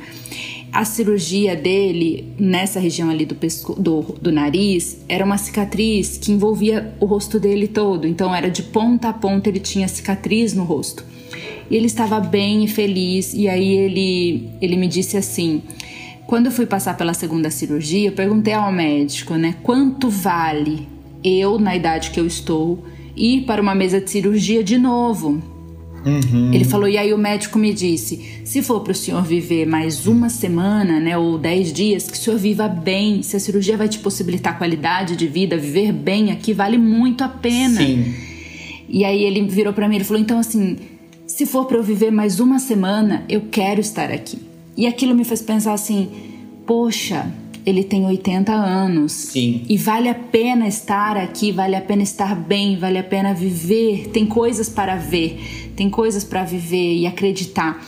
A 0.73 0.85
cirurgia 0.85 1.55
dele 1.55 2.33
nessa 2.39 2.79
região 2.79 3.09
ali 3.09 3.25
do, 3.25 3.35
pesco, 3.35 3.79
do, 3.79 4.01
do 4.21 4.31
nariz 4.31 4.97
era 5.07 5.23
uma 5.23 5.37
cicatriz 5.37 6.17
que 6.17 6.31
envolvia 6.31 6.93
o 6.99 7.05
rosto 7.05 7.39
dele 7.39 7.67
todo, 7.67 8.07
então 8.07 8.33
era 8.33 8.49
de 8.49 8.63
ponta 8.63 9.09
a 9.09 9.13
ponta 9.13 9.49
ele 9.49 9.59
tinha 9.59 9.87
cicatriz 9.87 10.53
no 10.53 10.63
rosto. 10.63 11.05
E 11.69 11.75
ele 11.75 11.87
estava 11.87 12.19
bem 12.19 12.63
e 12.63 12.67
feliz. 12.67 13.33
E 13.33 13.47
aí 13.47 13.77
ele, 13.77 14.49
ele 14.61 14.75
me 14.75 14.87
disse 14.87 15.17
assim: 15.17 15.61
quando 16.27 16.45
eu 16.45 16.51
fui 16.51 16.65
passar 16.65 16.95
pela 16.95 17.13
segunda 17.13 17.49
cirurgia, 17.49 18.09
eu 18.09 18.13
perguntei 18.13 18.53
ao 18.53 18.71
médico, 18.71 19.35
né, 19.35 19.55
quanto 19.61 20.09
vale 20.09 20.87
eu, 21.23 21.59
na 21.59 21.75
idade 21.75 22.11
que 22.11 22.19
eu 22.19 22.25
estou, 22.25 22.85
ir 23.15 23.41
para 23.41 23.61
uma 23.61 23.75
mesa 23.75 23.99
de 23.99 24.09
cirurgia 24.09 24.63
de 24.63 24.77
novo? 24.77 25.41
Uhum. 26.05 26.51
Ele 26.53 26.63
falou, 26.63 26.87
e 26.87 26.97
aí 26.97 27.13
o 27.13 27.17
médico 27.17 27.59
me 27.59 27.73
disse: 27.73 28.41
se 28.43 28.61
for 28.61 28.79
para 28.79 28.91
o 28.91 28.95
senhor 28.95 29.23
viver 29.23 29.67
mais 29.67 30.07
uma 30.07 30.29
semana, 30.29 30.99
né, 30.99 31.17
ou 31.17 31.37
dez 31.37 31.71
dias, 31.71 32.07
que 32.07 32.17
o 32.17 32.19
senhor 32.19 32.39
viva 32.39 32.67
bem. 32.67 33.21
Se 33.21 33.35
a 33.35 33.39
cirurgia 33.39 33.77
vai 33.77 33.87
te 33.87 33.99
possibilitar 33.99 34.57
qualidade 34.57 35.15
de 35.15 35.27
vida, 35.27 35.57
viver 35.57 35.91
bem 35.91 36.31
aqui, 36.31 36.53
vale 36.53 36.77
muito 36.77 37.23
a 37.23 37.27
pena. 37.27 37.81
Sim. 37.81 38.13
E 38.89 39.05
aí 39.05 39.23
ele 39.23 39.41
virou 39.43 39.73
para 39.73 39.87
mim 39.87 39.97
e 39.97 40.03
falou: 40.03 40.21
então 40.21 40.39
assim, 40.39 40.77
se 41.35 41.45
for 41.45 41.65
para 41.65 41.77
eu 41.77 41.83
viver 41.83 42.11
mais 42.11 42.41
uma 42.41 42.59
semana, 42.59 43.23
eu 43.29 43.43
quero 43.49 43.79
estar 43.79 44.11
aqui. 44.11 44.37
E 44.75 44.85
aquilo 44.85 45.15
me 45.15 45.23
fez 45.23 45.41
pensar 45.41 45.71
assim: 45.71 46.09
poxa, 46.67 47.31
ele 47.65 47.85
tem 47.85 48.05
80 48.05 48.51
anos. 48.51 49.13
Sim. 49.13 49.63
E 49.69 49.77
vale 49.77 50.09
a 50.09 50.13
pena 50.13 50.67
estar 50.67 51.15
aqui, 51.15 51.53
vale 51.53 51.75
a 51.75 51.81
pena 51.81 52.03
estar 52.03 52.35
bem, 52.35 52.77
vale 52.77 52.97
a 52.97 53.03
pena 53.03 53.33
viver. 53.33 54.09
Tem 54.09 54.25
coisas 54.25 54.67
para 54.67 54.97
ver, 54.97 55.71
tem 55.73 55.89
coisas 55.89 56.25
para 56.25 56.43
viver 56.43 56.97
e 56.97 57.07
acreditar. 57.07 57.81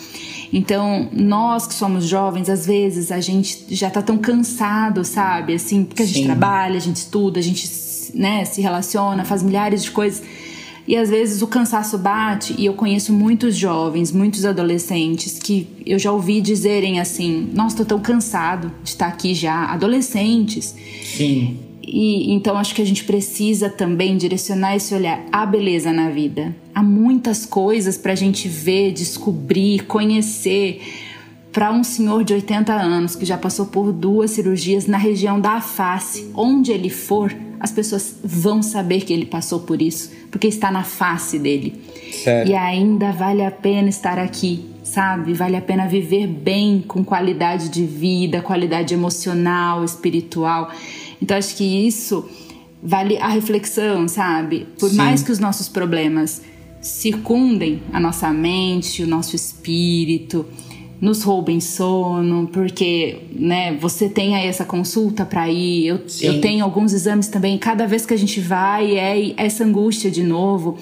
Então, 0.51 1.09
nós 1.11 1.67
que 1.67 1.73
somos 1.73 2.05
jovens, 2.05 2.49
às 2.49 2.65
vezes 2.65 3.11
a 3.11 3.19
gente 3.19 3.65
já 3.71 3.89
tá 3.89 4.01
tão 4.01 4.17
cansado, 4.17 5.03
sabe? 5.03 5.55
Assim, 5.55 5.83
porque 5.83 6.03
a 6.03 6.05
gente 6.05 6.19
Sim. 6.19 6.25
trabalha, 6.25 6.77
a 6.77 6.81
gente 6.81 6.97
estuda, 6.97 7.39
a 7.39 7.43
gente 7.43 7.69
né, 8.13 8.45
se 8.45 8.61
relaciona, 8.61 9.25
faz 9.25 9.43
milhares 9.43 9.83
de 9.83 9.91
coisas 9.91 10.23
e 10.87 10.97
às 10.97 11.09
vezes 11.09 11.41
o 11.41 11.47
cansaço 11.47 11.97
bate, 11.97 12.55
e 12.57 12.65
eu 12.65 12.73
conheço 12.73 13.13
muitos 13.13 13.55
jovens, 13.55 14.11
muitos 14.11 14.45
adolescentes 14.45 15.39
que 15.39 15.67
eu 15.85 15.97
já 15.97 16.11
ouvi 16.11 16.41
dizerem 16.41 16.99
assim: 16.99 17.49
Nossa, 17.53 17.77
tô 17.77 17.85
tão 17.85 17.99
cansado 17.99 18.71
de 18.83 18.89
estar 18.89 19.07
aqui 19.07 19.33
já. 19.33 19.65
Adolescentes. 19.65 20.75
Sim. 21.03 21.57
E 21.81 22.33
então 22.33 22.57
acho 22.57 22.75
que 22.75 22.81
a 22.81 22.85
gente 22.85 23.03
precisa 23.03 23.69
também 23.69 24.17
direcionar 24.17 24.75
esse 24.75 24.93
olhar 24.93 25.23
à 25.31 25.45
beleza 25.45 25.93
na 25.93 26.09
vida. 26.09 26.55
Há 26.73 26.83
muitas 26.83 27.45
coisas 27.45 27.97
para 27.97 28.11
a 28.13 28.15
gente 28.15 28.47
ver, 28.47 28.91
descobrir, 28.91 29.85
conhecer. 29.85 30.81
Para 31.51 31.71
um 31.71 31.83
senhor 31.83 32.23
de 32.23 32.33
80 32.33 32.73
anos 32.73 33.15
que 33.15 33.25
já 33.25 33.37
passou 33.37 33.67
por 33.67 33.93
duas 33.93 34.31
cirurgias 34.31 34.87
na 34.87 34.97
região 34.97 35.39
da 35.39 35.61
face, 35.61 36.31
onde 36.33 36.71
ele 36.71 36.89
for, 36.89 37.31
as 37.63 37.71
pessoas 37.71 38.13
vão 38.21 38.61
saber 38.61 39.05
que 39.05 39.13
ele 39.13 39.25
passou 39.25 39.61
por 39.61 39.81
isso, 39.81 40.11
porque 40.29 40.47
está 40.47 40.69
na 40.69 40.83
face 40.83 41.39
dele. 41.39 41.81
Sério? 42.11 42.51
E 42.51 42.53
ainda 42.53 43.13
vale 43.13 43.41
a 43.41 43.49
pena 43.49 43.87
estar 43.87 44.19
aqui, 44.19 44.65
sabe? 44.83 45.33
Vale 45.33 45.55
a 45.55 45.61
pena 45.61 45.87
viver 45.87 46.27
bem, 46.27 46.83
com 46.85 47.05
qualidade 47.05 47.69
de 47.69 47.85
vida, 47.85 48.41
qualidade 48.41 48.93
emocional, 48.93 49.81
espiritual. 49.85 50.73
Então 51.21 51.37
acho 51.37 51.55
que 51.55 51.87
isso 51.87 52.29
vale 52.83 53.17
a 53.17 53.29
reflexão, 53.29 54.09
sabe? 54.09 54.67
Por 54.77 54.89
Sim. 54.89 54.97
mais 54.97 55.23
que 55.23 55.31
os 55.31 55.39
nossos 55.39 55.69
problemas 55.69 56.41
circundem 56.81 57.81
a 57.93 57.99
nossa 57.99 58.29
mente, 58.33 59.01
o 59.01 59.07
nosso 59.07 59.37
espírito, 59.37 60.45
nos 61.03 61.21
roubem 61.21 61.59
sono, 61.59 62.47
porque 62.47 63.17
né, 63.35 63.75
você 63.75 64.07
tem 64.07 64.37
aí 64.37 64.47
essa 64.47 64.63
consulta 64.63 65.25
para 65.25 65.49
ir, 65.49 65.87
eu, 65.87 65.99
eu 66.21 66.39
tenho 66.39 66.63
alguns 66.63 66.93
exames 66.93 67.27
também, 67.27 67.57
cada 67.57 67.85
vez 67.85 68.05
que 68.05 68.13
a 68.13 68.17
gente 68.17 68.39
vai 68.39 68.97
é 68.97 69.33
essa 69.35 69.65
angústia 69.65 70.09
de 70.09 70.23
novo. 70.23 70.77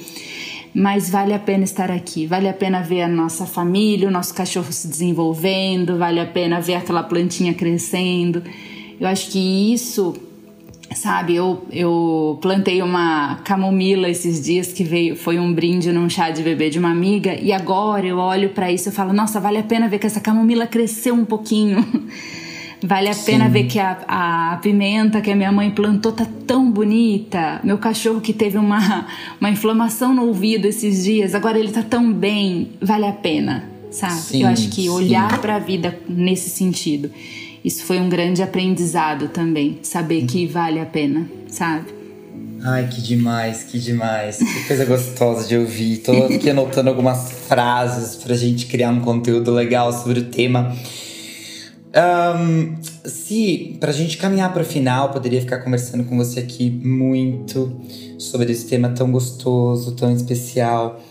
Mas 0.76 1.10
vale 1.10 1.34
a 1.34 1.40
pena 1.40 1.64
estar 1.64 1.90
aqui, 1.90 2.28
vale 2.28 2.48
a 2.48 2.54
pena 2.54 2.82
ver 2.82 3.02
a 3.02 3.08
nossa 3.08 3.48
família, 3.48 4.08
o 4.08 4.12
nosso 4.12 4.34
cachorro 4.36 4.72
se 4.72 4.88
desenvolvendo, 4.88 5.98
vale 5.98 6.20
a 6.20 6.26
pena 6.26 6.62
ver 6.62 6.76
aquela 6.76 7.02
plantinha 7.02 7.56
crescendo. 7.56 8.44
Eu 9.00 9.08
acho 9.08 9.32
que 9.32 9.74
isso 9.74 10.14
Sabe, 10.94 11.36
eu, 11.36 11.66
eu 11.72 12.38
plantei 12.42 12.82
uma 12.82 13.38
camomila 13.46 14.10
esses 14.10 14.44
dias 14.44 14.74
que 14.74 14.84
veio, 14.84 15.16
foi 15.16 15.39
um 15.39 15.54
brinde 15.54 15.92
num 15.92 16.10
chá 16.10 16.30
de 16.30 16.44
bebê 16.44 16.70
de 16.70 16.80
uma 16.80 16.92
amiga, 16.92 17.34
e 17.34 17.54
agora 17.54 18.06
eu 18.06 18.18
olho 18.18 18.50
para 18.50 18.70
isso 18.72 18.89
e 18.89 18.92
falo: 18.92 19.14
nossa, 19.14 19.39
vale 19.39 19.58
a 19.58 19.64
pena 19.64 19.88
ver 19.88 20.00
que 20.00 20.08
essa 20.08 20.20
camomila 20.20 20.68
cresceu 20.68 21.14
um 21.14 21.26
pouquinho. 21.26 21.84
Vale 22.84 23.10
a 23.10 23.14
Sim. 23.14 23.34
pena 23.34 23.48
ver 23.48 23.66
que 23.66 23.78
a, 23.78 23.92
a 24.08 24.58
pimenta 24.58 25.22
que 25.22 25.30
a 25.30 25.36
minha 25.36 25.52
mãe 25.52 25.70
plantou 25.70 26.12
tá 26.12 26.26
tão 26.48 26.72
bonita. 26.72 27.62
Meu 27.64 27.78
cachorro 27.78 28.20
que 28.20 28.34
teve 28.34 28.58
uma, 28.58 29.06
uma 29.39 29.52
inflamação 29.52 30.16
no 30.16 30.26
ouvido 30.26 30.66
esses 30.66 31.04
dias, 31.04 31.36
agora 31.36 31.60
ele 31.60 31.72
tá 31.72 31.84
tão 31.84 32.12
bem. 32.12 32.72
Vale 32.82 33.06
a 33.06 33.12
pena, 33.12 33.70
sabe? 33.92 34.14
Sim, 34.14 34.42
eu 34.42 34.48
acho 34.48 34.68
que 34.70 34.89
olhar 34.89 35.39
para 35.39 35.58
a 35.58 35.60
vida 35.60 35.96
nesse 36.10 36.50
sentido 36.50 37.12
isso 37.64 37.84
foi 37.84 37.99
um 37.99 38.09
grande 38.09 38.41
aprendizado 38.41 39.30
também, 39.30 39.80
saber 39.84 40.26
que 40.26 40.45
vale 40.47 40.80
a 40.80 40.86
pena, 40.86 41.28
sabe? 41.47 42.01
Ai, 42.64 42.88
que 42.88 43.01
demais, 43.01 43.64
que 43.64 43.80
demais. 43.80 44.38
Que 44.38 44.68
coisa 44.68 44.86
gostosa 44.86 45.47
de 45.47 45.57
ouvir. 45.57 45.97
Tô 45.97 46.12
aqui 46.12 46.49
anotando 46.49 46.89
algumas 46.89 47.32
frases 47.47 48.16
pra 48.16 48.36
gente 48.36 48.68
criar 48.68 48.91
um 48.91 49.01
conteúdo 49.01 49.51
legal 49.51 49.91
sobre 49.91 50.20
o 50.20 50.26
tema. 50.26 50.76
Um, 51.93 52.76
se 53.03 53.76
pra 53.80 53.91
gente 53.91 54.18
caminhar 54.18 54.53
para 54.53 54.62
o 54.62 54.66
final, 54.66 55.12
poderia 55.12 55.41
ficar 55.41 55.59
conversando 55.59 56.03
com 56.03 56.16
você 56.16 56.39
aqui 56.39 56.70
muito 56.70 57.82
sobre 58.18 58.51
esse 58.51 58.66
tema 58.68 58.89
tão 58.89 59.12
gostoso, 59.12 59.93
tão 59.93 60.14
especial, 60.16 61.01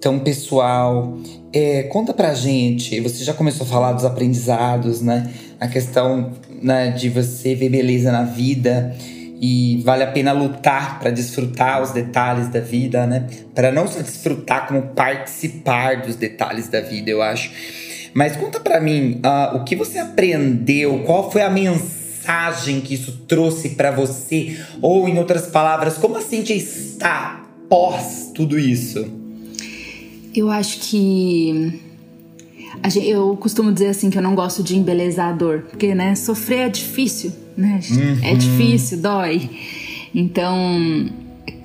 tão 0.00 0.18
pessoal. 0.18 1.18
É, 1.52 1.84
conta 1.84 2.12
pra 2.14 2.34
gente, 2.34 2.98
você 3.00 3.22
já 3.22 3.34
começou 3.34 3.66
a 3.66 3.68
falar 3.68 3.92
dos 3.92 4.04
aprendizados, 4.04 5.02
né? 5.02 5.32
A 5.60 5.68
questão 5.68 6.32
né, 6.62 6.90
de 6.90 7.08
você 7.08 7.54
ver 7.54 7.68
beleza 7.68 8.10
na 8.10 8.24
vida 8.24 8.94
e 9.40 9.82
vale 9.84 10.02
a 10.02 10.06
pena 10.06 10.32
lutar 10.32 10.98
para 10.98 11.10
desfrutar 11.10 11.82
os 11.82 11.90
detalhes 11.90 12.48
da 12.48 12.60
vida, 12.60 13.06
né? 13.06 13.26
Para 13.54 13.70
não 13.70 13.86
só 13.86 14.00
desfrutar, 14.00 14.66
como 14.66 14.82
participar 14.94 16.02
dos 16.02 16.16
detalhes 16.16 16.68
da 16.68 16.80
vida, 16.80 17.10
eu 17.10 17.20
acho. 17.20 17.50
Mas 18.14 18.36
conta 18.36 18.60
para 18.60 18.80
mim, 18.80 19.20
uh, 19.24 19.56
o 19.56 19.64
que 19.64 19.74
você 19.74 19.98
aprendeu? 19.98 21.02
Qual 21.04 21.30
foi 21.30 21.42
a 21.42 21.50
mensagem 21.50 22.80
que 22.80 22.94
isso 22.94 23.24
trouxe 23.28 23.70
para 23.70 23.90
você? 23.90 24.58
Ou, 24.80 25.08
em 25.08 25.18
outras 25.18 25.48
palavras, 25.48 25.98
como 25.98 26.16
a 26.16 26.20
Cintia 26.20 26.56
está 26.56 27.44
pós 27.68 28.30
tudo 28.34 28.58
isso? 28.58 29.04
Eu 30.34 30.50
acho 30.50 30.78
que. 30.78 31.80
Eu 33.02 33.36
costumo 33.36 33.72
dizer 33.72 33.88
assim 33.88 34.10
que 34.10 34.18
eu 34.18 34.22
não 34.22 34.34
gosto 34.34 34.62
de 34.62 34.76
embelezar 34.76 35.28
a 35.28 35.32
dor, 35.32 35.62
porque, 35.70 35.94
né, 35.94 36.14
sofrer 36.14 36.66
é 36.66 36.68
difícil, 36.68 37.32
né? 37.56 37.80
É 37.82 37.94
uhum. 37.94 38.18
É 38.22 38.34
difícil, 38.34 38.98
dói. 38.98 39.50
Então, 40.14 41.10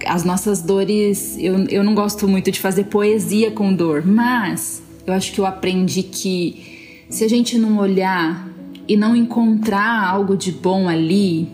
as 0.05 0.23
nossas 0.23 0.61
dores, 0.61 1.35
eu, 1.39 1.65
eu 1.65 1.83
não 1.83 1.93
gosto 1.93 2.27
muito 2.27 2.51
de 2.51 2.59
fazer 2.59 2.85
poesia 2.85 3.51
com 3.51 3.73
dor, 3.73 4.05
mas 4.05 4.81
eu 5.05 5.13
acho 5.13 5.31
que 5.31 5.39
eu 5.39 5.45
aprendi 5.45 6.03
que 6.03 7.05
se 7.09 7.23
a 7.23 7.27
gente 7.27 7.57
não 7.57 7.77
olhar 7.77 8.47
e 8.87 8.95
não 8.95 9.15
encontrar 9.15 10.07
algo 10.07 10.35
de 10.35 10.51
bom 10.51 10.87
ali, 10.87 11.47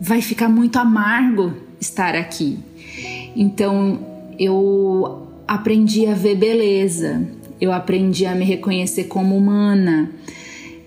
vai 0.00 0.20
ficar 0.20 0.48
muito 0.48 0.78
amargo 0.78 1.52
estar 1.80 2.14
aqui. 2.14 2.58
Então, 3.34 4.00
eu 4.38 5.26
aprendi 5.46 6.06
a 6.06 6.14
ver 6.14 6.36
beleza, 6.36 7.26
eu 7.60 7.72
aprendi 7.72 8.26
a 8.26 8.34
me 8.34 8.44
reconhecer 8.44 9.04
como 9.04 9.36
humana. 9.36 10.10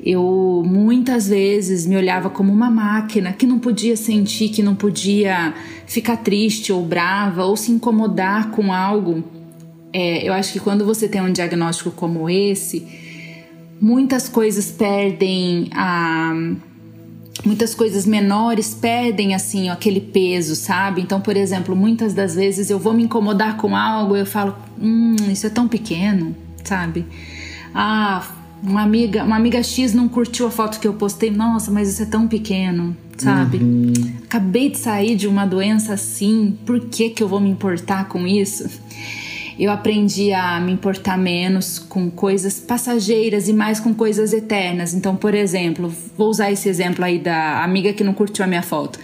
Eu 0.03 0.63
muitas 0.65 1.27
vezes 1.27 1.85
me 1.85 1.95
olhava 1.95 2.29
como 2.29 2.51
uma 2.51 2.71
máquina 2.71 3.33
que 3.33 3.45
não 3.45 3.59
podia 3.59 3.95
sentir, 3.95 4.49
que 4.49 4.63
não 4.63 4.75
podia 4.75 5.53
ficar 5.85 6.17
triste 6.17 6.73
ou 6.73 6.83
brava 6.83 7.45
ou 7.45 7.55
se 7.55 7.71
incomodar 7.71 8.49
com 8.51 8.73
algo. 8.73 9.23
É, 9.93 10.27
eu 10.27 10.33
acho 10.33 10.53
que 10.53 10.59
quando 10.59 10.85
você 10.85 11.07
tem 11.07 11.21
um 11.21 11.31
diagnóstico 11.31 11.91
como 11.91 12.29
esse, 12.29 12.87
muitas 13.79 14.27
coisas 14.27 14.71
perdem 14.71 15.69
a 15.73 16.33
muitas 17.45 17.73
coisas 17.73 18.05
menores 18.05 18.73
perdem 18.73 19.33
assim 19.33 19.69
aquele 19.69 19.99
peso, 19.99 20.55
sabe? 20.55 21.01
Então, 21.01 21.19
por 21.19 21.35
exemplo, 21.35 21.75
muitas 21.75 22.13
das 22.13 22.35
vezes 22.35 22.69
eu 22.69 22.77
vou 22.77 22.93
me 22.93 23.03
incomodar 23.03 23.57
com 23.57 23.75
algo, 23.75 24.15
eu 24.15 24.25
falo, 24.25 24.55
hum, 24.79 25.15
isso 25.31 25.47
é 25.47 25.49
tão 25.49 25.67
pequeno, 25.67 26.35
sabe? 26.63 27.05
Ah, 27.73 28.27
uma 28.61 28.81
amiga, 28.81 29.23
uma 29.23 29.35
amiga 29.35 29.61
X 29.63 29.93
não 29.93 30.07
curtiu 30.07 30.47
a 30.47 30.51
foto 30.51 30.79
que 30.79 30.87
eu 30.87 30.93
postei, 30.93 31.31
nossa, 31.31 31.71
mas 31.71 31.89
isso 31.89 32.03
é 32.03 32.05
tão 32.05 32.27
pequeno, 32.27 32.95
sabe? 33.17 33.57
Uhum. 33.57 33.93
Acabei 34.23 34.69
de 34.69 34.77
sair 34.77 35.15
de 35.15 35.27
uma 35.27 35.45
doença 35.45 35.93
assim, 35.93 36.57
por 36.65 36.79
que 36.81 37.09
que 37.09 37.23
eu 37.23 37.27
vou 37.27 37.39
me 37.39 37.49
importar 37.49 38.07
com 38.07 38.27
isso? 38.27 38.69
eu 39.59 39.69
aprendi 39.69 40.33
a 40.33 40.59
me 40.59 40.71
importar 40.71 41.19
menos 41.19 41.77
com 41.77 42.09
coisas 42.09 42.59
passageiras 42.59 43.47
e 43.47 43.53
mais 43.53 43.79
com 43.79 43.93
coisas 43.93 44.33
eternas. 44.33 44.93
Então, 44.93 45.15
por 45.15 45.35
exemplo, 45.35 45.93
vou 46.17 46.29
usar 46.29 46.51
esse 46.51 46.67
exemplo 46.67 47.05
aí 47.05 47.19
da 47.19 47.63
amiga 47.63 47.93
que 47.93 48.03
não 48.03 48.11
curtiu 48.11 48.43
a 48.43 48.47
minha 48.47 48.63
foto. 48.63 48.99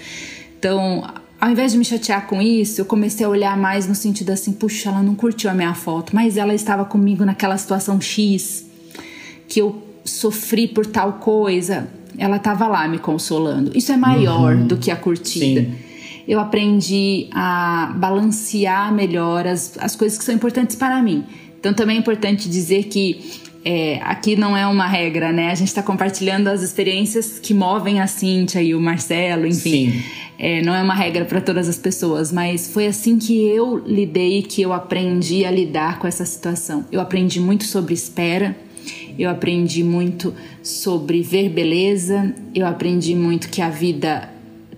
Então, 0.58 1.04
ao 1.40 1.50
invés 1.50 1.72
de 1.72 1.78
me 1.78 1.86
chatear 1.86 2.28
com 2.28 2.42
isso, 2.42 2.82
eu 2.82 2.86
comecei 2.86 3.26
a 3.26 3.30
olhar 3.30 3.58
mais 3.58 3.88
no 3.88 3.96
sentido 3.96 4.32
assim: 4.32 4.52
puxa, 4.52 4.90
ela 4.90 5.04
não 5.04 5.16
curtiu 5.16 5.50
a 5.50 5.54
minha 5.54 5.74
foto, 5.74 6.16
mas 6.16 6.38
ela 6.38 6.54
estava 6.54 6.86
comigo 6.86 7.24
naquela 7.26 7.58
situação 7.58 8.00
X 8.02 8.66
que 9.48 9.62
eu 9.62 9.82
sofri 10.04 10.68
por 10.68 10.86
tal 10.86 11.14
coisa. 11.14 11.88
Ela 12.18 12.38
estava 12.38 12.68
lá 12.68 12.88
me 12.88 12.98
consolando. 12.98 13.72
Isso 13.78 13.92
é 13.92 13.98
maior 13.98 14.56
uhum. 14.56 14.68
do 14.68 14.78
que 14.78 14.90
a 14.90 14.96
curtida. 14.96 15.62
Sim 15.62 15.88
eu 16.28 16.40
aprendi 16.40 17.30
a 17.32 17.94
balancear 17.96 18.94
melhor 18.94 19.48
as, 19.48 19.78
as 19.80 19.96
coisas 19.96 20.18
que 20.18 20.26
são 20.26 20.36
importantes 20.36 20.76
para 20.76 21.02
mim. 21.02 21.24
Então 21.58 21.74
também 21.74 21.96
é 21.96 22.00
importante 22.00 22.50
dizer 22.50 22.84
que 22.86 23.42
é, 23.70 24.00
aqui 24.02 24.38
não 24.38 24.56
é 24.56 24.66
uma 24.66 24.88
regra, 24.88 25.34
né? 25.34 25.52
A 25.52 25.56
gente 25.56 25.68
está 25.68 25.84
compartilhando 25.84 26.48
as 26.48 26.62
experiências 26.62 27.38
que 27.38 27.54
movem 27.54 28.00
a 28.00 28.08
Cíntia 28.08 28.62
e 28.62 28.74
o 28.74 28.80
Marcelo, 28.80 29.46
enfim. 29.46 30.02
É, 30.40 30.62
não 30.62 30.74
é 30.74 30.82
uma 30.82 30.94
regra 30.94 31.26
para 31.26 31.42
todas 31.42 31.68
as 31.68 31.78
pessoas, 31.78 32.32
mas 32.32 32.72
foi 32.72 32.88
assim 32.88 33.20
que 33.20 33.46
eu 33.46 33.80
lidei, 33.86 34.42
que 34.42 34.62
eu 34.62 34.72
aprendi 34.72 35.44
a 35.44 35.52
lidar 35.52 36.00
com 36.00 36.08
essa 36.08 36.24
situação. 36.24 36.86
Eu 36.90 37.02
aprendi 37.02 37.42
muito 37.42 37.66
sobre 37.66 37.94
espera, 37.94 38.56
eu 39.20 39.30
aprendi 39.30 39.84
muito 39.84 40.34
sobre 40.64 41.22
ver 41.22 41.50
beleza, 41.50 42.34
eu 42.56 42.66
aprendi 42.66 43.16
muito 43.16 43.50
que 43.50 43.62
a 43.62 43.70
vida 43.70 44.30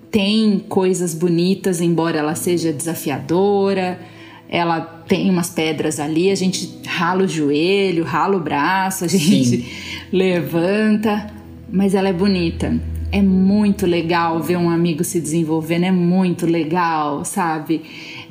tem 0.09 0.65
coisas 0.67 1.13
bonitas, 1.13 1.79
embora 1.79 2.17
ela 2.17 2.33
seja 2.33 2.73
desafiadora. 2.73 3.99
Ela 4.49 4.81
tem 4.81 5.29
umas 5.29 5.49
pedras 5.49 5.99
ali, 5.99 6.31
a 6.31 6.35
gente 6.35 6.79
rala 6.85 7.23
o 7.23 7.27
joelho, 7.27 8.03
rala 8.03 8.35
o 8.35 8.39
braço, 8.39 9.05
a 9.05 9.07
gente 9.07 9.45
Sim. 9.45 9.65
levanta, 10.11 11.31
mas 11.71 11.93
ela 11.93 12.09
é 12.09 12.13
bonita. 12.13 12.79
É 13.11 13.21
muito 13.21 13.85
legal 13.85 14.39
ver 14.41 14.57
um 14.57 14.69
amigo 14.69 15.03
se 15.03 15.19
desenvolvendo, 15.19 15.85
é 15.85 15.91
muito 15.91 16.45
legal, 16.45 17.23
sabe? 17.25 17.81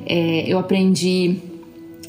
É, 0.07 0.45
eu 0.47 0.59
aprendi 0.59 1.37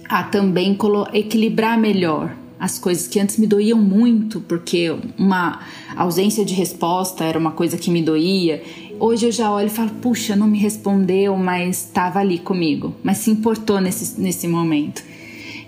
a 0.08 0.24
também 0.24 0.78
equilibrar 1.14 1.78
melhor 1.78 2.36
as 2.60 2.78
coisas 2.78 3.08
que 3.08 3.20
antes 3.20 3.38
me 3.38 3.48
doíam 3.48 3.80
muito, 3.80 4.42
porque 4.42 4.94
uma 5.18 5.62
ausência 5.96 6.44
de 6.44 6.54
resposta 6.54 7.24
era 7.24 7.40
uma 7.40 7.52
coisa 7.52 7.78
que 7.78 7.90
me 7.90 8.02
doía. 8.02 8.62
Hoje 9.00 9.28
eu 9.28 9.32
já 9.32 9.52
olho 9.52 9.68
e 9.68 9.70
falo, 9.70 9.92
puxa, 10.02 10.36
não 10.36 10.48
me 10.48 10.58
respondeu, 10.58 11.36
mas 11.38 11.86
estava 11.86 12.20
ali 12.20 12.38
comigo, 12.38 12.94
mas 13.04 13.18
se 13.20 13.32
importou 13.32 13.80
nesse, 13.80 14.20
nesse 14.20 14.48
momento. 14.48 15.04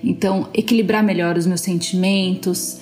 Então, 0.04 0.48
equilibrar 0.54 1.04
melhor 1.04 1.38
os 1.38 1.46
meus 1.46 1.62
sentimentos, 1.62 2.80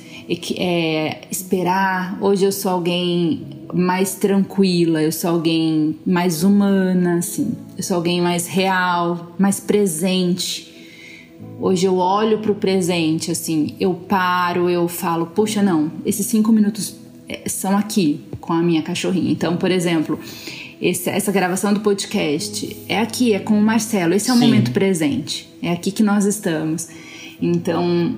é, 0.58 1.22
esperar. 1.30 2.18
Hoje 2.22 2.46
eu 2.46 2.52
sou 2.52 2.72
alguém 2.72 3.46
mais 3.74 4.16
tranquila, 4.16 5.02
eu 5.02 5.12
sou 5.12 5.32
alguém 5.32 5.98
mais 6.06 6.44
humana, 6.44 7.18
assim. 7.18 7.56
Eu 7.78 7.84
sou 7.84 7.98
alguém 7.98 8.22
mais 8.22 8.48
real, 8.48 9.36
mais 9.38 9.60
presente 9.60 10.70
Hoje 11.62 11.86
eu 11.86 11.98
olho 11.98 12.40
para 12.40 12.54
o 12.54 12.56
presente, 12.56 13.32
assim, 13.32 13.76
eu 13.82 13.94
paro, 13.94 14.70
eu 14.70 14.88
falo, 14.88 15.26
puxa, 15.26 15.62
não, 15.62 15.92
esses 16.06 16.26
cinco 16.26 16.54
minutos 16.54 16.96
é, 17.28 17.50
são 17.50 17.78
aqui 17.78 18.22
com 18.50 18.54
a 18.54 18.64
minha 18.64 18.82
cachorrinha. 18.82 19.32
Então, 19.32 19.56
por 19.58 19.70
exemplo, 19.70 20.20
esse, 20.82 21.08
essa 21.08 21.32
gravação 21.32 21.72
do 21.72 21.82
podcast 21.82 22.76
é 22.90 22.98
aqui, 22.98 23.32
é 23.32 23.38
com 23.38 23.54
o 23.54 23.62
Marcelo. 23.62 24.16
Esse 24.16 24.32
é 24.32 24.34
o 24.34 24.38
Sim. 24.38 24.46
momento 24.46 24.72
presente. 24.72 25.48
É 25.62 25.72
aqui 25.72 25.92
que 25.92 26.02
nós 26.02 26.26
estamos. 26.26 26.88
Então, 27.40 28.18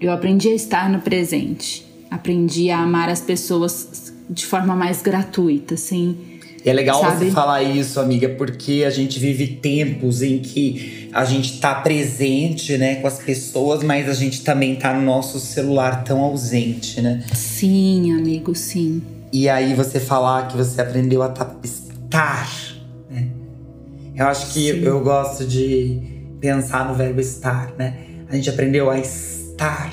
eu 0.00 0.12
aprendi 0.12 0.50
a 0.50 0.54
estar 0.54 0.88
no 0.88 1.00
presente. 1.00 1.84
Aprendi 2.08 2.70
a 2.70 2.78
amar 2.78 3.08
as 3.08 3.20
pessoas 3.20 4.12
de 4.30 4.46
forma 4.46 4.76
mais 4.76 5.02
gratuita, 5.02 5.74
assim. 5.74 6.16
E 6.64 6.70
é 6.70 6.72
legal 6.72 7.00
sabe? 7.00 7.24
você 7.24 7.32
falar 7.32 7.64
isso, 7.64 7.98
amiga, 7.98 8.28
porque 8.28 8.84
a 8.86 8.90
gente 8.90 9.18
vive 9.18 9.48
tempos 9.48 10.22
em 10.22 10.38
que 10.38 11.08
a 11.12 11.24
gente 11.24 11.58
tá 11.58 11.74
presente, 11.74 12.78
né, 12.78 12.94
com 13.00 13.08
as 13.08 13.18
pessoas, 13.18 13.82
mas 13.82 14.08
a 14.08 14.14
gente 14.14 14.44
também 14.44 14.76
tá 14.76 14.94
no 14.94 15.02
nosso 15.02 15.40
celular 15.40 16.04
tão 16.04 16.20
ausente, 16.20 17.00
né? 17.00 17.24
Sim, 17.34 18.12
amigo, 18.12 18.54
sim. 18.54 19.02
E 19.32 19.48
aí 19.48 19.74
você 19.74 19.98
falar 19.98 20.48
que 20.48 20.56
você 20.56 20.80
aprendeu 20.80 21.22
a 21.22 21.32
estar, 21.62 22.48
né? 23.08 23.30
Eu 24.14 24.26
acho 24.26 24.52
que 24.52 24.72
sim. 24.72 24.82
eu 24.82 25.00
gosto 25.00 25.46
de 25.46 26.00
pensar 26.38 26.86
no 26.86 26.94
verbo 26.94 27.20
estar, 27.20 27.72
né? 27.78 27.96
A 28.28 28.36
gente 28.36 28.50
aprendeu 28.50 28.90
a 28.90 28.98
estar, 28.98 29.92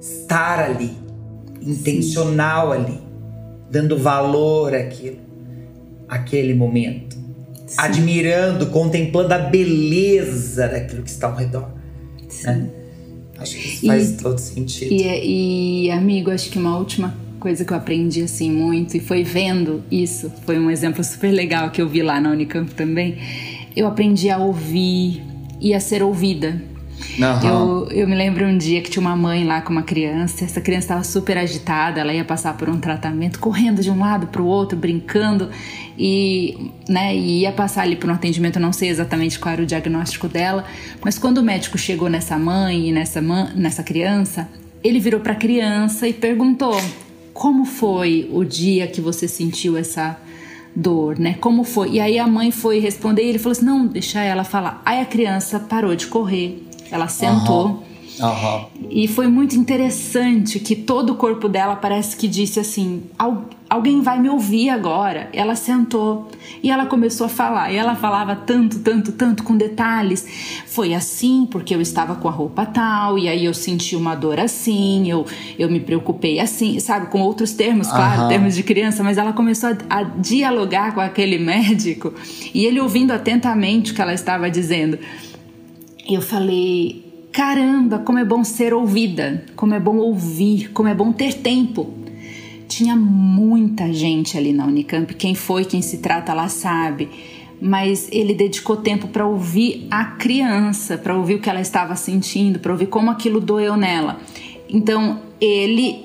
estar 0.00 0.58
ali, 0.60 0.96
intencional 1.60 2.72
sim. 2.72 2.80
ali, 2.80 3.00
dando 3.70 3.98
valor 3.98 4.74
àquilo 4.74 5.30
aquele 6.10 6.54
momento. 6.54 7.16
Sim. 7.66 7.76
Admirando, 7.78 8.66
contemplando 8.66 9.32
a 9.32 9.38
beleza 9.38 10.66
daquilo 10.66 11.02
que 11.02 11.10
está 11.10 11.28
ao 11.28 11.36
redor. 11.36 11.70
Né? 12.42 12.68
Acho 13.38 13.56
que 13.56 13.68
isso 13.68 13.86
faz 13.86 14.16
todo 14.16 14.38
sentido. 14.38 14.92
E, 14.92 15.02
é, 15.04 15.24
e, 15.24 15.90
amigo, 15.90 16.30
acho 16.30 16.50
que 16.50 16.58
uma 16.58 16.76
última 16.76 17.14
coisa 17.40 17.64
que 17.64 17.72
eu 17.72 17.76
aprendi 17.76 18.22
assim 18.22 18.52
muito 18.52 18.96
e 18.96 19.00
foi 19.00 19.24
vendo 19.24 19.82
isso, 19.90 20.30
foi 20.44 20.58
um 20.58 20.70
exemplo 20.70 21.02
super 21.02 21.32
legal 21.32 21.70
que 21.70 21.80
eu 21.80 21.88
vi 21.88 22.02
lá 22.02 22.20
na 22.20 22.30
Unicamp 22.30 22.72
também. 22.74 23.18
Eu 23.74 23.86
aprendi 23.86 24.28
a 24.28 24.36
ouvir 24.38 25.22
e 25.60 25.74
a 25.74 25.80
ser 25.80 26.02
ouvida. 26.02 26.62
Uhum. 27.18 27.48
Eu, 27.48 27.88
eu 27.90 28.08
me 28.08 28.14
lembro 28.14 28.46
um 28.46 28.58
dia 28.58 28.82
que 28.82 28.90
tinha 28.90 29.00
uma 29.00 29.16
mãe 29.16 29.44
lá 29.44 29.62
com 29.62 29.72
uma 29.72 29.82
criança, 29.82 30.44
essa 30.44 30.60
criança 30.60 30.84
estava 30.84 31.04
super 31.04 31.38
agitada, 31.38 31.98
ela 31.98 32.12
ia 32.12 32.24
passar 32.24 32.56
por 32.58 32.68
um 32.68 32.78
tratamento, 32.78 33.38
correndo 33.38 33.82
de 33.82 33.90
um 33.90 33.98
lado 33.98 34.26
para 34.26 34.42
o 34.42 34.46
outro, 34.46 34.76
brincando, 34.78 35.48
e, 35.98 36.70
né, 36.86 37.16
e 37.16 37.40
ia 37.40 37.52
passar 37.52 37.82
ali 37.82 37.96
por 37.96 38.10
um 38.10 38.12
atendimento, 38.12 38.60
não 38.60 38.72
sei 38.72 38.90
exatamente 38.90 39.38
qual 39.38 39.54
era 39.54 39.62
o 39.62 39.66
diagnóstico 39.66 40.28
dela, 40.28 40.64
mas 41.02 41.18
quando 41.18 41.38
o 41.38 41.42
médico 41.42 41.78
chegou 41.78 42.08
nessa 42.10 42.38
mãe 42.38 42.90
e 42.90 42.92
nessa, 42.92 43.20
nessa 43.54 43.82
criança, 43.82 44.46
ele 44.84 45.00
virou 45.00 45.20
para 45.20 45.32
a 45.32 45.36
criança 45.36 46.06
e 46.06 46.12
perguntou: 46.12 46.78
como 47.40 47.64
foi 47.64 48.28
o 48.30 48.44
dia 48.44 48.86
que 48.86 49.00
você 49.00 49.26
sentiu 49.26 49.74
essa 49.74 50.14
dor, 50.76 51.18
né? 51.18 51.38
Como 51.40 51.64
foi? 51.64 51.92
E 51.92 51.98
aí 51.98 52.18
a 52.18 52.26
mãe 52.26 52.50
foi 52.50 52.80
responder 52.80 53.24
e 53.24 53.30
ele 53.30 53.38
falou 53.38 53.52
assim: 53.52 53.64
não, 53.64 53.86
deixa 53.86 54.20
ela 54.20 54.44
falar. 54.44 54.82
Aí 54.84 55.00
a 55.00 55.06
criança 55.06 55.58
parou 55.58 55.96
de 55.96 56.06
correr, 56.06 56.62
ela 56.90 57.08
sentou. 57.08 57.82
Uhum. 58.20 58.28
Uhum. 58.28 58.66
E 58.90 59.08
foi 59.08 59.26
muito 59.26 59.56
interessante 59.56 60.60
que 60.60 60.76
todo 60.76 61.14
o 61.14 61.16
corpo 61.16 61.48
dela 61.48 61.76
parece 61.76 62.14
que 62.14 62.28
disse 62.28 62.60
assim: 62.60 63.04
alguém 63.70 64.00
vai 64.00 64.18
me 64.18 64.28
ouvir 64.28 64.68
agora. 64.68 65.30
Ela 65.32 65.54
sentou 65.54 66.28
e 66.60 66.72
ela 66.72 66.86
começou 66.86 67.26
a 67.26 67.28
falar. 67.28 67.72
E 67.72 67.76
ela 67.76 67.94
falava 67.94 68.34
tanto, 68.34 68.80
tanto, 68.80 69.12
tanto, 69.12 69.44
com 69.44 69.56
detalhes. 69.56 70.26
Foi 70.66 70.92
assim 70.92 71.46
porque 71.48 71.72
eu 71.72 71.80
estava 71.80 72.16
com 72.16 72.28
a 72.28 72.32
roupa 72.32 72.66
tal, 72.66 73.16
e 73.16 73.28
aí 73.28 73.44
eu 73.44 73.54
senti 73.54 73.94
uma 73.94 74.16
dor 74.16 74.40
assim, 74.40 75.08
eu, 75.08 75.24
eu 75.56 75.70
me 75.70 75.78
preocupei 75.78 76.40
assim, 76.40 76.80
sabe? 76.80 77.06
Com 77.06 77.20
outros 77.20 77.52
termos, 77.52 77.86
claro, 77.86 78.28
termos 78.28 78.56
de 78.56 78.64
criança, 78.64 79.04
mas 79.04 79.16
ela 79.16 79.32
começou 79.32 79.70
a, 79.70 80.00
a 80.00 80.02
dialogar 80.02 80.92
com 80.92 81.00
aquele 81.00 81.38
médico 81.38 82.12
e 82.52 82.64
ele 82.64 82.80
ouvindo 82.80 83.12
atentamente 83.12 83.92
o 83.92 83.94
que 83.94 84.02
ela 84.02 84.12
estava 84.12 84.50
dizendo. 84.50 84.98
Eu 86.08 86.20
falei, 86.20 87.28
caramba, 87.30 88.00
como 88.00 88.18
é 88.18 88.24
bom 88.24 88.42
ser 88.42 88.74
ouvida, 88.74 89.44
como 89.54 89.74
é 89.74 89.78
bom 89.78 89.98
ouvir, 89.98 90.70
como 90.72 90.88
é 90.88 90.94
bom 90.94 91.12
ter 91.12 91.34
tempo. 91.34 91.99
Tinha 92.70 92.94
muita 92.94 93.92
gente 93.92 94.38
ali 94.38 94.52
na 94.52 94.64
Unicamp, 94.64 95.12
quem 95.14 95.34
foi, 95.34 95.64
quem 95.64 95.82
se 95.82 95.98
trata 95.98 96.32
lá 96.32 96.48
sabe, 96.48 97.08
mas 97.60 98.08
ele 98.12 98.32
dedicou 98.32 98.76
tempo 98.76 99.08
para 99.08 99.26
ouvir 99.26 99.88
a 99.90 100.04
criança, 100.04 100.96
para 100.96 101.16
ouvir 101.16 101.34
o 101.34 101.40
que 101.40 101.50
ela 101.50 101.60
estava 101.60 101.96
sentindo, 101.96 102.60
para 102.60 102.70
ouvir 102.70 102.86
como 102.86 103.10
aquilo 103.10 103.40
doeu 103.40 103.76
nela. 103.76 104.20
Então, 104.68 105.20
ele 105.40 106.00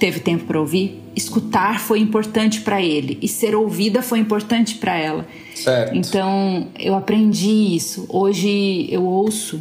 teve 0.00 0.18
tempo 0.18 0.44
para 0.44 0.58
ouvir, 0.58 1.00
escutar 1.14 1.78
foi 1.78 2.00
importante 2.00 2.62
para 2.62 2.82
ele 2.82 3.16
e 3.22 3.28
ser 3.28 3.54
ouvida 3.54 4.02
foi 4.02 4.18
importante 4.18 4.74
para 4.74 4.96
ela. 4.96 5.24
Certo. 5.54 5.96
Então, 5.96 6.66
eu 6.76 6.96
aprendi 6.96 7.76
isso. 7.76 8.06
Hoje 8.08 8.88
eu 8.90 9.04
ouço 9.04 9.60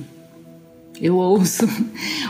eu 1.01 1.15
ouço. 1.17 1.67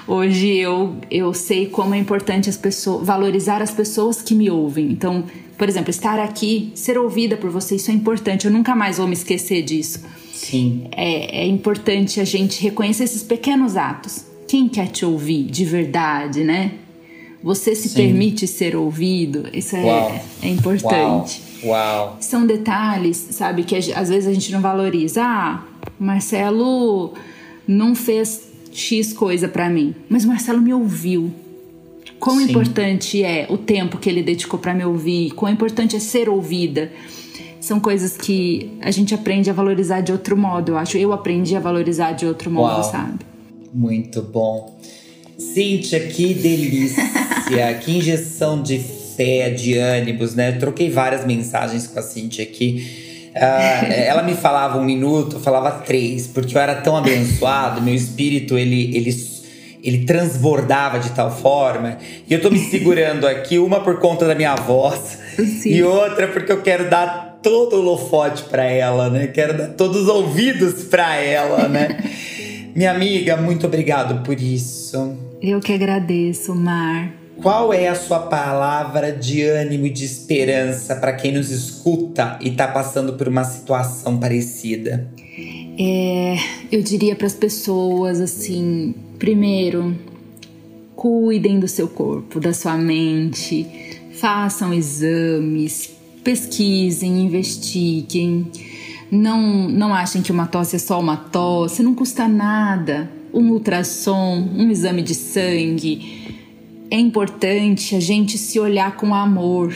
Hoje 0.08 0.56
eu, 0.56 0.96
eu 1.10 1.34
sei 1.34 1.68
como 1.68 1.94
é 1.94 1.98
importante 1.98 2.50
as 2.50 2.58
pessoas 2.58 3.06
valorizar 3.06 3.62
as 3.62 3.72
pessoas 3.72 4.22
que 4.22 4.36
me 4.36 4.50
ouvem. 4.50 4.92
Então, 4.92 5.24
por 5.58 5.68
exemplo, 5.68 5.90
estar 5.90 6.20
aqui, 6.20 6.72
ser 6.76 6.98
ouvida 6.98 7.38
por 7.38 7.50
você, 7.50 7.76
isso 7.76 7.92
é 7.92 7.94
importante. 7.94 8.46
Eu 8.46 8.52
nunca 8.52 8.76
mais 8.76 8.98
vou 8.98 9.08
me 9.08 9.14
esquecer 9.14 9.64
disso. 9.64 10.02
Sim. 10.34 10.88
É, 10.92 11.42
é 11.42 11.48
importante 11.48 12.20
a 12.20 12.26
gente 12.26 12.62
reconhecer 12.62 13.06
esses 13.06 13.24
pequenos 13.24 13.76
atos. 13.76 14.26
Quem 14.48 14.70
quer 14.70 14.88
te 14.88 15.06
ouvir 15.06 15.44
de 15.44 15.66
verdade, 15.66 16.44
né? 16.44 16.74
Você 17.44 17.76
se 17.76 17.90
Sim. 17.90 17.96
permite 17.96 18.48
ser 18.48 18.76
ouvido, 18.76 19.46
isso 19.54 19.76
é, 19.76 20.22
é 20.42 20.50
importante. 20.50 21.42
Uau. 21.64 21.76
Uau. 21.76 22.18
São 22.20 22.46
detalhes, 22.46 23.18
sabe, 23.32 23.64
que 23.64 23.76
às 23.76 24.10
vezes 24.10 24.28
a 24.28 24.34
gente 24.34 24.52
não 24.52 24.62
valoriza. 24.62 25.24
Ah, 25.24 25.64
Marcelo 26.00 27.14
não 27.68 27.94
fez 27.94 28.47
X 28.78 29.12
coisa 29.12 29.48
para 29.48 29.68
mim, 29.70 29.96
mas 30.08 30.24
o 30.24 30.28
Marcelo 30.28 30.62
me 30.62 30.72
ouviu. 30.72 31.32
Quão 32.20 32.38
Sim. 32.38 32.46
importante 32.46 33.24
é 33.24 33.48
o 33.50 33.58
tempo 33.58 33.98
que 33.98 34.08
ele 34.08 34.22
dedicou 34.22 34.60
para 34.60 34.74
me 34.74 34.86
ouvir, 34.86 35.32
quão 35.32 35.52
importante 35.52 35.96
é 35.96 36.00
ser 36.00 36.30
ouvida. 36.30 36.92
São 37.60 37.80
coisas 37.80 38.16
que 38.16 38.72
a 38.80 38.92
gente 38.92 39.16
aprende 39.16 39.50
a 39.50 39.54
valorizar 39.54 40.02
de 40.02 40.12
outro 40.12 40.38
modo, 40.38 40.74
eu 40.74 40.78
acho. 40.78 40.96
Eu 40.96 41.12
aprendi 41.12 41.56
a 41.56 41.60
valorizar 41.60 42.12
de 42.12 42.28
outro 42.28 42.52
modo, 42.52 42.82
Uau. 42.82 42.92
sabe? 42.92 43.20
Muito 43.74 44.22
bom. 44.22 44.80
Cíntia, 45.38 46.00
que 46.00 46.36
delícia! 46.36 47.04
que 47.84 47.92
injeção 47.92 48.62
de 48.62 48.78
fé, 48.78 49.50
de 49.50 49.76
ânimos, 49.76 50.36
né? 50.36 50.52
troquei 50.52 50.90
várias 50.90 51.26
mensagens 51.26 51.88
com 51.88 51.98
a 51.98 52.04
Cíntia 52.04 52.44
aqui 52.44 53.07
Uh, 53.38 53.94
ela 53.94 54.24
me 54.24 54.34
falava 54.34 54.78
um 54.78 54.84
minuto, 54.84 55.36
eu 55.36 55.40
falava 55.40 55.72
três, 55.84 56.28
porque 56.28 56.58
eu 56.58 56.62
era 56.62 56.76
tão 56.76 56.98
abençoado, 56.98 57.82
meu 57.82 57.94
espírito 57.94 58.58
ele, 58.58 58.96
ele, 58.96 59.16
ele 59.84 60.06
transbordava 60.06 61.00
de 61.00 61.12
tal 61.12 61.32
forma. 61.32 61.98
E 62.28 62.34
eu 62.34 62.42
tô 62.42 62.50
me 62.50 62.60
segurando 62.60 63.28
aqui, 63.28 63.60
uma 63.60 63.80
por 63.80 64.00
conta 64.00 64.26
da 64.26 64.36
minha 64.36 64.56
voz, 64.56 65.20
Sim. 65.38 65.70
e 65.70 65.84
outra 65.84 66.28
porque 66.28 66.52
eu 66.52 66.62
quero 66.62 66.90
dar 66.90 67.40
todo 67.42 67.76
o 67.76 67.80
holofote 67.80 68.44
para 68.44 68.66
ela, 68.66 69.10
né? 69.10 69.28
Quero 69.28 69.58
dar 69.58 69.68
todos 69.70 70.04
os 70.04 70.08
ouvidos 70.08 70.84
para 70.86 71.16
ela, 71.16 71.68
né? 71.68 71.98
minha 72.76 72.92
amiga, 72.92 73.38
muito 73.38 73.66
obrigado 73.68 74.24
por 74.24 74.40
isso. 74.40 75.18
Eu 75.42 75.60
que 75.60 75.72
agradeço, 75.72 76.56
Mar. 76.56 77.27
Qual 77.42 77.72
é 77.72 77.88
a 77.88 77.96
sua 77.96 78.20
palavra 78.20 79.12
de 79.12 79.44
ânimo 79.44 79.86
e 79.86 79.90
de 79.92 80.06
esperança 80.06 80.96
para 80.96 81.14
quem 81.14 81.32
nos 81.32 81.52
escuta 81.52 82.38
e 82.42 82.50
está 82.50 82.68
passando 82.68 83.14
por 83.14 83.28
uma 83.28 83.44
situação 83.44 84.18
parecida? 84.18 85.08
É, 85.80 86.36
eu 86.72 86.82
diria 86.82 87.16
para 87.16 87.28
as 87.28 87.36
pessoas 87.36 88.20
assim: 88.20 88.96
primeiro, 89.20 89.96
cuidem 90.96 91.60
do 91.60 91.68
seu 91.68 91.88
corpo, 91.88 92.40
da 92.40 92.54
sua 92.54 92.76
mente, 92.76 93.68
façam 94.20 94.74
exames, 94.74 95.92
pesquisem, 96.24 97.22
investiguem. 97.22 98.52
Não, 99.12 99.70
não 99.70 99.94
achem 99.94 100.24
que 100.24 100.32
uma 100.32 100.48
tosse 100.48 100.76
é 100.76 100.80
só 100.80 101.00
uma 101.00 101.16
tosse, 101.16 101.84
não 101.84 101.94
custa 101.94 102.28
nada. 102.28 103.10
Um 103.32 103.52
ultrassom, 103.52 104.50
um 104.56 104.72
exame 104.72 105.04
de 105.04 105.14
sangue 105.14 106.17
é 106.90 107.00
importante 107.00 107.96
a 107.96 108.00
gente 108.00 108.38
se 108.38 108.60
olhar 108.60 108.96
com 108.96 109.14
amor, 109.14 109.74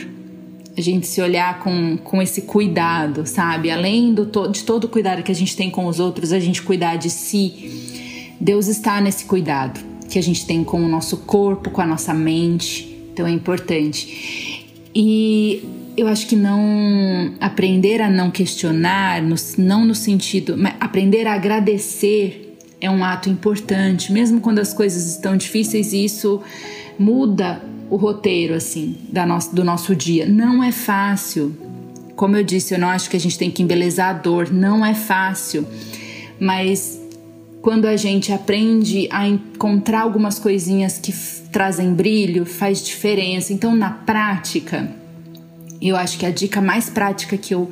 a 0.76 0.80
gente 0.80 1.06
se 1.06 1.20
olhar 1.20 1.60
com, 1.60 1.96
com 1.98 2.22
esse 2.22 2.42
cuidado, 2.42 3.26
sabe? 3.26 3.70
Além 3.70 4.14
do 4.14 4.26
to 4.26 4.48
de 4.48 4.64
todo 4.64 4.84
o 4.84 4.88
cuidado 4.88 5.22
que 5.22 5.30
a 5.30 5.34
gente 5.34 5.56
tem 5.56 5.70
com 5.70 5.86
os 5.86 6.00
outros, 6.00 6.32
a 6.32 6.40
gente 6.40 6.62
cuidar 6.62 6.96
de 6.96 7.10
si. 7.10 8.32
Deus 8.40 8.66
está 8.66 9.00
nesse 9.00 9.24
cuidado 9.24 9.80
que 10.08 10.18
a 10.18 10.22
gente 10.22 10.46
tem 10.46 10.64
com 10.64 10.82
o 10.82 10.88
nosso 10.88 11.18
corpo, 11.18 11.70
com 11.70 11.80
a 11.80 11.86
nossa 11.86 12.14
mente. 12.14 12.88
Então 13.12 13.26
é 13.26 13.30
importante. 13.30 14.68
E 14.94 15.62
eu 15.96 16.06
acho 16.06 16.26
que 16.26 16.36
não 16.36 17.34
aprender 17.40 18.00
a 18.00 18.10
não 18.10 18.30
questionar, 18.30 19.22
não 19.58 19.84
no 19.84 19.94
sentido, 19.94 20.56
mas 20.56 20.74
aprender 20.80 21.26
a 21.26 21.34
agradecer 21.34 22.56
é 22.80 22.90
um 22.90 23.04
ato 23.04 23.28
importante, 23.30 24.12
mesmo 24.12 24.40
quando 24.40 24.58
as 24.58 24.72
coisas 24.74 25.06
estão 25.06 25.36
difíceis, 25.36 25.92
isso 25.92 26.42
muda 26.98 27.62
o 27.90 27.96
roteiro 27.96 28.54
assim 28.54 28.96
da 29.10 29.26
nossa, 29.26 29.54
do 29.54 29.64
nosso 29.64 29.94
dia. 29.94 30.26
Não 30.26 30.62
é 30.62 30.72
fácil. 30.72 31.54
Como 32.16 32.36
eu 32.36 32.44
disse, 32.44 32.74
eu 32.74 32.78
não 32.78 32.88
acho 32.88 33.10
que 33.10 33.16
a 33.16 33.20
gente 33.20 33.38
tem 33.38 33.50
que 33.50 33.62
embelezar 33.62 34.10
a 34.10 34.12
dor, 34.12 34.50
não 34.50 34.84
é 34.84 34.94
fácil. 34.94 35.66
Mas 36.38 37.00
quando 37.60 37.86
a 37.86 37.96
gente 37.96 38.32
aprende 38.32 39.08
a 39.10 39.28
encontrar 39.28 40.00
algumas 40.00 40.38
coisinhas 40.38 40.98
que 40.98 41.12
trazem 41.50 41.94
brilho, 41.94 42.44
faz 42.44 42.84
diferença. 42.84 43.52
Então, 43.52 43.74
na 43.74 43.90
prática, 43.90 44.90
eu 45.80 45.96
acho 45.96 46.18
que 46.18 46.26
a 46.26 46.30
dica 46.30 46.60
mais 46.60 46.88
prática 46.88 47.36
que 47.36 47.54
eu 47.54 47.70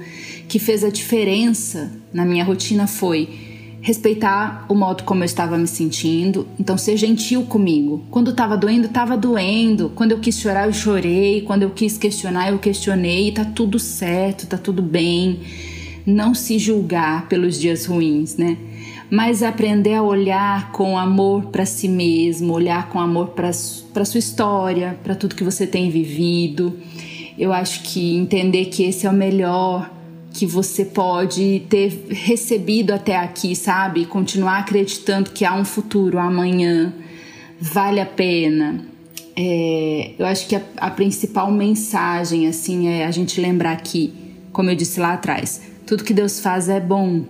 que 0.49 0.59
fez 0.59 0.83
a 0.83 0.91
diferença 0.91 1.93
na 2.13 2.25
minha 2.25 2.45
rotina 2.45 2.89
foi 2.89 3.50
respeitar 3.83 4.67
o 4.69 4.75
modo 4.75 5.05
como 5.05 5.23
eu 5.23 5.27
estava 5.27 5.57
me 5.57 5.67
sentindo, 5.67 6.47
então 6.59 6.77
ser 6.77 6.97
gentil 6.97 7.43
comigo. 7.45 8.05
Quando 8.11 8.31
estava 8.31 8.57
doendo, 8.57 8.87
estava 8.87 9.17
doendo. 9.17 9.91
Quando 9.95 10.13
eu 10.13 10.19
quis 10.19 10.39
chorar, 10.39 10.67
eu 10.67 10.73
chorei. 10.73 11.41
Quando 11.43 11.63
eu 11.63 11.71
quis 11.71 11.97
questionar, 11.97 12.51
eu 12.51 12.59
questionei. 12.59 13.33
Tá 13.33 13.45
tudo 13.45 13.79
certo, 13.79 14.47
tá 14.47 14.59
tudo 14.59 14.83
bem. 14.83 15.41
Não 16.05 16.35
se 16.35 16.59
julgar 16.59 17.29
pelos 17.29 17.59
dias 17.59 17.87
ruins, 17.87 18.37
né? 18.37 18.57
Mas 19.11 19.43
aprender 19.43 19.95
a 19.95 20.03
olhar 20.03 20.71
com 20.73 20.97
amor 20.97 21.47
para 21.47 21.67
si 21.67 21.89
mesmo, 21.89 22.53
olhar 22.53 22.89
com 22.91 23.01
amor 23.01 23.29
para 23.29 23.53
sua 23.53 24.19
história, 24.19 24.99
para 25.03 25.15
tudo 25.15 25.35
que 25.35 25.43
você 25.43 25.67
tem 25.67 25.91
vivido. 25.91 26.79
Eu 27.37 27.53
acho 27.53 27.83
que 27.83 28.17
entender 28.17 28.67
que 28.67 28.85
esse 28.85 29.07
é 29.07 29.11
o 29.11 29.13
melhor 29.13 29.91
que 30.33 30.47
você 30.47 30.85
pode 30.85 31.63
ter 31.69 32.07
recebido 32.09 32.93
até 32.93 33.17
aqui, 33.17 33.55
sabe? 33.57 34.07
Continuar 34.07 34.61
acreditando 34.61 35.31
que 35.31 35.45
há 35.45 35.55
um 35.55 35.65
futuro 35.65 36.19
amanhã, 36.19 36.93
vale 37.61 38.01
a 38.01 38.07
pena. 38.07 38.85
É, 39.37 40.13
eu 40.19 40.27
acho 40.27 40.47
que 40.47 40.57
a, 40.57 40.63
a, 40.77 40.91
principal 40.91 41.51
mensagem, 41.51 42.47
assim, 42.47 42.89
é 42.89 43.07
a 43.07 43.11
gente 43.11 43.41
lembrar 43.41 43.77
que, 43.81 44.13
como 44.53 44.71
eu 44.71 44.75
disse 44.75 45.01
lá 45.01 45.15
atrás, 45.15 45.63
tudo 45.87 46.05
que 46.05 46.15
Deus 46.15 46.41
faz 46.41 46.69
é 46.69 46.81
bom. 46.81 47.25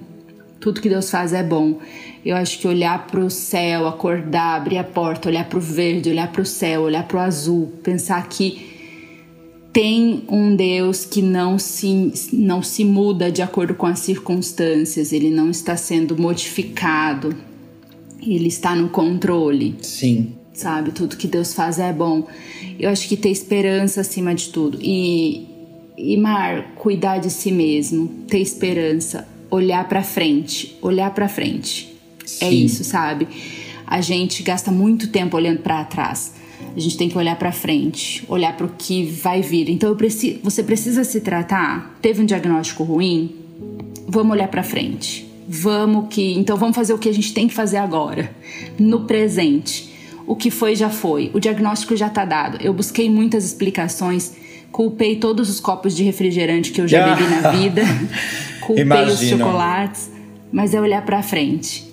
Tudo 0.58 0.80
que 0.80 0.88
Deus 0.88 1.10
faz 1.10 1.32
é 1.32 1.42
bom. 1.42 1.78
Eu 2.24 2.36
acho 2.36 2.58
que 2.58 2.68
olhar 2.68 3.06
para 3.06 3.20
o 3.20 3.30
céu, 3.30 3.86
acordar, 3.86 4.56
abrir 4.56 4.76
a 4.76 4.84
porta, 4.84 5.28
olhar 5.28 5.48
para 5.48 5.58
o 5.58 5.60
verde, 5.60 6.10
olhar 6.10 6.30
para 6.30 6.42
o 6.42 6.46
céu, 6.46 6.82
olhar 6.82 7.04
para 7.04 7.16
o 7.16 7.20
azul, 7.20 7.72
pensar 7.82 8.28
que 8.28 8.79
tem 9.72 10.24
um 10.28 10.56
Deus 10.56 11.04
que 11.04 11.22
não 11.22 11.58
se, 11.58 12.12
não 12.32 12.62
se 12.62 12.84
muda 12.84 13.30
de 13.30 13.40
acordo 13.40 13.74
com 13.74 13.86
as 13.86 14.00
circunstâncias, 14.00 15.12
ele 15.12 15.30
não 15.30 15.50
está 15.50 15.76
sendo 15.76 16.20
modificado, 16.20 17.34
ele 18.20 18.48
está 18.48 18.74
no 18.74 18.88
controle. 18.88 19.76
Sim. 19.80 20.34
Sabe, 20.52 20.90
tudo 20.90 21.16
que 21.16 21.26
Deus 21.26 21.54
faz 21.54 21.78
é 21.78 21.92
bom. 21.92 22.26
Eu 22.78 22.90
acho 22.90 23.08
que 23.08 23.16
ter 23.16 23.30
esperança 23.30 24.00
acima 24.00 24.34
de 24.34 24.48
tudo. 24.48 24.78
E, 24.82 25.46
e 25.96 26.16
Mar, 26.16 26.72
cuidar 26.74 27.18
de 27.18 27.30
si 27.30 27.52
mesmo, 27.52 28.08
ter 28.26 28.40
esperança, 28.40 29.26
olhar 29.50 29.88
para 29.88 30.02
frente, 30.02 30.76
olhar 30.82 31.14
para 31.14 31.28
frente. 31.28 31.94
É 32.22 32.26
Sim. 32.26 32.44
É 32.44 32.52
isso, 32.52 32.84
sabe? 32.84 33.28
A 33.86 34.00
gente 34.00 34.42
gasta 34.42 34.70
muito 34.70 35.08
tempo 35.08 35.36
olhando 35.36 35.60
para 35.60 35.84
trás 35.84 36.39
a 36.74 36.80
gente 36.80 36.96
tem 36.96 37.08
que 37.08 37.18
olhar 37.18 37.36
para 37.36 37.52
frente, 37.52 38.24
olhar 38.28 38.56
para 38.56 38.66
o 38.66 38.70
que 38.76 39.04
vai 39.04 39.42
vir. 39.42 39.68
Então 39.68 39.94
preciso, 39.96 40.38
você 40.42 40.62
precisa 40.62 41.04
se 41.04 41.20
tratar. 41.20 41.96
Teve 42.00 42.22
um 42.22 42.24
diagnóstico 42.24 42.84
ruim? 42.84 43.34
Vamos 44.06 44.32
olhar 44.32 44.48
para 44.48 44.62
frente. 44.62 45.28
Vamos 45.48 46.06
que, 46.10 46.34
então 46.34 46.56
vamos 46.56 46.76
fazer 46.76 46.92
o 46.92 46.98
que 46.98 47.08
a 47.08 47.12
gente 47.12 47.34
tem 47.34 47.48
que 47.48 47.54
fazer 47.54 47.78
agora, 47.78 48.30
no 48.78 49.00
presente. 49.00 49.90
O 50.26 50.36
que 50.36 50.50
foi 50.50 50.76
já 50.76 50.88
foi. 50.88 51.30
O 51.34 51.40
diagnóstico 51.40 51.96
já 51.96 52.06
está 52.06 52.24
dado. 52.24 52.58
Eu 52.60 52.72
busquei 52.72 53.10
muitas 53.10 53.44
explicações, 53.44 54.36
culpei 54.70 55.16
todos 55.16 55.50
os 55.50 55.58
copos 55.58 55.96
de 55.96 56.04
refrigerante 56.04 56.70
que 56.70 56.80
eu 56.80 56.86
já 56.86 57.14
bebi 57.14 57.28
na 57.28 57.50
vida, 57.50 57.82
culpei 58.62 59.04
os 59.06 59.20
chocolates, 59.20 60.08
mas 60.52 60.72
é 60.72 60.80
olhar 60.80 61.04
para 61.04 61.20
frente 61.20 61.89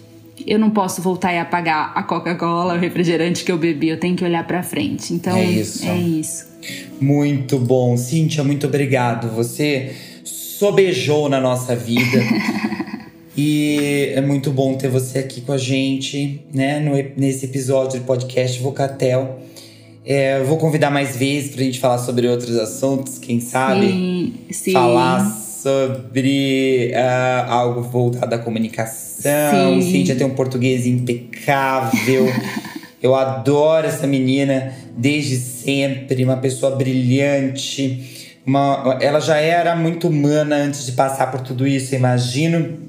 eu 0.47 0.57
não 0.57 0.69
posso 0.69 1.01
voltar 1.01 1.33
e 1.33 1.37
apagar 1.37 1.91
a 1.93 2.01
Coca-Cola, 2.01 2.75
o 2.75 2.79
refrigerante 2.79 3.43
que 3.43 3.51
eu 3.51 3.57
bebi, 3.57 3.89
eu 3.89 3.99
tenho 3.99 4.15
que 4.15 4.23
olhar 4.23 4.47
para 4.47 4.63
frente. 4.63 5.13
Então, 5.13 5.35
é 5.35 5.43
isso. 5.43 5.85
é 5.85 5.97
isso. 5.97 6.47
Muito 7.01 7.59
bom. 7.59 7.97
Cíntia, 7.97 8.43
muito 8.45 8.65
obrigado. 8.65 9.29
Você 9.35 9.93
sobejou 10.23 11.27
na 11.27 11.41
nossa 11.41 11.75
vida. 11.75 12.23
e 13.35 14.11
é 14.15 14.21
muito 14.21 14.49
bom 14.49 14.75
ter 14.75 14.87
você 14.87 15.19
aqui 15.19 15.41
com 15.41 15.51
a 15.51 15.57
gente, 15.57 16.41
né, 16.53 16.79
no, 16.79 16.93
nesse 17.21 17.45
episódio 17.45 17.99
do 17.99 18.05
podcast 18.05 18.57
Vocatel. 18.61 19.39
É, 20.05 20.41
vou 20.43 20.57
convidar 20.57 20.89
mais 20.89 21.17
vezes 21.17 21.53
pra 21.53 21.61
gente 21.61 21.81
falar 21.81 21.97
sobre 21.97 22.25
outros 22.25 22.55
assuntos, 22.55 23.19
quem 23.19 23.41
sabe? 23.41 23.87
Sim, 23.87 24.33
sim. 24.49 24.71
Falar 24.71 25.29
sobre 25.29 26.93
uh, 26.93 27.51
algo 27.51 27.81
voltado 27.81 28.33
à 28.33 28.37
comunicação. 28.39 29.06
Sim. 29.21 29.81
Cíntia 29.81 30.15
tem 30.15 30.25
um 30.25 30.35
português 30.35 30.85
impecável. 30.85 32.27
Eu 33.01 33.15
adoro 33.15 33.85
essa 33.85 34.07
menina 34.07 34.73
desde 34.97 35.35
sempre, 35.37 36.23
uma 36.23 36.37
pessoa 36.37 36.75
brilhante. 36.75 38.35
Uma, 38.45 38.97
ela 39.01 39.19
já 39.19 39.37
era 39.37 39.75
muito 39.75 40.07
humana 40.07 40.55
antes 40.55 40.85
de 40.85 40.93
passar 40.93 41.31
por 41.31 41.41
tudo 41.41 41.67
isso, 41.67 41.93
imagino. 41.93 42.79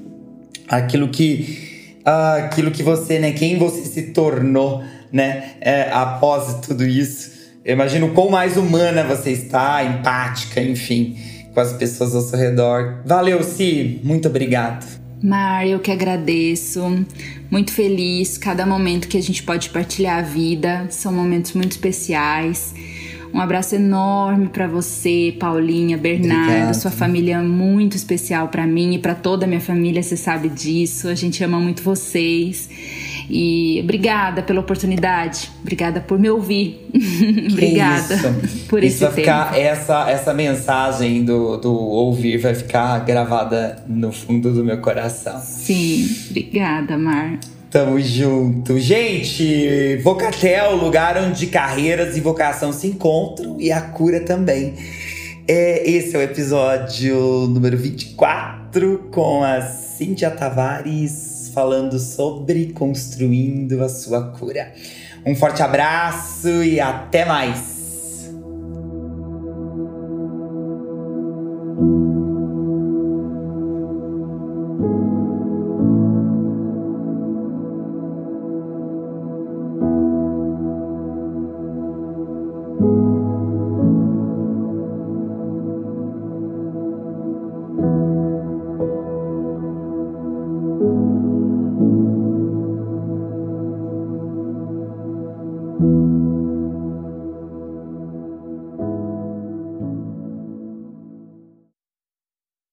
Aquilo 0.67 1.09
que, 1.09 1.95
uh, 1.99 2.45
aquilo 2.45 2.71
que 2.71 2.81
você, 2.81 3.19
né? 3.19 3.31
Quem 3.31 3.57
você 3.57 3.83
se 3.85 4.01
tornou, 4.13 4.83
né? 5.11 5.51
É, 5.61 5.89
após 5.91 6.65
tudo 6.65 6.85
isso. 6.85 7.37
Eu 7.63 7.73
imagino 7.73 8.09
quão 8.09 8.29
mais 8.29 8.57
humana 8.57 9.03
você 9.03 9.31
está, 9.31 9.83
empática, 9.83 10.61
enfim 10.61 11.15
com 11.53 11.59
as 11.59 11.73
pessoas 11.73 12.15
ao 12.15 12.21
seu 12.21 12.39
redor. 12.39 13.01
Valeu, 13.05 13.43
Si, 13.43 13.99
muito 14.03 14.27
obrigado. 14.27 14.98
Mar, 15.21 15.67
eu 15.67 15.79
que 15.79 15.91
agradeço. 15.91 16.81
Muito 17.51 17.71
feliz 17.71 18.37
cada 18.37 18.65
momento 18.65 19.07
que 19.07 19.17
a 19.17 19.21
gente 19.21 19.43
pode 19.43 19.69
partilhar 19.69 20.19
a 20.19 20.21
vida. 20.21 20.87
São 20.89 21.11
momentos 21.11 21.53
muito 21.53 21.71
especiais. 21.71 22.73
Um 23.33 23.39
abraço 23.39 23.75
enorme 23.75 24.47
para 24.47 24.67
você, 24.67 25.35
Paulinha, 25.39 25.97
Bernardo, 25.97 26.49
Obrigado. 26.49 26.73
sua 26.73 26.89
família 26.89 27.35
é 27.35 27.41
muito 27.41 27.95
especial 27.95 28.47
para 28.47 28.65
mim 28.65 28.95
e 28.95 28.99
para 28.99 29.13
toda 29.13 29.45
a 29.45 29.47
minha 29.47 29.61
família, 29.61 30.01
você 30.01 30.17
sabe 30.17 30.49
disso. 30.49 31.07
A 31.07 31.13
gente 31.13 31.43
ama 31.43 31.59
muito 31.59 31.83
vocês. 31.83 32.67
E 33.29 33.79
obrigada 33.83 34.41
pela 34.41 34.59
oportunidade, 34.59 35.51
obrigada 35.61 36.01
por 36.01 36.17
me 36.17 36.29
ouvir. 36.29 36.89
obrigada 37.51 38.15
isso. 38.15 38.65
por 38.67 38.83
isso 38.83 38.95
esse 38.95 39.03
vai 39.05 39.13
ficar 39.13 39.57
essa 39.57 40.09
essa 40.09 40.33
mensagem 40.33 41.23
do, 41.23 41.57
do 41.57 41.71
ouvir 41.71 42.37
vai 42.37 42.55
ficar 42.55 42.97
gravada 43.05 43.83
no 43.87 44.11
fundo 44.11 44.51
do 44.51 44.63
meu 44.63 44.79
coração. 44.79 45.39
Sim, 45.39 46.09
obrigada, 46.29 46.97
Mar. 46.97 47.39
Tamo 47.69 47.99
junto. 47.99 48.79
Gente, 48.79 49.97
Vocatel, 49.97 50.75
lugar 50.75 51.15
onde 51.17 51.45
carreiras 51.45 52.17
e 52.17 52.19
vocação 52.19 52.73
se 52.73 52.87
encontram 52.87 53.57
e 53.59 53.71
a 53.71 53.79
cura 53.79 54.21
também. 54.21 54.73
É, 55.47 55.87
esse 55.87 56.15
é 56.15 56.19
o 56.19 56.21
episódio 56.21 57.15
número 57.47 57.77
24 57.77 59.09
com 59.11 59.43
a 59.43 59.61
Cíntia 59.61 60.31
Tavares 60.31 61.28
falando 61.53 61.99
sobre 61.99 62.73
construindo 62.73 63.83
a 63.83 63.89
sua 63.89 64.31
cura. 64.31 64.73
Um 65.25 65.35
forte 65.35 65.61
abraço 65.61 66.63
e 66.63 66.79
até 66.79 67.25
mais! 67.25 67.78